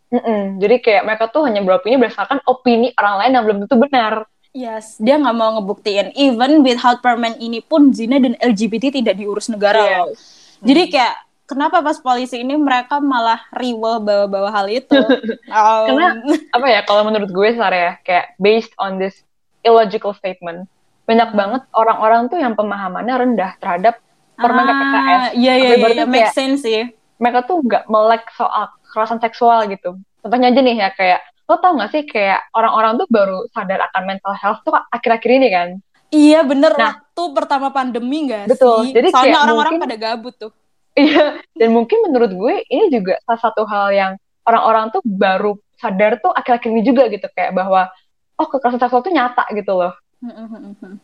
Mm-mm. 0.07 0.57
Jadi 0.57 0.75
kayak 0.79 1.03
mereka 1.03 1.25
tuh 1.27 1.43
hanya 1.43 1.59
beropini 1.59 1.97
berdasarkan 1.97 2.39
opini 2.45 2.93
orang 2.95 3.15
lain 3.19 3.31
yang 3.33 3.43
belum 3.43 3.57
tentu 3.63 3.75
benar. 3.79 4.13
Yes, 4.51 4.95
dia 4.97 5.15
nggak 5.15 5.35
mau 5.35 5.59
ngebuktiin. 5.59 6.15
Even 6.15 6.63
without 6.63 6.99
permen 6.99 7.35
ini 7.37 7.59
pun 7.59 7.91
zina 7.91 8.15
dan 8.17 8.39
LGBT 8.39 8.87
tidak 8.93 9.15
diurus 9.15 9.51
negara 9.51 9.77
Yes. 9.77 9.91
loh. 9.91 10.07
Jadi 10.63 10.81
kayak 10.89 11.15
kenapa 11.45 11.83
pas 11.83 11.99
polisi 11.99 12.39
ini 12.39 12.55
mereka 12.55 12.97
malah 12.97 13.43
riwel 13.51 13.99
bawa-bawa 13.99 14.49
hal 14.51 14.67
itu? 14.67 14.95
Um, 15.45 15.85
Karena 15.87 16.07
apa 16.51 16.67
ya 16.67 16.81
kalau 16.83 17.03
menurut 17.03 17.29
gue 17.29 17.49
Sarah 17.53 17.77
ya 17.77 17.93
kayak 18.01 18.35
based 18.37 18.71
on 18.75 18.97
this 18.97 19.23
illogical 19.61 20.11
statement 20.11 20.67
banyak 21.05 21.29
banget 21.31 21.61
orang-orang 21.71 22.27
tuh 22.27 22.41
yang 22.41 22.57
pemahamannya 22.57 23.13
rendah 23.13 23.51
terhadap 23.57 24.01
permen 24.35 24.65
PPKS. 24.65 25.05
Ah, 25.05 25.29
Iya 25.31 25.53
iya 25.53 25.67
iya, 25.69 25.77
berarti 25.77 26.01
iya, 26.01 26.09
make 26.09 26.31
sense 26.31 26.63
sih. 26.63 26.89
mereka 27.15 27.45
tuh 27.45 27.61
nggak 27.61 27.87
melek 27.87 28.25
soal 28.33 28.67
kekerasan 28.95 29.19
seksual 29.19 29.67
gitu. 29.67 29.99
Contohnya 30.23 30.47
aja 30.47 30.59
nih 30.59 30.75
ya 30.79 30.89
kayak 30.89 31.19
lo 31.45 31.59
tau 31.59 31.75
gak 31.75 31.91
sih 31.91 32.07
kayak 32.07 32.47
orang-orang 32.49 32.95
tuh 32.95 33.05
baru 33.05 33.43
sadar 33.51 33.83
akan 33.85 34.03
mental 34.07 34.33
health 34.33 34.63
tuh 34.63 34.71
akhir-akhir 34.71 35.29
ini 35.29 35.47
kan. 35.51 35.67
Iya 36.09 36.41
bener 36.41 36.71
Nah. 36.73 36.95
waktu 36.95 37.23
pertama 37.35 37.67
pandemi 37.69 38.25
gak 38.25 38.47
Betul, 38.47 38.87
sih? 38.87 38.95
jadi 38.95 39.11
Soalnya 39.11 39.43
orang-orang 39.43 39.73
mungkin- 39.75 39.83
pada 39.83 39.97
gabut 39.99 40.33
tuh. 40.33 40.51
Iya, 40.95 41.43
dan 41.51 41.69
mungkin 41.69 42.07
menurut 42.07 42.31
gue 42.31 42.55
ini 42.65 42.87
juga 42.87 43.19
salah 43.21 43.41
satu 43.43 43.67
hal 43.67 43.91
yang 43.91 44.11
orang-orang 44.41 44.89
tuh 44.89 45.03
baru 45.03 45.59
sadar 45.75 46.17
tuh 46.17 46.31
akhir-akhir 46.31 46.71
ini 46.71 46.81
juga 46.81 47.11
gitu 47.11 47.27
kayak 47.29 47.51
bahwa 47.51 47.91
oh 48.39 48.47
kekerasan 48.47 48.79
seksual 48.79 49.03
tuh 49.03 49.11
nyata 49.11 49.43
gitu 49.51 49.75
loh. 49.75 49.91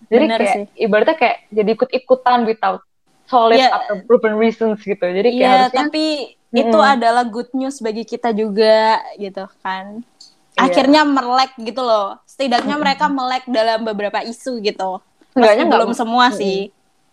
Jadi 0.07 0.25
Bener 0.25 0.39
kayak 0.39 0.55
sih. 0.55 0.63
ibaratnya 0.79 1.15
kayak 1.19 1.37
jadi 1.51 1.69
ikut-ikutan 1.75 2.47
without 2.47 2.81
solid 3.27 3.59
Iya. 3.59 3.69
atau 3.69 3.99
proven 4.07 4.35
reasons 4.35 4.79
gitu. 4.79 5.03
Jadi 5.03 5.29
kayak 5.35 5.43
Iya, 5.43 5.51
harusnya 5.67 5.79
tapi 5.85 6.05
itu 6.51 6.77
Mm-mm. 6.77 6.93
adalah 6.99 7.23
good 7.23 7.47
news 7.55 7.79
bagi 7.79 8.03
kita 8.03 8.35
juga 8.35 8.99
gitu 9.15 9.47
kan. 9.63 10.03
Iya. 10.59 10.67
Akhirnya 10.67 11.01
melek 11.07 11.55
gitu 11.55 11.79
loh. 11.79 12.19
Setidaknya 12.27 12.75
mereka 12.75 13.07
melek 13.07 13.47
dalam 13.47 13.87
beberapa 13.87 14.19
isu 14.19 14.59
gitu. 14.59 14.99
Nggak- 15.31 15.67
belum 15.71 15.91
semua 15.95 16.27
Mm-mm. 16.29 16.39
sih. 16.39 16.59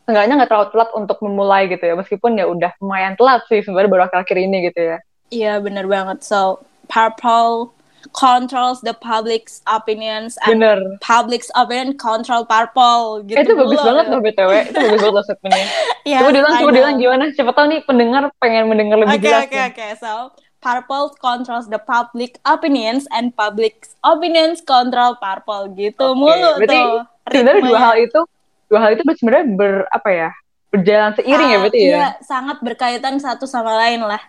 seenggaknya 0.09 0.41
nggak 0.41 0.51
terlalu 0.51 0.69
telat 0.73 0.91
untuk 0.97 1.19
memulai 1.21 1.69
gitu 1.69 1.85
ya. 1.85 1.95
Meskipun 1.95 2.41
ya 2.41 2.49
udah 2.49 2.73
lumayan 2.81 3.15
telat 3.15 3.45
sih 3.47 3.61
sebenarnya 3.61 3.93
baru 3.93 4.03
akhir-akhir 4.09 4.37
ini 4.41 4.57
gitu 4.73 4.81
ya. 4.81 4.97
Iya 5.29 5.53
bener 5.61 5.85
banget. 5.85 6.25
So 6.25 6.65
purple 6.89 7.77
controls 8.11 8.81
the 8.81 8.93
public's 8.93 9.61
opinions 9.65 10.39
and 10.45 10.59
Bener. 10.59 10.79
public's 10.99 11.51
opinion 11.53 11.95
control 11.95 12.43
purple 12.43 13.23
gitu. 13.25 13.37
Eh, 13.37 13.45
itu 13.45 13.55
bagus 13.55 13.77
dulu. 13.77 13.89
banget 13.89 14.05
loh 14.09 14.21
BTW. 14.21 14.53
Itu 14.65 14.79
bagus 14.79 15.01
banget 15.01 15.15
loh 15.15 15.25
statementnya. 15.25 15.67
Yes, 16.03 16.19
coba 16.21 16.31
diulang, 16.31 16.53
coba 16.59 16.71
diulang 16.73 16.97
gimana? 16.97 17.25
Siapa 17.31 17.51
tahu 17.53 17.67
nih 17.69 17.81
pendengar 17.85 18.23
pengen 18.37 18.65
mendengar 18.67 18.97
lebih 18.99 19.15
Oke 19.15 19.25
jelas. 19.25 19.43
oke 19.45 19.55
nih. 19.55 19.67
oke. 19.69 19.87
So 19.99 20.13
purple 20.59 21.07
controls 21.17 21.67
the 21.67 21.79
public 21.79 22.43
opinions 22.43 23.07
and 23.09 23.31
public's 23.33 23.95
opinions 24.03 24.59
control 24.59 25.15
purple 25.17 25.71
gitu 25.73 26.03
Oke, 26.03 26.19
mulu 26.19 26.51
berarti 26.59 26.75
tuh. 26.75 26.91
Sebenarnya 27.29 27.63
dua 27.63 27.79
hal 27.79 27.95
itu, 27.97 28.21
dua 28.67 28.79
hal 28.81 28.91
itu 28.93 29.03
sebenarnya 29.05 29.47
ber 29.53 29.73
apa 29.89 30.09
ya? 30.09 30.31
Berjalan 30.69 31.13
seiring 31.15 31.49
ya 31.49 31.57
Ah, 31.57 31.61
berarti 31.63 31.79
Iya, 31.79 31.95
ya. 31.95 32.09
sangat 32.21 32.59
berkaitan 32.61 33.17
satu 33.17 33.45
sama 33.45 33.73
lain 33.79 34.03
lah. 34.03 34.21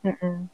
Mm-mm. 0.00 0.48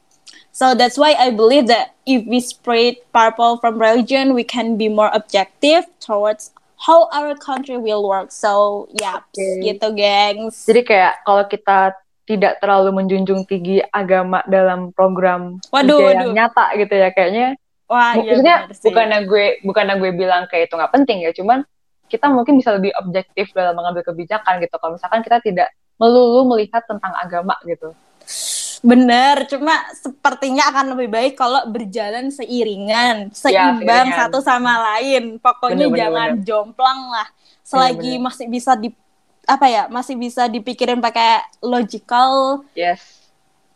So 0.53 0.77
that's 0.77 1.01
why 1.01 1.17
I 1.17 1.33
believe 1.33 1.65
that 1.73 1.97
if 2.05 2.29
we 2.29 2.37
spread 2.37 3.01
purple 3.09 3.57
from 3.57 3.81
religion, 3.81 4.37
we 4.37 4.45
can 4.45 4.77
be 4.77 4.85
more 4.85 5.09
objective 5.09 5.89
towards 5.97 6.53
how 6.77 7.09
our 7.09 7.33
country 7.33 7.81
will 7.81 8.05
work. 8.05 8.29
So 8.29 8.85
yeah, 8.93 9.25
Oke. 9.25 9.65
gitu 9.65 9.97
gengs. 9.97 10.69
Jadi 10.69 10.85
kayak 10.85 11.25
kalau 11.25 11.49
kita 11.49 11.97
tidak 12.29 12.61
terlalu 12.61 13.01
menjunjung 13.01 13.49
tinggi 13.49 13.81
agama 13.89 14.45
dalam 14.45 14.93
program 14.93 15.57
Waduh, 15.73 16.13
yang 16.13 16.29
waduh. 16.29 16.33
nyata 16.37 16.65
gitu 16.77 16.93
ya 17.01 17.09
kayaknya. 17.09 17.47
Wah, 17.89 18.13
iya 18.15 18.37
Maksudnya 18.37 18.57
sih. 18.71 18.85
bukannya 18.93 19.19
gue 19.25 19.45
bukannya 19.65 19.95
gue 19.99 20.11
bilang 20.15 20.45
kayak 20.47 20.69
itu 20.69 20.77
nggak 20.77 20.93
penting 20.93 21.17
ya, 21.25 21.33
cuman 21.35 21.65
kita 22.07 22.29
mungkin 22.29 22.61
bisa 22.61 22.77
lebih 22.77 22.93
objektif 23.01 23.49
dalam 23.57 23.73
mengambil 23.73 24.05
kebijakan 24.05 24.61
gitu. 24.61 24.77
Kalau 24.77 25.01
misalkan 25.01 25.25
kita 25.25 25.41
tidak 25.41 25.73
melulu 25.97 26.45
melihat 26.45 26.85
tentang 26.85 27.11
agama 27.17 27.57
gitu. 27.65 27.89
Bener, 28.83 29.47
cuma 29.47 29.79
sepertinya 29.95 30.67
akan 30.67 30.91
lebih 30.91 31.07
baik 31.07 31.33
kalau 31.39 31.63
berjalan 31.71 32.27
seiringan, 32.27 33.31
seimbang 33.31 33.79
seiringan. 34.11 34.19
satu 34.27 34.43
sama 34.43 34.99
lain. 34.99 35.39
Pokoknya 35.39 35.87
Bener, 35.87 35.91
bener, 35.91 35.99
jangan 36.03 36.29
jomplang 36.43 36.99
lah. 37.07 37.27
Selagi 37.63 38.19
bener. 38.19 38.27
masih 38.27 38.45
bisa 38.51 38.75
di 38.75 38.91
apa 39.47 39.71
ya, 39.71 39.83
masih 39.87 40.19
bisa 40.19 40.51
dipikirin 40.51 40.99
pakai 40.99 41.47
logical 41.63 42.63
Yes. 42.75 42.99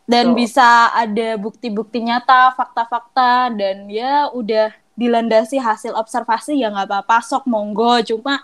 dan 0.03 0.35
Betul. 0.35 0.43
bisa 0.43 0.91
ada 0.91 1.39
bukti-bukti 1.39 2.03
nyata, 2.03 2.51
fakta-fakta 2.55 3.51
dan 3.55 3.87
ya 3.87 4.27
udah 4.35 4.75
dilandasi 4.95 5.55
hasil 5.55 5.95
observasi 5.95 6.59
ya 6.59 6.67
nggak 6.67 6.87
apa-apa, 6.87 7.23
sok 7.23 7.47
monggo. 7.47 8.03
Cuma 8.03 8.43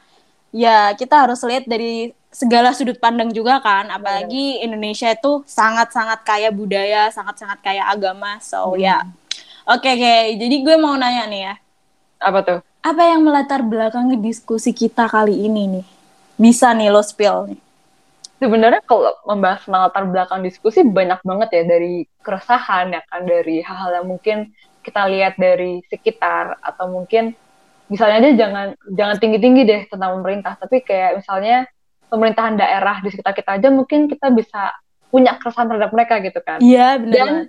ya 0.53 0.93
kita 0.99 1.15
harus 1.27 1.41
lihat 1.43 1.65
dari 1.67 2.13
segala 2.33 2.73
sudut 2.77 2.97
pandang 2.97 3.29
juga 3.33 3.61
kan, 3.61 3.85
apalagi 3.89 4.61
Indonesia 4.65 5.09
itu 5.11 5.31
sangat-sangat 5.47 6.19
kaya 6.25 6.49
budaya, 6.53 7.09
sangat-sangat 7.13 7.59
kaya 7.65 7.83
agama. 7.85 8.39
So 8.41 8.73
Hmm. 8.73 8.81
ya, 8.81 8.97
oke 9.67 9.87
oke. 9.87 10.15
Jadi 10.41 10.55
gue 10.65 10.75
mau 10.83 10.95
nanya 10.97 11.23
nih 11.31 11.41
ya, 11.49 11.53
Apa 12.19 12.39
tuh? 12.47 12.59
apa 12.83 13.03
yang 13.11 13.21
melatar 13.27 13.61
belakangi 13.71 14.15
diskusi 14.19 14.71
kita 14.75 15.03
kali 15.07 15.35
ini 15.47 15.63
nih? 15.79 15.85
Bisa 16.43 16.67
nih 16.77 16.89
lo 16.93 17.01
spill 17.03 17.37
nih. 17.51 17.59
sebenarnya 18.41 18.81
kalau 18.83 19.13
membahas 19.23 19.63
tentang 19.63 19.83
latar 19.87 20.03
belakang 20.09 20.41
diskusi 20.43 20.83
banyak 20.83 21.19
banget 21.23 21.49
ya 21.57 21.63
dari 21.63 21.93
keresahan 22.19 22.91
ya 22.91 23.01
kan 23.07 23.23
dari 23.23 23.63
hal-hal 23.63 23.91
yang 24.03 24.07
mungkin 24.11 24.37
kita 24.83 25.07
lihat 25.07 25.39
dari 25.39 25.79
sekitar 25.87 26.59
atau 26.59 26.91
mungkin 26.91 27.31
misalnya 27.93 28.17
aja 28.19 28.31
jangan 28.33 28.67
jangan 28.89 29.15
tinggi-tinggi 29.21 29.61
deh 29.63 29.81
tentang 29.85 30.17
pemerintah 30.17 30.57
tapi 30.57 30.81
kayak 30.81 31.21
misalnya 31.21 31.69
pemerintahan 32.09 32.57
daerah 32.57 32.97
di 32.99 33.09
sekitar 33.09 33.33
kita 33.33 33.61
aja 33.61 33.69
mungkin 33.69 34.09
kita 34.09 34.33
bisa 34.33 34.73
punya 35.07 35.37
keresahan 35.37 35.69
terhadap 35.69 35.93
mereka 35.93 36.17
gitu 36.19 36.41
kan 36.41 36.57
Iya 36.57 36.97
benar 36.97 37.13
Dan- 37.13 37.47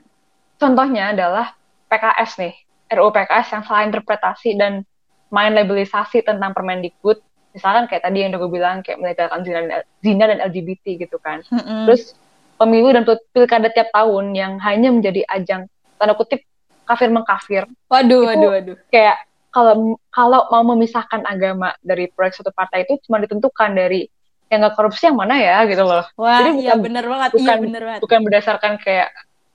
contohnya 0.55 1.17
adalah 1.17 1.57
PKS 1.89 2.31
nih 2.39 2.55
RUU 2.93 3.11
PKS 3.11 3.47
yang 3.51 3.63
salah 3.65 3.83
interpretasi 3.83 4.51
dan 4.55 4.85
main 5.29 5.51
labelisasi 5.51 6.23
tentang 6.23 6.53
Permendikbud 6.53 7.19
misalkan 7.51 7.87
kayak 7.87 8.05
tadi 8.05 8.21
yang 8.21 8.35
udah 8.35 8.41
gue 8.41 8.51
bilang 8.53 8.77
kayak 8.83 8.99
melegalkan 8.99 9.41
zina 9.43 9.61
dan, 9.63 9.83
zina 9.99 10.25
dan 10.27 10.39
LGBT 10.43 10.85
gitu 11.01 11.17
kan 11.19 11.41
Mm-mm. 11.49 11.89
terus 11.89 12.13
pemilu 12.55 12.93
dan 12.93 13.03
pil- 13.03 13.25
pilkada 13.31 13.71
tiap 13.71 13.89
tahun 13.91 14.35
yang 14.35 14.53
hanya 14.61 14.91
menjadi 14.91 15.25
ajang 15.27 15.67
tanda 15.97 16.15
kutip 16.15 16.43
kafir 16.85 17.09
mengkafir 17.09 17.63
waduh 17.89 18.29
waduh 18.29 18.51
waduh. 18.53 18.77
kayak 18.91 19.17
kalau 19.55 19.75
kalau 20.09 20.41
mau 20.51 20.75
memisahkan 20.75 21.23
agama 21.25 21.71
dari 21.81 22.11
proyek 22.11 22.35
suatu 22.35 22.51
partai 22.51 22.83
itu 22.83 22.99
cuma 23.01 23.17
ditentukan 23.17 23.71
dari 23.71 24.11
yang 24.47 24.61
nggak 24.61 24.75
korupsi 24.75 25.07
yang 25.07 25.15
mana 25.15 25.39
ya 25.39 25.63
gitu 25.65 25.83
loh 25.83 26.05
Wah, 26.15 26.43
Jadi 26.43 26.51
iya 26.61 26.75
bukan- 26.75 26.83
bener 26.83 27.05
banget. 27.07 27.31
iya 27.31 27.39
bukan- 27.39 27.61
bener 27.63 27.83
banget. 27.85 28.01
bukan 28.03 28.21
berdasarkan 28.21 28.73
kayak 28.77 29.09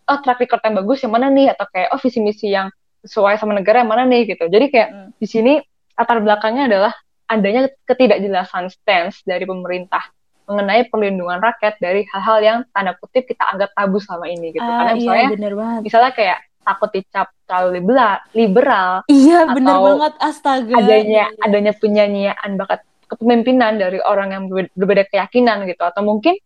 oh 0.05 0.17
track 0.17 0.39
record 0.39 0.61
yang 0.61 0.75
bagus 0.75 0.99
yang 0.99 1.11
mana 1.11 1.27
nih 1.27 1.47
atau 1.51 1.65
kayak 1.67 1.87
oh 1.91 1.99
visi 1.99 2.19
misi 2.19 2.47
yang 2.47 2.71
sesuai 2.99 3.35
sama 3.35 3.53
negara 3.53 3.79
yang 3.79 3.89
mana 3.89 4.03
nih 4.03 4.25
gitu 4.27 4.47
jadi 4.47 4.65
kayak 4.67 4.89
Mm. 4.89 5.09
di 5.15 5.27
sini 5.27 5.53
latar 5.93 6.17
belakangnya 6.17 6.63
adalah 6.65 6.93
adanya 7.25 7.61
ketidakjelasan 7.85 8.67
stance 8.69 9.21
dari 9.21 9.43
pemerintah 9.43 10.01
mengenai 10.43 10.89
perlindungan 10.89 11.37
rakyat 11.37 11.77
dari 11.77 12.01
hal-hal 12.07 12.39
yang 12.39 12.57
tanda 12.69 12.95
kutip 12.95 13.23
kita 13.23 13.45
anggap 13.45 13.69
tabu 13.69 13.99
selama 13.99 14.25
ini 14.25 14.49
gitu 14.49 14.63
Ah, 14.63 14.81
karena 14.81 14.93
misalnya 14.95 15.21
iya 15.21 15.35
bener 15.37 15.53
banget. 15.53 15.81
misalnya 15.85 16.11
kayak 16.11 16.37
takut 16.59 16.89
dicap 16.89 17.27
terlalu 17.49 17.81
liberal, 17.81 18.15
liberal 18.37 18.91
Iya 19.09 19.49
atau 19.49 19.81
banget 19.81 20.13
astaga. 20.21 20.73
adanya 20.77 21.25
adanya 21.41 21.73
penyanyian 21.73 22.51
bakat 22.61 22.85
kepemimpinan 23.09 23.81
dari 23.81 23.97
orang 24.05 24.29
yang 24.29 24.43
berbeda, 24.77 25.09
keyakinan 25.09 25.65
gitu 25.65 25.81
atau 25.81 26.05
mungkin 26.05 26.37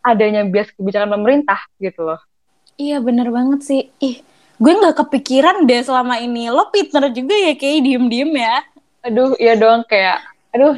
adanya 0.00 0.48
bias 0.48 0.72
kebijakan 0.72 1.12
pemerintah 1.12 1.60
gitu 1.76 2.08
loh 2.08 2.20
Iya 2.76 3.00
bener 3.00 3.32
banget 3.32 3.64
sih. 3.64 3.88
Ih, 4.04 4.20
gue 4.60 4.72
nggak 4.76 5.00
kepikiran 5.00 5.64
deh 5.64 5.80
selama 5.80 6.20
ini. 6.20 6.52
Lo 6.52 6.68
Peter 6.68 7.08
juga 7.08 7.32
ya 7.32 7.56
kayak 7.56 7.80
diem-diem 7.80 8.32
ya. 8.36 8.56
aduh 9.00 9.32
iya 9.38 9.54
doang 9.54 9.86
kayak 9.86 10.18
aduh 10.50 10.74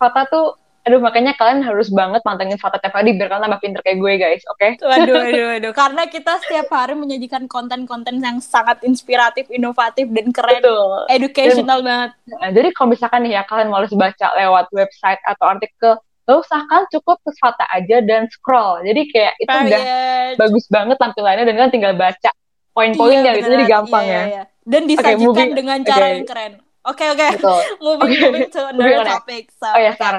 Fata 0.00 0.24
tuh 0.24 0.56
aduh 0.86 0.98
makanya 0.98 1.34
kalian 1.34 1.60
harus 1.60 1.90
banget 1.90 2.22
mantengin 2.22 2.54
Fata 2.56 2.78
tiap 2.78 2.94
hari 2.94 3.12
biar 3.12 3.26
kalian 3.26 3.44
tambah 3.44 3.58
pinter 3.58 3.82
kayak 3.82 3.98
gue 3.98 4.12
guys 4.16 4.42
oke 4.46 4.68
Waduh, 4.80 5.14
waduh, 5.16 5.44
waduh. 5.50 5.72
Karena 5.72 6.02
kita 6.06 6.38
setiap 6.38 6.70
hari 6.70 6.94
menyajikan 6.94 7.44
konten-konten 7.46 8.16
yang 8.18 8.38
sangat 8.38 8.78
inspiratif, 8.82 9.50
inovatif, 9.50 10.06
dan 10.08 10.30
keren. 10.30 10.56
betul 10.56 11.04
Educational 11.08 11.82
banget. 11.82 12.10
Nah, 12.32 12.50
jadi 12.50 12.68
kalau 12.70 12.88
misalkan 12.88 13.20
nih 13.20 13.34
ya 13.34 13.42
kalian 13.42 13.68
males 13.68 13.90
baca 13.92 14.26
lewat 14.32 14.70
website 14.70 15.18
atau 15.24 15.46
artikel 15.48 15.92
gak 16.22 16.38
usah 16.38 16.62
kan 16.64 16.86
cukup 16.88 17.18
ke 17.20 17.30
Fata 17.34 17.66
aja 17.68 17.98
dan 18.00 18.26
scroll 18.28 18.82
jadi 18.82 19.02
kayak 19.06 19.32
itu 19.36 19.50
udah 19.52 19.62
Period. 19.80 20.34
bagus 20.38 20.64
banget 20.66 20.96
tampilannya 20.96 21.44
dan 21.44 21.54
kalian 21.54 21.72
tinggal 21.72 21.94
baca 21.94 22.30
poin-poinnya 22.72 23.30
Iya, 23.32 23.38
gitu 23.38 23.48
jadi 23.48 23.64
gampang 23.64 24.04
Iya, 24.04 24.12
ya 24.12 24.16
iya, 24.16 24.26
iya. 24.28 24.42
Dan 24.62 24.82
disajikan 24.84 25.22
moving- 25.24 25.54
dengan 25.54 25.78
cara 25.80 25.98
oke. 26.00 26.12
yang 26.12 26.26
keren. 26.26 26.52
Oke, 26.84 27.04
oke. 27.08 27.26
betul 27.32 27.60
Moving, 27.84 28.06
Oke. 28.08 28.22
moving 28.24 28.48
to 28.48 28.60
Moving 28.68 28.78
another 28.80 28.94
on 28.96 29.06
ya. 29.06 29.14
topic. 29.16 29.42
So, 29.52 29.66
oh 29.66 29.80
ya. 29.80 29.92
Sar 29.94 30.16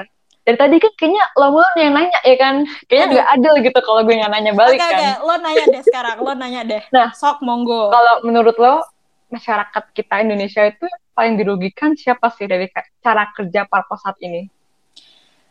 dari 0.48 0.56
tadi 0.56 0.76
kan 0.80 0.92
kayaknya 0.96 1.24
lo 1.36 1.52
mulu 1.52 1.76
yang 1.76 1.92
nanya 1.92 2.18
ya 2.24 2.36
kan 2.40 2.54
kayaknya 2.88 3.04
Aduh. 3.04 3.12
nggak 3.12 3.28
adil 3.36 3.54
gitu 3.68 3.78
kalau 3.84 4.00
gue 4.00 4.14
nggak 4.16 4.32
nanya 4.32 4.52
balik 4.56 4.80
Oke, 4.80 4.88
kan 4.88 4.96
oke. 4.96 5.10
Lo 5.20 5.34
nanya 5.36 5.64
deh 5.68 5.82
sekarang. 5.84 6.16
Lo 6.24 6.32
nanya 6.32 6.60
deh. 6.64 6.82
Nah. 6.88 7.08
Sok, 7.12 7.44
monggo. 7.44 7.92
kalau 7.92 8.14
menurut 8.24 8.56
lo 8.56 8.80
masyarakat 9.28 9.84
kita 9.92 10.24
Indonesia 10.24 10.64
itu 10.64 10.88
paling 11.12 11.36
dirugikan 11.36 11.92
siapa 12.00 12.32
sih 12.32 12.48
dari 12.48 12.64
cara 13.04 13.28
kerja 13.36 13.68
parpol 13.68 14.00
saat 14.00 14.16
ini? 14.24 14.48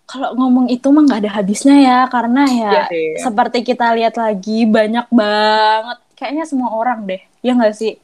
Kalau 0.09 0.33
ngomong 0.33 0.71
itu 0.73 0.87
mah 0.89 1.03
nggak 1.05 1.21
ada 1.27 1.31
habisnya 1.37 1.77
ya, 1.77 1.99
karena 2.09 2.43
ya 2.47 2.71
Iya 2.71 2.83
sih. 2.89 3.07
seperti 3.21 3.59
kita 3.61 3.91
lihat 3.91 4.17
lagi 4.17 4.63
banyak 4.65 5.05
banget, 5.13 5.99
kayaknya 6.15 6.47
semua 6.47 6.73
orang 6.73 7.03
deh, 7.05 7.21
ya 7.45 7.53
nggak 7.53 7.75
sih? 7.75 7.99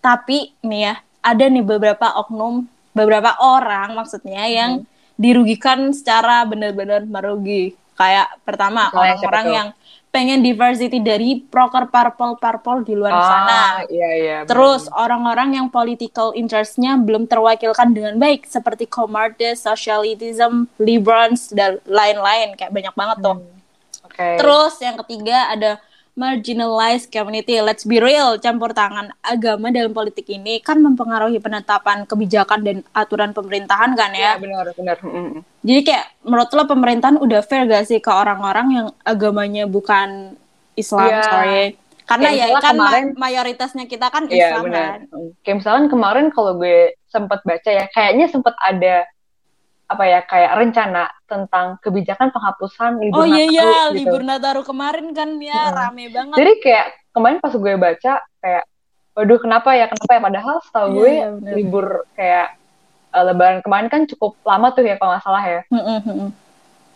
Tapi 0.00 0.56
nih 0.64 0.80
ya, 0.90 0.94
ada 1.20 1.44
nih 1.52 1.60
beberapa 1.60 2.18
oknum, 2.24 2.64
beberapa 2.96 3.36
orang 3.38 3.94
maksudnya 3.94 4.48
yang 4.48 4.82
dirugikan 5.22 5.94
secara 5.94 6.42
benar-benar 6.42 7.06
merugi. 7.06 7.78
Kayak 7.94 8.34
pertama 8.42 8.90
siapa 8.90 8.98
orang-orang 8.98 9.46
yang 9.54 9.68
pengen 10.12 10.44
diversity 10.44 11.00
dari 11.00 11.40
proker 11.40 11.88
parpol-parpol 11.88 12.84
di 12.84 12.92
luar 12.92 13.16
sana. 13.16 13.48
Ah, 13.48 13.76
iya 13.88 14.10
iya. 14.12 14.36
benar. 14.44 14.50
Terus 14.52 14.82
orang-orang 14.92 15.56
yang 15.56 15.66
political 15.72 16.36
interest-nya 16.36 17.00
belum 17.00 17.24
terwakilkan 17.24 17.96
dengan 17.96 18.20
baik 18.20 18.44
seperti 18.44 18.84
Comartes, 18.84 19.64
Socialism, 19.64 20.68
Liberals 20.76 21.48
dan 21.48 21.80
lain-lain 21.88 22.52
kayak 22.60 22.74
banyak 22.76 22.92
banget 22.92 23.16
tuh. 23.24 23.36
Oke. 24.04 24.28
Terus 24.36 24.74
yang 24.84 25.00
ketiga 25.00 25.48
ada 25.48 25.80
marginalized 26.14 27.08
community. 27.08 27.56
Let's 27.58 27.82
be 27.82 27.96
real, 27.96 28.36
campur 28.36 28.70
tangan 28.70 29.12
agama 29.18 29.68
dalam 29.68 29.90
politik 29.90 30.28
ini 30.28 30.60
kan 30.60 30.78
mempengaruhi 30.78 31.38
penetapan 31.38 32.04
kebijakan 32.04 32.60
dan 32.60 32.76
aturan 32.92 33.30
pemerintahan 33.30 33.92
kan 33.92 34.10
Iya 34.10 34.36
ya. 34.36 34.40
benar 34.40 34.66
benar. 34.72 34.96
Mm. 35.00 35.40
Jadi 35.62 35.80
kayak 35.82 36.06
menurut 36.22 36.50
lo 36.50 36.64
pemerintahan 36.66 37.16
udah 37.16 37.40
fair 37.40 37.64
gak 37.64 37.86
sih 37.86 37.98
ke 37.98 38.08
orang-orang 38.08 38.66
yang 38.70 38.86
agamanya 39.02 39.64
bukan 39.64 40.36
Islam, 40.74 41.08
Iya. 41.10 41.22
sorry. 41.22 41.64
Karena 42.02 42.28
Kayak 42.28 42.34
ya 42.34 42.44
misalnya 42.44 42.60
kan 42.60 42.74
ma- 42.74 42.82
kemarin- 42.82 43.14
mayoritasnya 43.16 43.84
kita 43.86 44.06
kan 44.08 44.22
Iya 44.26 44.36
Islam 44.50 44.62
benar. 44.66 44.82
kan. 44.82 45.00
Kayak 45.40 45.56
misalkan 45.62 45.86
kemarin 45.88 46.26
kalau 46.28 46.52
gue 46.54 46.78
sempat 47.08 47.40
baca 47.42 47.70
ya, 47.70 47.84
kayaknya 47.88 48.26
sempat 48.28 48.52
ada 48.58 49.06
apa 49.92 50.04
ya 50.04 50.20
kayak 50.22 50.52
rencana 50.56 51.04
tentang 51.24 51.76
kebijakan 51.80 52.32
penghapusan 52.32 52.98
libur 52.98 53.22
Oh 53.22 53.26
iya 53.26 53.44
Nataru 53.44 53.52
iya, 53.52 53.82
gitu. 53.88 53.96
libur 53.96 54.20
Nataru 54.22 54.62
kemarin 54.62 55.12
kan 55.12 55.36
ya 55.36 55.68
Mm. 55.68 55.74
rame 55.74 56.04
banget. 56.08 56.36
Jadi 56.36 56.52
kayak 56.60 56.86
kemarin 57.12 57.38
pas 57.38 57.52
gue 57.52 57.74
baca 57.76 58.12
kayak, 58.40 58.64
waduh 59.12 59.38
kenapa 59.38 59.70
ya 59.72 59.86
kenapa 59.86 60.10
ya 60.10 60.20
padahal 60.20 60.56
setahu 60.64 60.86
Iya, 60.86 60.96
gue 60.96 61.10
iya, 61.12 61.26
benar. 61.36 61.52
libur 61.52 61.86
kayak 62.14 62.46
eh, 63.12 63.22
Lebaran 63.22 63.58
kemarin 63.60 63.88
kan 63.88 64.02
cukup 64.08 64.40
lama 64.42 64.72
tuh 64.72 64.82
ya 64.82 64.96
kalau 64.96 65.12
nggak 65.12 65.24
salah 65.24 65.44
ya. 65.44 65.60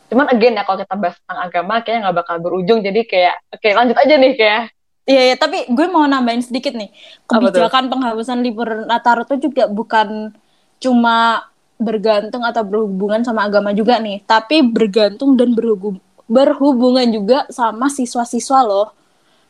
Cuman 0.07 0.27
again 0.31 0.55
ya 0.55 0.63
kalau 0.63 0.79
kita 0.81 0.95
bahas 0.95 1.17
tentang 1.19 1.41
agama 1.43 1.75
kayaknya 1.83 2.01
nggak 2.09 2.17
bakal 2.23 2.37
berujung 2.39 2.79
jadi 2.81 3.01
kayak 3.05 3.35
oke 3.53 3.69
lanjut 3.69 3.97
aja 3.99 4.15
nih 4.17 4.35
kayak 4.35 4.63
Iya, 5.07 5.23
iya, 5.23 5.37
tapi 5.39 5.71
gue 5.71 5.87
mau 5.87 6.03
nambahin 6.03 6.43
sedikit 6.43 6.75
nih. 6.75 6.91
Kebijakan 7.31 7.87
penghapusan 7.87 8.43
libur 8.43 8.91
Nataru 8.91 9.23
itu 9.23 9.47
juga 9.47 9.71
bukan 9.71 10.35
cuma 10.83 11.47
bergantung 11.77 12.41
atau 12.41 12.65
berhubungan 12.65 13.21
sama 13.21 13.45
agama 13.45 13.71
juga 13.71 14.01
nih, 14.01 14.25
tapi 14.25 14.65
bergantung 14.65 15.37
dan 15.37 15.53
berhubung 15.53 16.01
berhubungan 16.27 17.07
juga 17.07 17.47
sama 17.49 17.87
siswa-siswa 17.87 18.67
loh. 18.67 18.91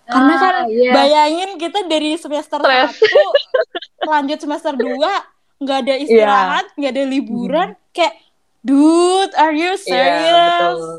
Karena 0.05 0.35
Ah, 0.35 0.39
kan 0.39 0.55
iya. 0.69 0.93
bayangin 0.93 1.57
kita 1.57 1.83
dari 1.89 2.15
semester 2.15 2.61
Stres. 2.63 2.95
1 3.01 4.07
lanjut 4.07 4.39
semester 4.39 4.73
2 4.77 4.93
nggak 5.57 5.79
ada 5.83 5.95
istirahat, 5.97 6.67
nggak 6.77 6.93
ada 6.93 7.05
liburan, 7.09 7.69
kayak 7.91 8.15
dude, 8.61 9.33
are 9.35 9.51
you 9.51 9.73
Hmm. 9.73 9.89
Iya, 9.89 9.89
serious? 9.89 10.79
betul. 10.79 10.95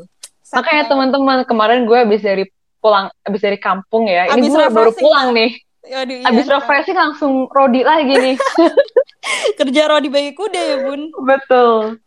Makanya 0.48 0.84
teman-teman 0.88 1.38
kemarin 1.44 1.84
gue 1.84 1.94
habis 1.94 2.20
dari 2.20 2.44
pulang 2.78 3.06
habis 3.22 3.40
dari 3.40 3.56
kampung 3.56 4.08
ya. 4.08 4.26
Ini 4.28 4.34
Habis 4.34 4.50
gue 4.50 4.66
baru 4.72 4.92
pulang 4.92 5.28
nih. 5.30 5.50
Aduh, 5.88 6.16
iya. 6.20 6.26
Habis 6.28 6.46
refreshing 6.46 6.94
langsung 6.94 7.32
rodi 7.48 7.82
lagi 7.82 8.12
nih. 8.12 8.36
kerja 9.58 9.82
rodi 9.88 10.08
bagi 10.08 10.32
kuda 10.32 10.60
ya 10.60 10.76
bun. 10.80 11.00
Betul. 11.24 11.98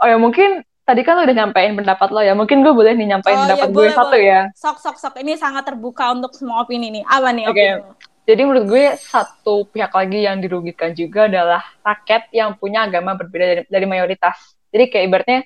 Oh 0.00 0.06
ya 0.08 0.16
mungkin 0.16 0.62
tadi 0.82 1.04
kan 1.04 1.18
lo 1.18 1.22
udah 1.26 1.36
nyampein 1.36 1.74
pendapat 1.74 2.08
lo 2.10 2.20
ya. 2.22 2.32
Mungkin 2.32 2.62
gue 2.62 2.72
boleh 2.72 2.94
nih 2.94 3.06
nyampein 3.10 3.36
Oh, 3.36 3.42
pendapat 3.46 3.68
iya, 3.68 3.74
gue 3.74 3.78
boleh, 3.84 3.94
satu 3.94 4.16
boleh. 4.16 4.22
ya. 4.24 4.40
Sok 4.54 4.76
sok 4.78 4.96
sok 4.96 5.14
ini 5.20 5.34
sangat 5.36 5.66
terbuka 5.66 6.14
untuk 6.14 6.32
semua 6.34 6.62
opini 6.62 6.90
nih. 6.90 7.04
Apa 7.04 7.28
nih 7.30 7.44
Oke. 7.46 7.54
opini? 7.54 7.82
Jadi 8.30 8.40
menurut 8.46 8.64
gue 8.70 8.84
satu 8.94 9.66
pihak 9.66 9.90
lagi 9.90 10.22
yang 10.22 10.38
dirugikan 10.38 10.94
juga 10.94 11.26
adalah 11.26 11.62
rakyat 11.82 12.30
yang 12.30 12.54
punya 12.54 12.86
agama 12.86 13.18
berbeda 13.18 13.44
dari, 13.44 13.62
dari 13.66 13.86
mayoritas. 13.90 14.38
Jadi 14.70 14.84
kayak 14.86 15.04
ibaratnya 15.10 15.38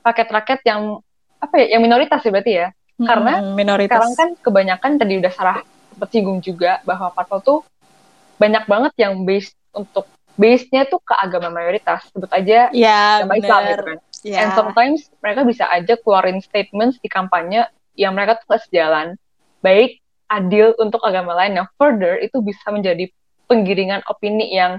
rakyat-rakyat 0.00 0.60
yang 0.64 0.80
apa 1.36 1.54
ya, 1.60 1.76
yang 1.76 1.82
minoritas 1.84 2.20
sih 2.24 2.32
berarti 2.32 2.52
ya. 2.56 2.68
Karena 2.96 3.40
Hmm, 3.40 3.56
minoritas. 3.56 3.92
Sekarang 3.96 4.12
kan 4.16 4.28
kebanyakan 4.40 4.92
tadi 4.96 5.14
udah 5.20 5.32
Sarah 5.32 5.58
sempat 5.92 6.08
singgung 6.10 6.38
juga 6.40 6.80
bahwa 6.82 7.10
parpol 7.10 7.40
tuh 7.40 7.58
banyak 8.36 8.64
banget 8.64 8.92
yang 8.96 9.20
based 9.22 9.52
untuk 9.70 10.08
base-nya 10.34 10.88
tuh 10.88 11.02
ke 11.02 11.12
agama 11.12 11.52
mayoritas. 11.52 12.08
Sebut 12.10 12.30
aja 12.32 12.72
ya 12.72 13.20
agama 13.20 13.36
Islam 13.36 13.60
gitu 13.68 13.82
kan. 13.84 13.98
Ya. 14.20 14.36
And 14.44 14.50
sometimes 14.52 15.08
mereka 15.20 15.44
bisa 15.44 15.64
aja 15.68 15.96
keluarin 15.96 16.40
statements 16.40 17.00
di 17.00 17.08
kampanye 17.08 17.64
yang 17.96 18.12
mereka 18.16 18.40
tuh 18.40 18.56
gak 18.56 18.64
sejalan. 18.68 19.16
Baik 19.60 20.00
adil 20.28 20.72
untuk 20.78 21.02
agama 21.04 21.36
lain 21.36 21.58
yang 21.60 21.68
further 21.76 22.16
itu 22.16 22.40
bisa 22.40 22.70
menjadi 22.70 23.10
penggiringan 23.44 24.00
opini 24.06 24.54
yang 24.54 24.78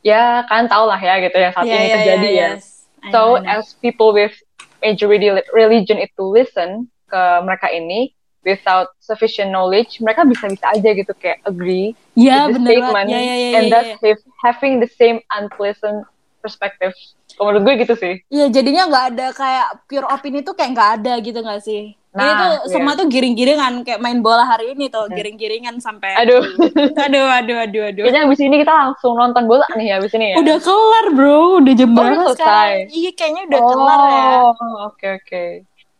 ya 0.00 0.46
kan 0.48 0.64
tau 0.66 0.86
lah 0.88 0.96
ya 0.96 1.20
gitu 1.20 1.36
ya 1.36 1.50
saat 1.52 1.66
Ya, 1.66 1.74
ini 1.74 1.86
ya, 1.86 1.94
terjadi 2.00 2.28
ya. 2.28 2.48
yes. 2.56 2.64
I 2.98 3.14
So 3.14 3.38
know, 3.38 3.38
I 3.38 3.40
know. 3.46 3.62
as 3.62 3.78
people 3.78 4.10
with 4.10 4.34
majority 4.82 5.30
religion 5.54 5.98
itu 5.98 6.22
listen 6.26 6.86
ke 7.06 7.22
mereka 7.46 7.70
ini 7.70 8.10
without 8.42 8.94
sufficient 8.98 9.50
knowledge, 9.50 9.98
mereka 9.98 10.22
bisa-bisa 10.22 10.70
aja 10.70 10.90
gitu 10.94 11.12
kayak 11.16 11.42
agree 11.44 11.94
ya 12.14 12.46
with 12.46 12.58
the 12.58 12.74
statement 12.74 13.06
ya 13.10 13.20
ya 13.20 13.34
ya 13.34 13.50
and 13.58 13.64
ya, 13.66 13.72
thus 13.72 13.88
ya. 13.88 13.96
have- 14.02 14.26
having 14.42 14.74
the 14.78 14.90
same 14.94 15.18
unpleasant 15.30 16.06
perspective. 16.38 16.94
Kalau 17.34 17.54
menurut 17.54 17.62
gue 17.66 17.74
gitu 17.86 17.94
sih. 17.94 18.14
Iya, 18.30 18.50
jadinya 18.50 18.88
nggak 18.88 19.04
ada 19.14 19.26
kayak 19.30 19.66
pure 19.86 20.06
opini 20.06 20.42
tuh 20.42 20.54
kayak 20.54 20.70
nggak 20.74 20.90
ada 21.02 21.12
gitu 21.22 21.38
nggak 21.38 21.62
sih? 21.62 21.94
Ini 21.94 22.24
Nah, 22.24 22.34
tuh 22.34 22.50
iya. 22.50 22.68
semua 22.72 22.92
tuh 22.96 23.06
giring-giringan 23.06 23.84
kayak 23.84 24.00
main 24.00 24.18
bola 24.24 24.42
hari 24.42 24.74
ini 24.74 24.88
tuh 24.90 25.06
giring-giringan 25.12 25.78
sampai 25.78 26.18
Aduh, 26.18 26.40
aduh 27.04 27.26
aduh 27.30 27.56
aduh 27.62 27.82
aduh. 27.92 28.02
kayaknya 28.08 28.26
abis 28.26 28.40
ini 28.42 28.56
kita 28.64 28.72
langsung 28.74 29.14
nonton 29.14 29.44
bola 29.46 29.62
nih 29.76 29.94
abis 30.00 30.16
ini 30.16 30.34
ya. 30.34 30.36
Udah 30.40 30.56
kelar 30.58 31.06
bro, 31.14 31.62
udah 31.62 31.72
jam 31.78 31.90
Oh, 31.92 31.94
berapa 31.94 32.32
selesai. 32.32 32.90
Iya 32.90 33.10
kayaknya 33.14 33.42
udah 33.52 33.60
kelar 33.60 34.00
ya. 34.08 34.26
Oh, 34.50 34.74
oke 34.88 35.06
oke. 35.20 35.44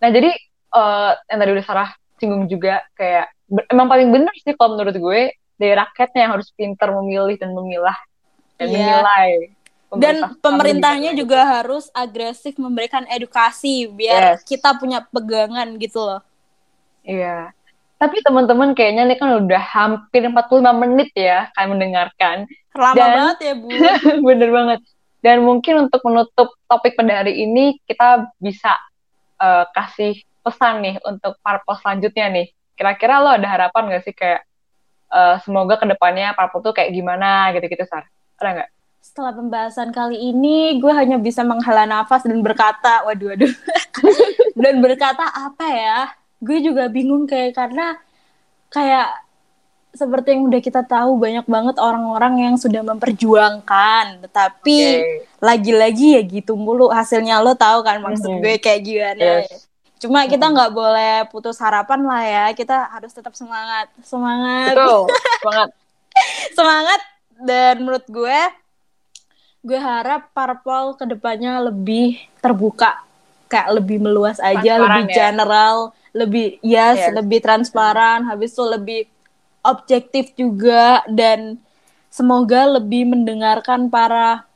Nah 0.00 0.08
jadi 0.10 0.30
eh, 0.74 1.10
yang 1.28 1.38
tadi 1.38 1.50
udah 1.54 1.66
Sarah 1.68 1.90
singgung 2.18 2.44
juga 2.46 2.82
kayak 2.94 3.30
emang 3.66 3.88
paling 3.88 4.08
bener 4.10 4.34
sih 4.38 4.52
kalau 4.52 4.76
menurut 4.76 4.94
gue 4.94 5.20
dari 5.56 5.74
rakyatnya 5.74 6.20
yang 6.22 6.32
harus 6.38 6.48
pintar 6.54 6.92
memilih 6.92 7.34
dan 7.34 7.50
memilah 7.50 7.98
dan 8.54 8.66
Iya. 8.68 8.76
menilai. 8.76 9.30
Dan 9.88 9.96
pemerintah 10.20 10.40
pemerintahnya 10.44 11.10
gimana 11.10 11.20
juga 11.24 11.40
harus 11.48 11.84
agresif 11.96 12.60
memberikan 12.60 13.08
edukasi 13.08 13.88
biar 13.88 14.36
Yes. 14.36 14.44
kita 14.44 14.76
punya 14.76 15.00
pegangan 15.08 15.80
gitu 15.80 16.04
loh. 16.04 16.20
gitu. 17.00 17.16
Iya. 17.16 17.56
Tapi 17.96 18.20
teman-teman 18.20 18.76
kayaknya 18.76 19.08
nih 19.08 19.16
kan 19.16 19.30
udah 19.42 19.62
hampir 19.64 20.22
45 20.28 20.70
menit 20.76 21.10
ya 21.16 21.48
kan 21.56 21.72
mendengarkan. 21.72 22.44
Lama 22.76 22.94
Dan- 22.94 23.16
banget 23.16 23.38
ya, 23.42 23.52
Bu. 23.56 23.66
Bener 24.28 24.50
banget. 24.52 24.80
Dan 25.18 25.42
mungkin 25.42 25.88
untuk 25.88 26.04
menutup 26.06 26.54
topik 26.68 26.94
pada 26.94 27.24
hari 27.24 27.42
ini 27.42 27.80
kita 27.88 28.28
bisa 28.38 28.76
eh, 29.40 29.64
kasih 29.72 30.20
pesan 30.48 30.80
nih 30.80 30.96
untuk 31.04 31.36
parpol 31.44 31.76
selanjutnya 31.76 32.32
nih. 32.32 32.46
Kira-kira 32.72 33.20
lo 33.20 33.28
ada 33.28 33.44
harapan 33.44 33.92
gak 33.92 34.02
sih 34.08 34.16
kayak 34.16 34.40
eh, 35.08 35.36
semoga 35.44 35.76
ke 35.76 35.84
depannya 35.84 36.32
parpol 36.32 36.64
tuh 36.64 36.72
kayak 36.72 36.96
gimana 36.96 37.52
gitu-gitu 37.52 37.84
Sar? 37.84 38.08
Ada 38.40 38.50
nggak? 38.56 38.70
Setelah 38.98 39.32
pembahasan 39.32 39.88
kali 39.88 40.20
ini, 40.20 40.76
gue 40.76 40.92
hanya 40.92 41.16
bisa 41.16 41.40
menghela 41.40 41.86
nafas 41.86 42.26
dan 42.26 42.42
berkata, 42.42 43.06
waduh, 43.06 43.32
waduh, 43.32 43.52
dan 44.62 44.74
berkata 44.84 45.22
apa 45.22 45.66
ya? 45.70 45.98
Gue 46.38 46.60
juga 46.60 46.86
bingung 46.92 47.24
kayak 47.24 47.56
karena 47.56 47.96
kayak 48.68 49.08
seperti 49.90 50.36
yang 50.36 50.46
udah 50.46 50.60
kita 50.60 50.84
tahu 50.84 51.16
banyak 51.18 51.46
banget 51.48 51.76
orang-orang 51.80 52.46
yang 52.46 52.54
sudah 52.60 52.84
memperjuangkan, 52.84 54.22
tetapi 54.28 54.78
Oke. 55.00 55.24
lagi-lagi 55.40 56.20
ya 56.20 56.22
gitu 56.22 56.54
mulu 56.54 56.92
hasilnya 56.92 57.40
lo 57.40 57.56
tahu 57.56 57.82
kan 57.82 57.98
maksud 57.98 58.28
Mhm. 58.28 58.40
gue 58.44 58.54
kayak 58.60 58.80
gimana. 58.84 59.22
Yes. 59.42 59.67
Cuma 59.98 60.24
kita 60.24 60.46
nggak 60.46 60.70
boleh 60.70 61.26
putus 61.28 61.58
harapan 61.58 62.00
lah 62.02 62.22
ya, 62.22 62.44
kita 62.52 62.86
harus 62.88 63.10
tetap 63.10 63.34
semangat, 63.34 63.90
semangat. 64.00 64.72
Betul, 64.72 65.02
banget. 65.46 65.68
semangat. 66.54 67.00
Dan 67.38 67.74
menurut 67.82 68.06
gue 68.06 68.40
gue 69.60 69.78
harap 69.78 70.30
parpol 70.30 70.94
ke 70.94 71.04
depannya 71.04 71.58
lebih 71.60 72.18
terbuka. 72.38 73.02
Kayak 73.46 73.68
lebih 73.74 73.98
meluas 73.98 74.38
aja 74.38 74.60
Transparan 74.76 74.86
lebih 74.86 75.04
ya? 75.08 75.14
general 75.14 75.76
lebih 76.10 76.46
yes, 76.60 76.98
Yes. 76.98 77.14
lebih 77.14 77.38
transparan. 77.38 78.24
Habis 78.24 78.54
itu 78.54 78.64
lebih 78.64 79.00
objektif 79.62 80.32
juga. 80.34 81.02
Dan 81.06 81.58
semoga 82.08 82.78
lebih 82.78 83.06
mendengarkan 83.06 83.86
para 83.88 84.47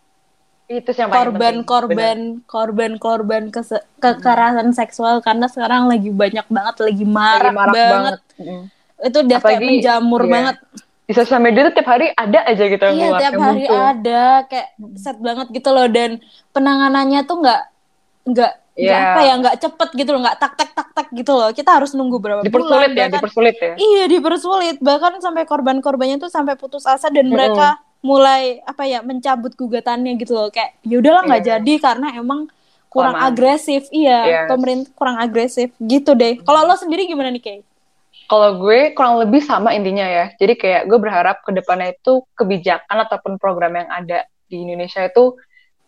Itu 0.65 0.89
penting. 0.89 1.05
Bener. 1.05 1.13
korban-korban 1.13 2.19
korban-korban 2.45 3.43
kese- 3.49 3.85
kekerasan 3.99 4.71
seksual 4.71 5.19
karena 5.19 5.47
sekarang 5.47 5.87
lagi 5.87 6.09
banyak 6.09 6.47
banget 6.47 6.75
lagi 6.81 6.93
Lagi 6.99 7.05
marak, 7.05 7.53
marak 7.53 7.75
banget. 7.75 7.93
banget. 7.93 8.17
Mm. 8.41 8.65
itu 9.03 9.19
udah 9.19 9.39
kayak 9.39 9.43
Apalagi- 9.53 9.67
menjamur 9.75 10.21
iya. 10.21 10.31
banget 10.31 10.57
di 11.03 11.13
sosial 11.13 11.41
media 11.41 11.61
tuh 11.65 11.75
tiap 11.75 11.89
hari 11.89 12.07
ada 12.15 12.41
aja 12.43 12.65
gitu 12.65 12.79
yang 12.81 12.95
Iya, 12.95 13.03
keluar, 13.05 13.19
tiap 13.19 13.33
hari 13.35 13.51
muncul. 13.59 13.79
ada 13.83 14.23
kayak 14.47 14.69
set 14.95 15.19
banget 15.19 15.47
gitu 15.51 15.69
loh 15.69 15.87
dan 15.89 16.11
penanganannya 16.53 17.21
tuh 17.23 17.37
nggak 17.39 17.63
nggak 18.25 18.53
Iya. 18.73 18.95
apa 18.95 19.21
ya 19.21 19.35
nggak 19.37 19.57
cepet 19.59 19.89
gitu 19.93 20.11
loh 20.11 20.21
nggak 20.23 20.39
tak 20.39 20.53
tak 20.55 20.71
tak 20.73 20.89
tak 20.95 21.07
gitu 21.13 21.33
loh 21.35 21.51
kita 21.51 21.71
harus 21.73 21.93
nunggu 21.93 22.17
berapa 22.17 22.41
dipersulit 22.41 22.73
bulan 22.73 22.91
ya 22.91 23.05
bahkan 23.05 23.13
dipersulit 23.19 23.57
ya 23.59 23.73
iya 23.77 24.05
dipersulit 24.07 24.77
bahkan 24.79 25.13
sampai 25.19 25.43
korban-korbannya 25.43 26.17
tuh 26.17 26.31
sampai 26.31 26.55
putus 26.55 26.87
asa 26.87 27.11
dan 27.11 27.29
mereka 27.29 27.77
mulai 28.03 28.59
apa 28.63 28.83
ya 28.83 28.99
mencabut 29.01 29.55
gugatannya 29.55 30.19
gitu 30.19 30.35
loh 30.35 30.51
kayak 30.51 30.75
ya 30.83 30.99
udahlah 30.99 31.23
nggak 31.23 31.41
Iya. 31.41 31.49
jadi 31.57 31.73
karena 31.79 32.09
emang 32.13 32.51
kurang 32.91 33.15
Kelamaan. 33.15 33.31
agresif 33.31 33.83
iya 33.89 34.19
Yes. 34.27 34.49
pemerintah 34.51 34.91
kurang 34.93 35.17
agresif 35.17 35.71
gitu 35.79 36.13
deh 36.13 36.37
kalau 36.43 36.67
lo 36.67 36.75
sendiri 36.75 37.07
gimana 37.07 37.31
nih 37.31 37.41
Kay? 37.41 37.59
Kalau 38.23 38.59
gue 38.59 38.93
kurang 38.93 39.21
lebih 39.21 39.41
sama 39.41 39.73
intinya 39.73 40.03
ya. 40.03 40.33
Jadi 40.35 40.57
kayak 40.57 40.89
gue 40.89 40.97
berharap 40.97 41.45
ke 41.45 41.53
depannya 41.53 41.93
itu 41.93 42.25
kebijakan 42.33 43.05
ataupun 43.05 43.37
program 43.37 43.77
yang 43.77 43.89
ada 43.89 44.25
di 44.49 44.65
Indonesia 44.65 45.05
itu 45.05 45.37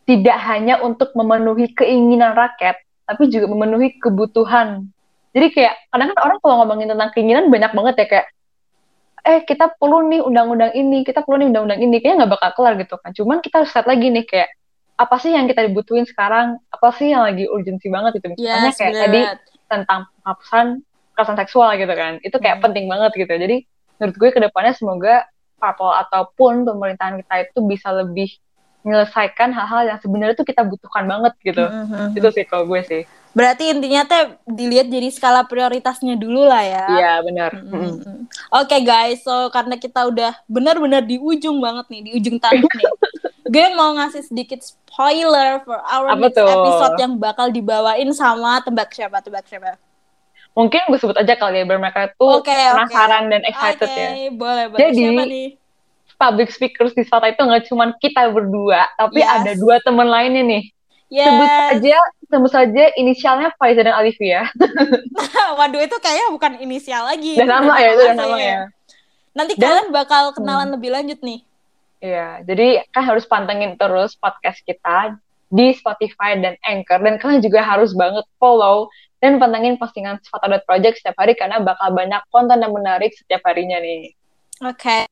tidak 0.05 0.37
hanya 0.45 0.77
untuk 0.79 1.17
memenuhi 1.17 1.73
keinginan 1.73 2.37
rakyat, 2.37 2.77
tapi 3.09 3.33
juga 3.33 3.49
memenuhi 3.49 3.97
kebutuhan. 3.97 4.85
Jadi 5.33 5.47
kayak 5.51 5.89
kadang 5.89 6.13
kan 6.13 6.19
orang 6.21 6.39
kalau 6.39 6.55
ngomongin 6.61 6.93
tentang 6.93 7.11
keinginan 7.11 7.49
banyak 7.49 7.73
banget 7.73 7.95
ya 7.97 8.07
kayak 8.13 8.27
eh 9.25 9.41
kita 9.43 9.73
perlu 9.81 10.05
nih 10.13 10.21
undang-undang 10.21 10.77
ini, 10.77 11.01
kita 11.01 11.25
perlu 11.25 11.41
nih 11.41 11.49
undang-undang 11.49 11.81
ini, 11.81 11.97
kayaknya 11.99 12.25
nggak 12.25 12.33
bakal 12.37 12.51
kelar 12.61 12.75
gitu 12.77 12.95
kan. 13.01 13.11
Cuman 13.17 13.41
kita 13.41 13.65
harus 13.65 13.73
lihat 13.73 13.87
lagi 13.89 14.07
nih 14.13 14.25
kayak 14.29 14.49
apa 14.95 15.17
sih 15.19 15.33
yang 15.35 15.49
kita 15.49 15.65
dibutuhin 15.67 16.05
sekarang, 16.07 16.61
apa 16.71 16.89
sih 16.95 17.11
yang 17.11 17.25
lagi 17.25 17.49
urgensi 17.49 17.89
banget 17.89 18.21
itu. 18.21 18.37
Misalnya 18.37 18.71
Yes, 18.71 18.79
kayak 18.79 18.93
bener 18.93 19.03
tadi 19.09 19.21
tentang 19.67 20.01
penghapusan 20.21 20.67
kekerasan 21.15 21.37
seksual 21.41 21.69
gitu 21.81 21.95
kan. 21.97 22.13
Itu 22.21 22.37
kayak 22.39 22.61
Hmm. 22.61 22.65
penting 22.69 22.85
banget 22.87 23.11
gitu. 23.17 23.33
Jadi 23.33 23.57
menurut 23.99 24.17
gue 24.21 24.31
ke 24.31 24.41
depannya 24.45 24.73
semoga 24.77 25.25
parpol 25.57 25.95
ataupun 25.97 26.69
pemerintahan 26.69 27.17
kita 27.25 27.35
itu 27.49 27.59
bisa 27.65 27.89
lebih 27.91 28.29
menyelesaikan 28.85 29.51
hal-hal 29.51 29.83
yang 29.89 29.99
sebenarnya 29.99 30.37
tuh 30.37 30.47
kita 30.47 30.63
butuhkan 30.63 31.09
banget 31.09 31.33
gitu. 31.41 31.65
Mhm. 31.65 32.15
Itu 32.15 32.29
sih 32.31 32.45
kalau 32.45 32.69
gue 32.69 32.81
sih. 32.85 33.03
Berarti 33.35 33.67
intinya 33.75 34.07
teh 34.07 34.39
dilihat 34.47 34.87
jadi 34.87 35.11
skala 35.11 35.43
prioritasnya 35.51 36.15
dulu 36.15 36.47
lah 36.47 36.63
ya. 36.63 36.87
Iya 36.87 37.13
benar. 37.27 37.51
Mm-mm. 37.51 38.31
Oke 38.55 38.79
guys, 38.87 39.27
so 39.27 39.51
karena 39.51 39.75
kita 39.75 40.07
udah 40.07 40.39
benar-benar 40.47 41.03
di 41.03 41.19
ujung 41.19 41.59
banget 41.59 41.91
nih, 41.91 42.01
di 42.07 42.11
ujung 42.15 42.39
tanduk 42.39 42.71
nih. 42.79 42.87
Gue 43.51 43.67
mau 43.75 43.91
ngasih 43.99 44.23
sedikit 44.31 44.63
spoiler 44.63 45.59
for 45.67 45.83
our 45.83 46.15
Apa 46.15 46.31
next 46.31 46.39
tuh? 46.39 46.47
episode 46.47 46.95
yang 47.03 47.13
bakal 47.19 47.51
dibawain 47.51 48.07
sama 48.15 48.63
tebak 48.63 48.95
siapa, 48.95 49.19
tebak 49.19 49.43
siapa. 49.51 49.83
Mungkin 50.55 50.87
gue 50.87 50.99
sebut 51.03 51.19
aja 51.19 51.35
kali 51.35 51.59
ya 51.59 51.65
biar 51.67 51.83
mereka 51.83 52.15
tuh 52.15 52.39
oke. 52.39 52.47
penasaran 52.47 53.27
dan 53.27 53.43
excited 53.43 53.91
Oke, 53.91 53.99
ya. 53.99 54.11
boleh, 54.31 54.65
boleh. 54.71 54.79
Jadi, 54.79 54.95
siapa 55.03 55.23
nih? 55.27 55.49
Public 56.25 56.49
speakers 56.49 56.97
di 56.97 57.05
Sata 57.05 57.29
itu 57.29 57.45
nggak 57.45 57.69
cuma 57.69 57.93
kita 58.01 58.33
berdua, 58.33 58.89
tapi 58.97 59.21
Yes. 59.21 59.29
ada 59.29 59.53
dua 59.61 59.77
teman 59.85 60.09
lainnya 60.09 60.41
nih. 60.41 60.65
Yes. 61.13 61.29
Sebut 61.29 61.49
saja, 61.53 61.97
sebut 62.33 62.51
saja 62.51 62.85
inisialnya 62.97 63.53
Faiza 63.61 63.85
dan 63.85 63.93
Alivia. 63.93 64.49
Waduh, 65.61 65.85
itu 65.85 65.97
kayaknya 66.01 66.29
bukan 66.33 66.53
inisial 66.59 67.05
lagi. 67.05 67.37
Udah 67.37 67.49
nama 67.61 67.77
ya, 67.77 67.89
itu 67.93 68.03
asli. 68.09 68.17
nama 68.17 68.37
ya. 68.41 68.61
Nanti 69.37 69.53
Dan- 69.55 69.63
kalian 69.63 69.89
bakal 69.93 70.33
kenalan 70.33 70.73
lebih 70.73 70.91
lanjut 70.97 71.21
nih. 71.21 71.45
Iya, 72.01 72.45
jadi 72.45 72.85
kan 72.89 73.05
harus 73.05 73.25
pantengin 73.25 73.77
terus 73.77 74.17
podcast 74.17 74.61
kita 74.65 75.17
di 75.49 75.73
Spotify 75.73 76.37
dan 76.37 76.57
Anchor 76.65 77.01
dan 77.01 77.17
kalian 77.17 77.41
juga 77.41 77.61
harus 77.65 77.93
banget 77.93 78.25
follow 78.37 78.89
dan 79.25 79.41
pantengin 79.41 79.81
postingan 79.81 80.21
Spata 80.21 80.61
Project 80.65 81.01
setiap 81.01 81.17
hari 81.17 81.33
karena 81.33 81.61
bakal 81.61 81.93
banyak 81.93 82.21
konten 82.29 82.61
yang 82.61 82.73
menarik 82.73 83.13
setiap 83.17 83.41
harinya 83.45 83.81
nih. 83.81 84.13
Oke. 84.61 85.09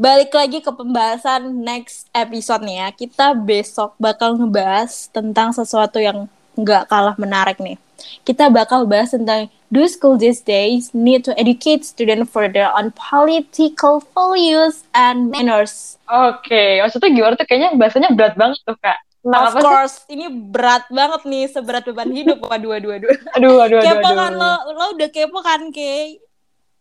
Balik 0.00 0.32
lagi 0.32 0.64
ke 0.64 0.72
pembahasan 0.72 1.60
next 1.60 2.08
episode 2.16 2.64
nih 2.64 2.80
ya. 2.80 2.88
Kita 2.88 3.36
besok 3.36 3.92
bakal 4.00 4.32
ngebahas 4.32 5.12
tentang 5.12 5.52
sesuatu 5.52 6.00
yang 6.00 6.24
nggak 6.56 6.88
kalah 6.88 7.12
menarik 7.20 7.60
nih. 7.60 7.76
Kita 8.24 8.48
bakal 8.48 8.88
bahas 8.88 9.12
tentang 9.12 9.52
do 9.68 9.84
school 9.84 10.16
these 10.16 10.40
days 10.40 10.96
need 10.96 11.20
to 11.20 11.36
educate 11.36 11.84
student 11.84 12.24
further 12.32 12.72
on 12.72 12.96
political 12.96 14.00
values 14.16 14.88
and 14.96 15.28
manners. 15.28 16.00
Oke, 16.08 16.80
maksudnya 16.80 17.12
gimana 17.12 17.36
tuh 17.36 17.44
kayaknya 17.44 17.76
bahasanya 17.76 18.16
berat 18.16 18.40
banget 18.40 18.56
tuh 18.64 18.80
kak. 18.80 18.96
Tentang 19.20 19.42
of 19.44 19.52
apa 19.52 19.60
sih? 19.60 19.64
course, 19.68 19.96
ini 20.08 20.32
berat 20.32 20.88
banget 20.88 21.28
nih, 21.28 21.44
seberat 21.52 21.84
beban 21.84 22.08
hidup. 22.08 22.40
Waduh, 22.40 22.72
waduh, 22.72 22.88
waduh. 22.96 23.12
Aduh, 23.36 23.60
aduh, 23.68 23.84
aduh, 23.84 24.00
Kepo 24.00 24.08
aduh. 24.08 24.16
kan 24.16 24.32
lo, 24.32 24.52
lo 24.72 24.84
udah 24.96 25.08
kepo 25.12 25.38
kan, 25.44 25.68
Kay? 25.68 26.29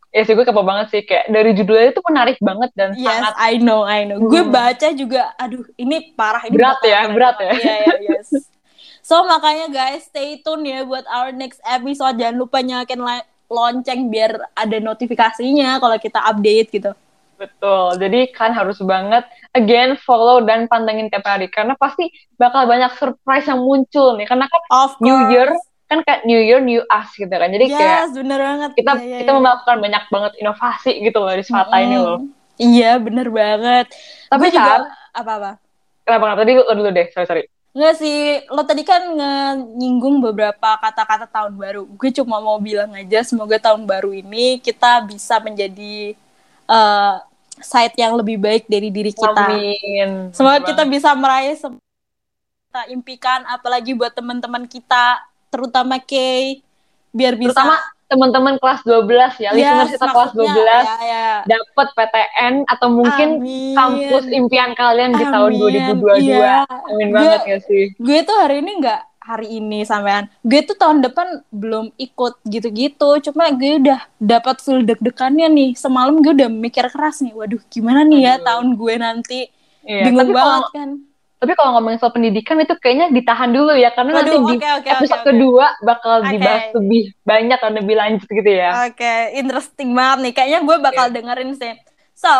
Ya 0.09 0.25
sih 0.25 0.33
gue 0.33 0.41
kepo 0.41 0.65
banget 0.65 0.89
sih 0.89 1.01
kayak 1.05 1.29
dari 1.29 1.53
judulnya 1.53 1.93
itu 1.93 2.01
menarik 2.01 2.37
banget 2.41 2.73
dan 2.73 2.97
Yes, 2.97 3.05
sangat 3.05 3.33
I 3.37 3.61
know, 3.61 3.85
I 3.85 4.09
know. 4.09 4.17
Gue 4.17 4.41
Hmm. 4.41 4.49
baca 4.49 4.87
juga, 4.97 5.37
aduh, 5.37 5.61
ini 5.77 6.17
parah. 6.17 6.49
Ini 6.49 6.53
Berat 6.57 6.81
ya, 6.81 6.99
keren 7.05 7.13
berat 7.13 7.35
banget. 7.37 7.61
Iya, 7.61 7.75
iya, 7.77 7.93
yes. 8.17 8.29
So, 9.05 9.21
makanya 9.25 9.69
guys, 9.69 10.09
stay 10.09 10.41
tune 10.41 10.65
ya 10.65 10.81
buat 10.81 11.05
our 11.05 11.29
next 11.29 11.61
episode. 11.61 12.17
Jangan 12.17 12.37
lupa 12.41 12.57
nyalakan 12.61 12.99
li- 13.05 13.27
lonceng 13.49 14.09
biar 14.09 14.37
ada 14.53 14.77
notifikasinya 14.81 15.77
kalau 15.77 15.97
kita 16.01 16.19
update 16.25 16.69
gitu. 16.73 16.91
Betul, 17.39 17.95
jadi 17.95 18.19
kan 18.35 18.51
harus 18.51 18.77
banget 18.83 19.23
again 19.55 19.95
follow 20.03 20.43
dan 20.43 20.67
pantengin 20.67 21.07
tiap 21.07 21.23
hari 21.23 21.47
karena 21.47 21.71
pasti 21.79 22.11
bakal 22.35 22.67
banyak 22.67 22.91
surprise 22.99 23.47
yang 23.47 23.63
muncul 23.63 24.19
nih 24.19 24.27
karena 24.27 24.43
kan 24.45 24.61
Of 24.67 24.99
course. 24.99 25.05
New 25.07 25.17
Year 25.31 25.47
kan 25.89 25.99
kayak 26.05 26.21
New 26.29 26.37
Year 26.39 26.61
New 26.61 26.81
Us 26.87 27.09
gitu 27.17 27.31
kan 27.33 27.49
jadi 27.49 27.65
kayak 27.73 28.01
Yes, 28.05 28.09
bener 28.13 28.39
banget. 28.39 28.71
kita 28.77 28.91
Iya, 28.93 29.01
iya, 29.01 29.17
kita 29.21 29.31
iya. 29.35 29.41
melakukan 29.41 29.77
banyak 29.85 30.03
banget 30.13 30.33
inovasi 30.41 30.91
gitu 31.05 31.17
loh 31.23 31.33
di 31.33 31.43
Svata 31.45 31.77
ini 31.81 31.95
Mm-mm. 31.95 32.05
loh. 32.05 32.19
Iya, 32.59 32.99
bener 32.99 33.27
banget. 33.31 33.85
Tapi 34.29 34.45
juga, 34.51 34.73
Sar, 34.77 34.81
apa-apa? 35.15 35.51
kenapa 36.05 36.23
kenapa 36.27 36.41
tadi 36.43 36.51
lo 36.59 36.63
dulu 36.75 36.89
deh, 36.91 37.07
sorry 37.13 37.27
sorry. 37.29 37.43
Nggak 37.69 37.95
sih, 38.01 38.17
lo 38.49 38.61
tadi 38.65 38.81
kan 38.81 39.01
nyinggung 39.77 40.19
beberapa 40.25 40.69
kata-kata 40.81 41.29
tahun 41.29 41.53
baru. 41.53 41.85
Gue 41.85 42.09
cuma 42.11 42.41
mau 42.41 42.57
bilang 42.57 42.91
aja, 42.97 43.21
semoga 43.21 43.61
tahun 43.61 43.85
baru 43.85 44.09
ini 44.11 44.57
kita 44.59 45.05
bisa 45.05 45.37
menjadi 45.37 46.17
eh, 46.69 47.15
site 47.61 47.95
yang 48.01 48.17
lebih 48.17 48.41
baik 48.41 48.65
dari 48.65 48.89
diri 48.89 49.13
kita. 49.13 49.45
Amin. 49.53 50.33
Semoga 50.33 50.59
Bener 50.59 50.67
kita 50.73 50.83
banget. 50.83 50.93
bisa 50.97 51.09
meraih 51.13 51.55
kita 52.69 52.81
impikan, 52.93 53.39
apalagi 53.49 53.97
buat 53.97 54.13
teman-teman 54.13 54.65
kita, 54.69 55.21
terutama 55.49 55.97
Kay, 55.99 56.61
biar 57.09 57.33
bisa 57.33 57.51
terutama 57.51 57.75
teman-teman 58.05 58.57
kelas 58.57 58.81
12 58.81 59.05
ya, 59.37 59.49
listeners 59.51 59.93
kita 59.93 60.07
kelas 60.07 60.31
12 60.33 60.49
maksudnya, 60.49 60.81
ya, 60.97 60.97
ya. 61.05 61.29
dapat 61.45 61.87
PTN 61.93 62.53
atau 62.65 62.87
mungkin 62.89 63.29
Amin. 63.37 63.73
kampus 63.73 64.25
impian 64.29 64.71
kalian 64.73 65.13
di 65.13 65.25
tahun 65.25 65.51
Amin. 65.51 65.61
2022. 65.93 66.25
Iya. 66.25 66.57
Amin 66.65 67.07
Gue- 67.07 67.15
banget 67.15 67.41
ya 67.45 67.57
sih. 67.61 67.83
gue 67.93 68.19
tuh 68.23 68.33
hari 68.35 68.61
ini 68.61 68.71
nggak 68.79 69.01
hari 69.19 69.61
ini 69.61 69.85
sampean 69.85 70.25
gue 70.41 70.65
tuh 70.65 70.73
tahun 70.73 71.05
depan 71.05 71.45
belum 71.47 71.93
ikut 71.95 72.41
gitu-gitu 72.43 73.09
cuma 73.21 73.53
gue 73.53 73.77
udah 73.77 74.01
dapat 74.17 74.57
full 74.57 74.81
deg-degannya 74.81 75.45
nih 75.45 75.69
semalam 75.77 76.17
gue 76.17 76.33
udah 76.33 76.49
mikir 76.49 76.89
keras 76.89 77.21
nih 77.21 77.37
waduh 77.37 77.61
gimana 77.69 78.01
nih 78.01 78.25
ya 78.25 78.33
Aduh. 78.33 78.45
tahun 78.47 78.67
gue 78.73 78.93
nanti 78.97 79.39
Iya, 79.79 80.09
bingung 80.09 80.33
banget 80.33 80.43
kalau 80.65 80.69
kan 80.73 80.89
tapi 81.39 81.55
kalau 81.55 81.71
ngomongin 81.73 81.97
soal 81.97 82.11
pendidikan 82.11 82.59
itu 82.59 82.75
kayaknya 82.75 83.07
ditahan 83.09 83.49
dulu 83.49 83.71
ya 83.71 83.89
karena 83.89 84.11
Waduh, 84.13 84.21
nanti 84.21 84.37
di 84.37 84.55
oke, 84.57 84.69
oke, 84.75 84.89
episode 84.91 85.17
oke. 85.17 85.27
kedua 85.27 85.67
bakal 85.81 86.13
Oke. 86.19 86.29
dibahas 86.29 86.63
lebih 86.73 87.03
banyak 87.23 87.57
dan 87.57 87.73
lebih 87.73 87.95
lanjut 87.95 88.27
gitu 88.29 88.51
ya. 88.51 88.71
oke 88.85 89.13
interesting 89.33 89.89
banget 89.91 90.17
nih 90.21 90.33
kayaknya 90.35 90.59
gue 90.61 90.77
bakal 90.77 91.05
Iya. 91.05 91.15
dengerin 91.15 91.51
sih 91.55 91.73
so 92.13 92.33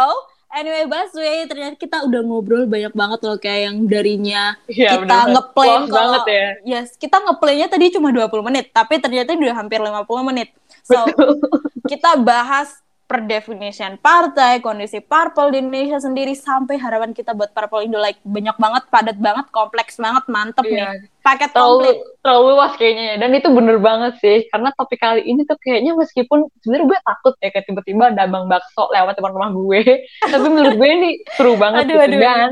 anyway 0.50 0.84
Baswe 0.84 1.24
ternyata 1.45 1.76
kita 1.76 2.04
udah 2.04 2.22
ngobrol 2.22 2.66
banyak 2.66 2.91
banget 2.91 3.20
loh 3.22 3.38
kayak 3.38 3.62
yang 3.66 3.78
darinya 3.86 4.43
Iya, 4.66 5.00
kita 5.00 5.18
Close 5.50 5.88
banget 5.88 6.24
ya. 6.28 6.47
yes 6.68 6.88
kita 6.93 7.18
ngeplannya 7.20 7.68
tadi 7.68 7.86
cuma 7.89 8.10
20 8.10 8.28
menit 8.43 8.66
tapi 8.70 8.97
ternyata 8.97 9.32
udah 9.32 9.56
hampir 9.56 9.80
50 9.80 9.95
menit 10.26 10.52
so 10.82 10.97
kita 11.86 12.18
bahas 12.18 12.76
per 13.10 13.26
definition 13.26 13.97
partai, 13.97 14.62
kondisi 14.62 15.01
parpol 15.01 15.49
di 15.49 15.57
Indonesia 15.57 15.97
sendiri 15.97 16.38
sampai 16.38 16.78
harapan 16.78 17.10
kita 17.10 17.34
buat 17.34 17.49
parpol 17.49 17.82
Indo 17.82 17.97
like 17.97 18.22
banyak 18.22 18.53
banget, 18.53 18.86
padat 18.93 19.18
banget, 19.18 19.49
kompleks 19.49 19.97
banget, 19.97 20.30
mantep 20.30 20.62
Iya. 20.62 20.93
nih. 20.93 21.10
Paket 21.20 21.49
terlalu 21.51 21.78
komplit. 21.82 21.97
terlalu 22.22 22.45
luas 22.53 22.74
kayaknya 22.78 23.03
ya 23.03 23.16
dan 23.18 23.32
itu 23.34 23.49
bener 23.49 23.78
banget 23.82 24.14
sih 24.22 24.38
karena 24.47 24.70
topik 24.72 24.97
kali 24.97 25.22
ini 25.26 25.41
tuh 25.43 25.57
kayaknya 25.60 25.91
meskipun 25.93 26.47
sebenarnya 26.62 26.86
gue 26.86 26.99
takut 27.03 27.34
ya 27.41 27.49
kayak 27.49 27.66
tiba-tiba 27.66 28.03
ada 28.07 28.24
bang 28.24 28.45
bakso 28.47 28.84
lewat 28.88 29.14
depan 29.18 29.34
rumah 29.36 29.51
gue 29.51 29.80
tapi 30.32 30.45
menurut 30.47 30.76
gue 30.80 30.89
ini 30.89 31.12
seru 31.36 31.60
banget 31.60 31.86
Aduh, 31.86 31.97
gitu 31.97 32.05
aduh. 32.07 32.22
dan 32.24 32.49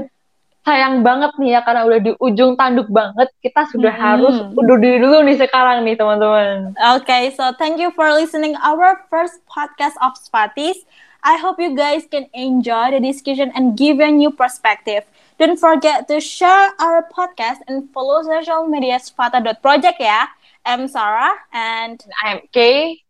sayang 0.67 0.99
banget 0.99 1.31
nih 1.39 1.55
ya 1.55 1.61
karena 1.63 1.87
udah 1.87 1.99
di 2.03 2.11
ujung 2.19 2.59
tanduk 2.59 2.91
banget 2.91 3.31
kita 3.39 3.63
sudah 3.71 3.93
Hmm. 3.95 4.03
harus 4.03 4.35
undur 4.51 4.75
diri 4.75 4.99
dulu 4.99 5.23
nih 5.23 5.39
sekarang 5.39 5.87
nih 5.87 5.95
teman-teman 5.95 6.75
Okay, 6.99 7.31
so 7.31 7.55
thank 7.55 7.79
you 7.79 7.87
for 7.95 8.11
listening 8.11 8.59
our 8.59 9.07
first 9.07 9.39
podcast 9.47 9.95
of 10.03 10.19
Spatis. 10.19 10.83
I 11.23 11.39
hope 11.39 11.55
you 11.57 11.71
guys 11.71 12.03
can 12.03 12.27
enjoy 12.35 12.91
the 12.91 12.99
discussion 12.99 13.55
and 13.55 13.79
give 13.79 14.03
a 14.03 14.11
new 14.11 14.29
perspective. 14.29 15.07
Don't 15.39 15.55
forget 15.55 16.11
to 16.11 16.19
share 16.19 16.75
our 16.77 17.07
podcast 17.07 17.63
and 17.71 17.87
follow 17.95 18.21
social 18.21 18.67
media 18.67 18.99
spata.project 18.99 19.97
ya. 19.97 20.27
I'm 20.67 20.91
Sarah 20.91 21.47
and 21.55 21.95
I'm 22.21 22.43
Kay 22.51 23.07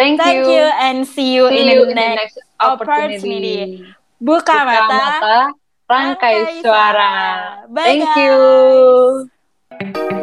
Thank, 0.00 0.16
Thank 0.16 0.48
you 0.48 0.64
and 0.80 1.04
see 1.04 1.36
you, 1.36 1.52
See 1.52 1.60
in, 1.60 1.76
you 1.76 1.84
the 1.84 1.92
next 1.92 2.40
opportunity. 2.56 3.84
Buka, 4.16 4.48
Buka 4.48 4.64
mata, 4.64 4.96
mata, 4.96 5.36
Rangkai 5.90 6.62
Suara. 6.62 7.66
Bye 7.66 7.98
Thank 7.98 8.06
guys. 8.14 9.26
you. 10.14 10.19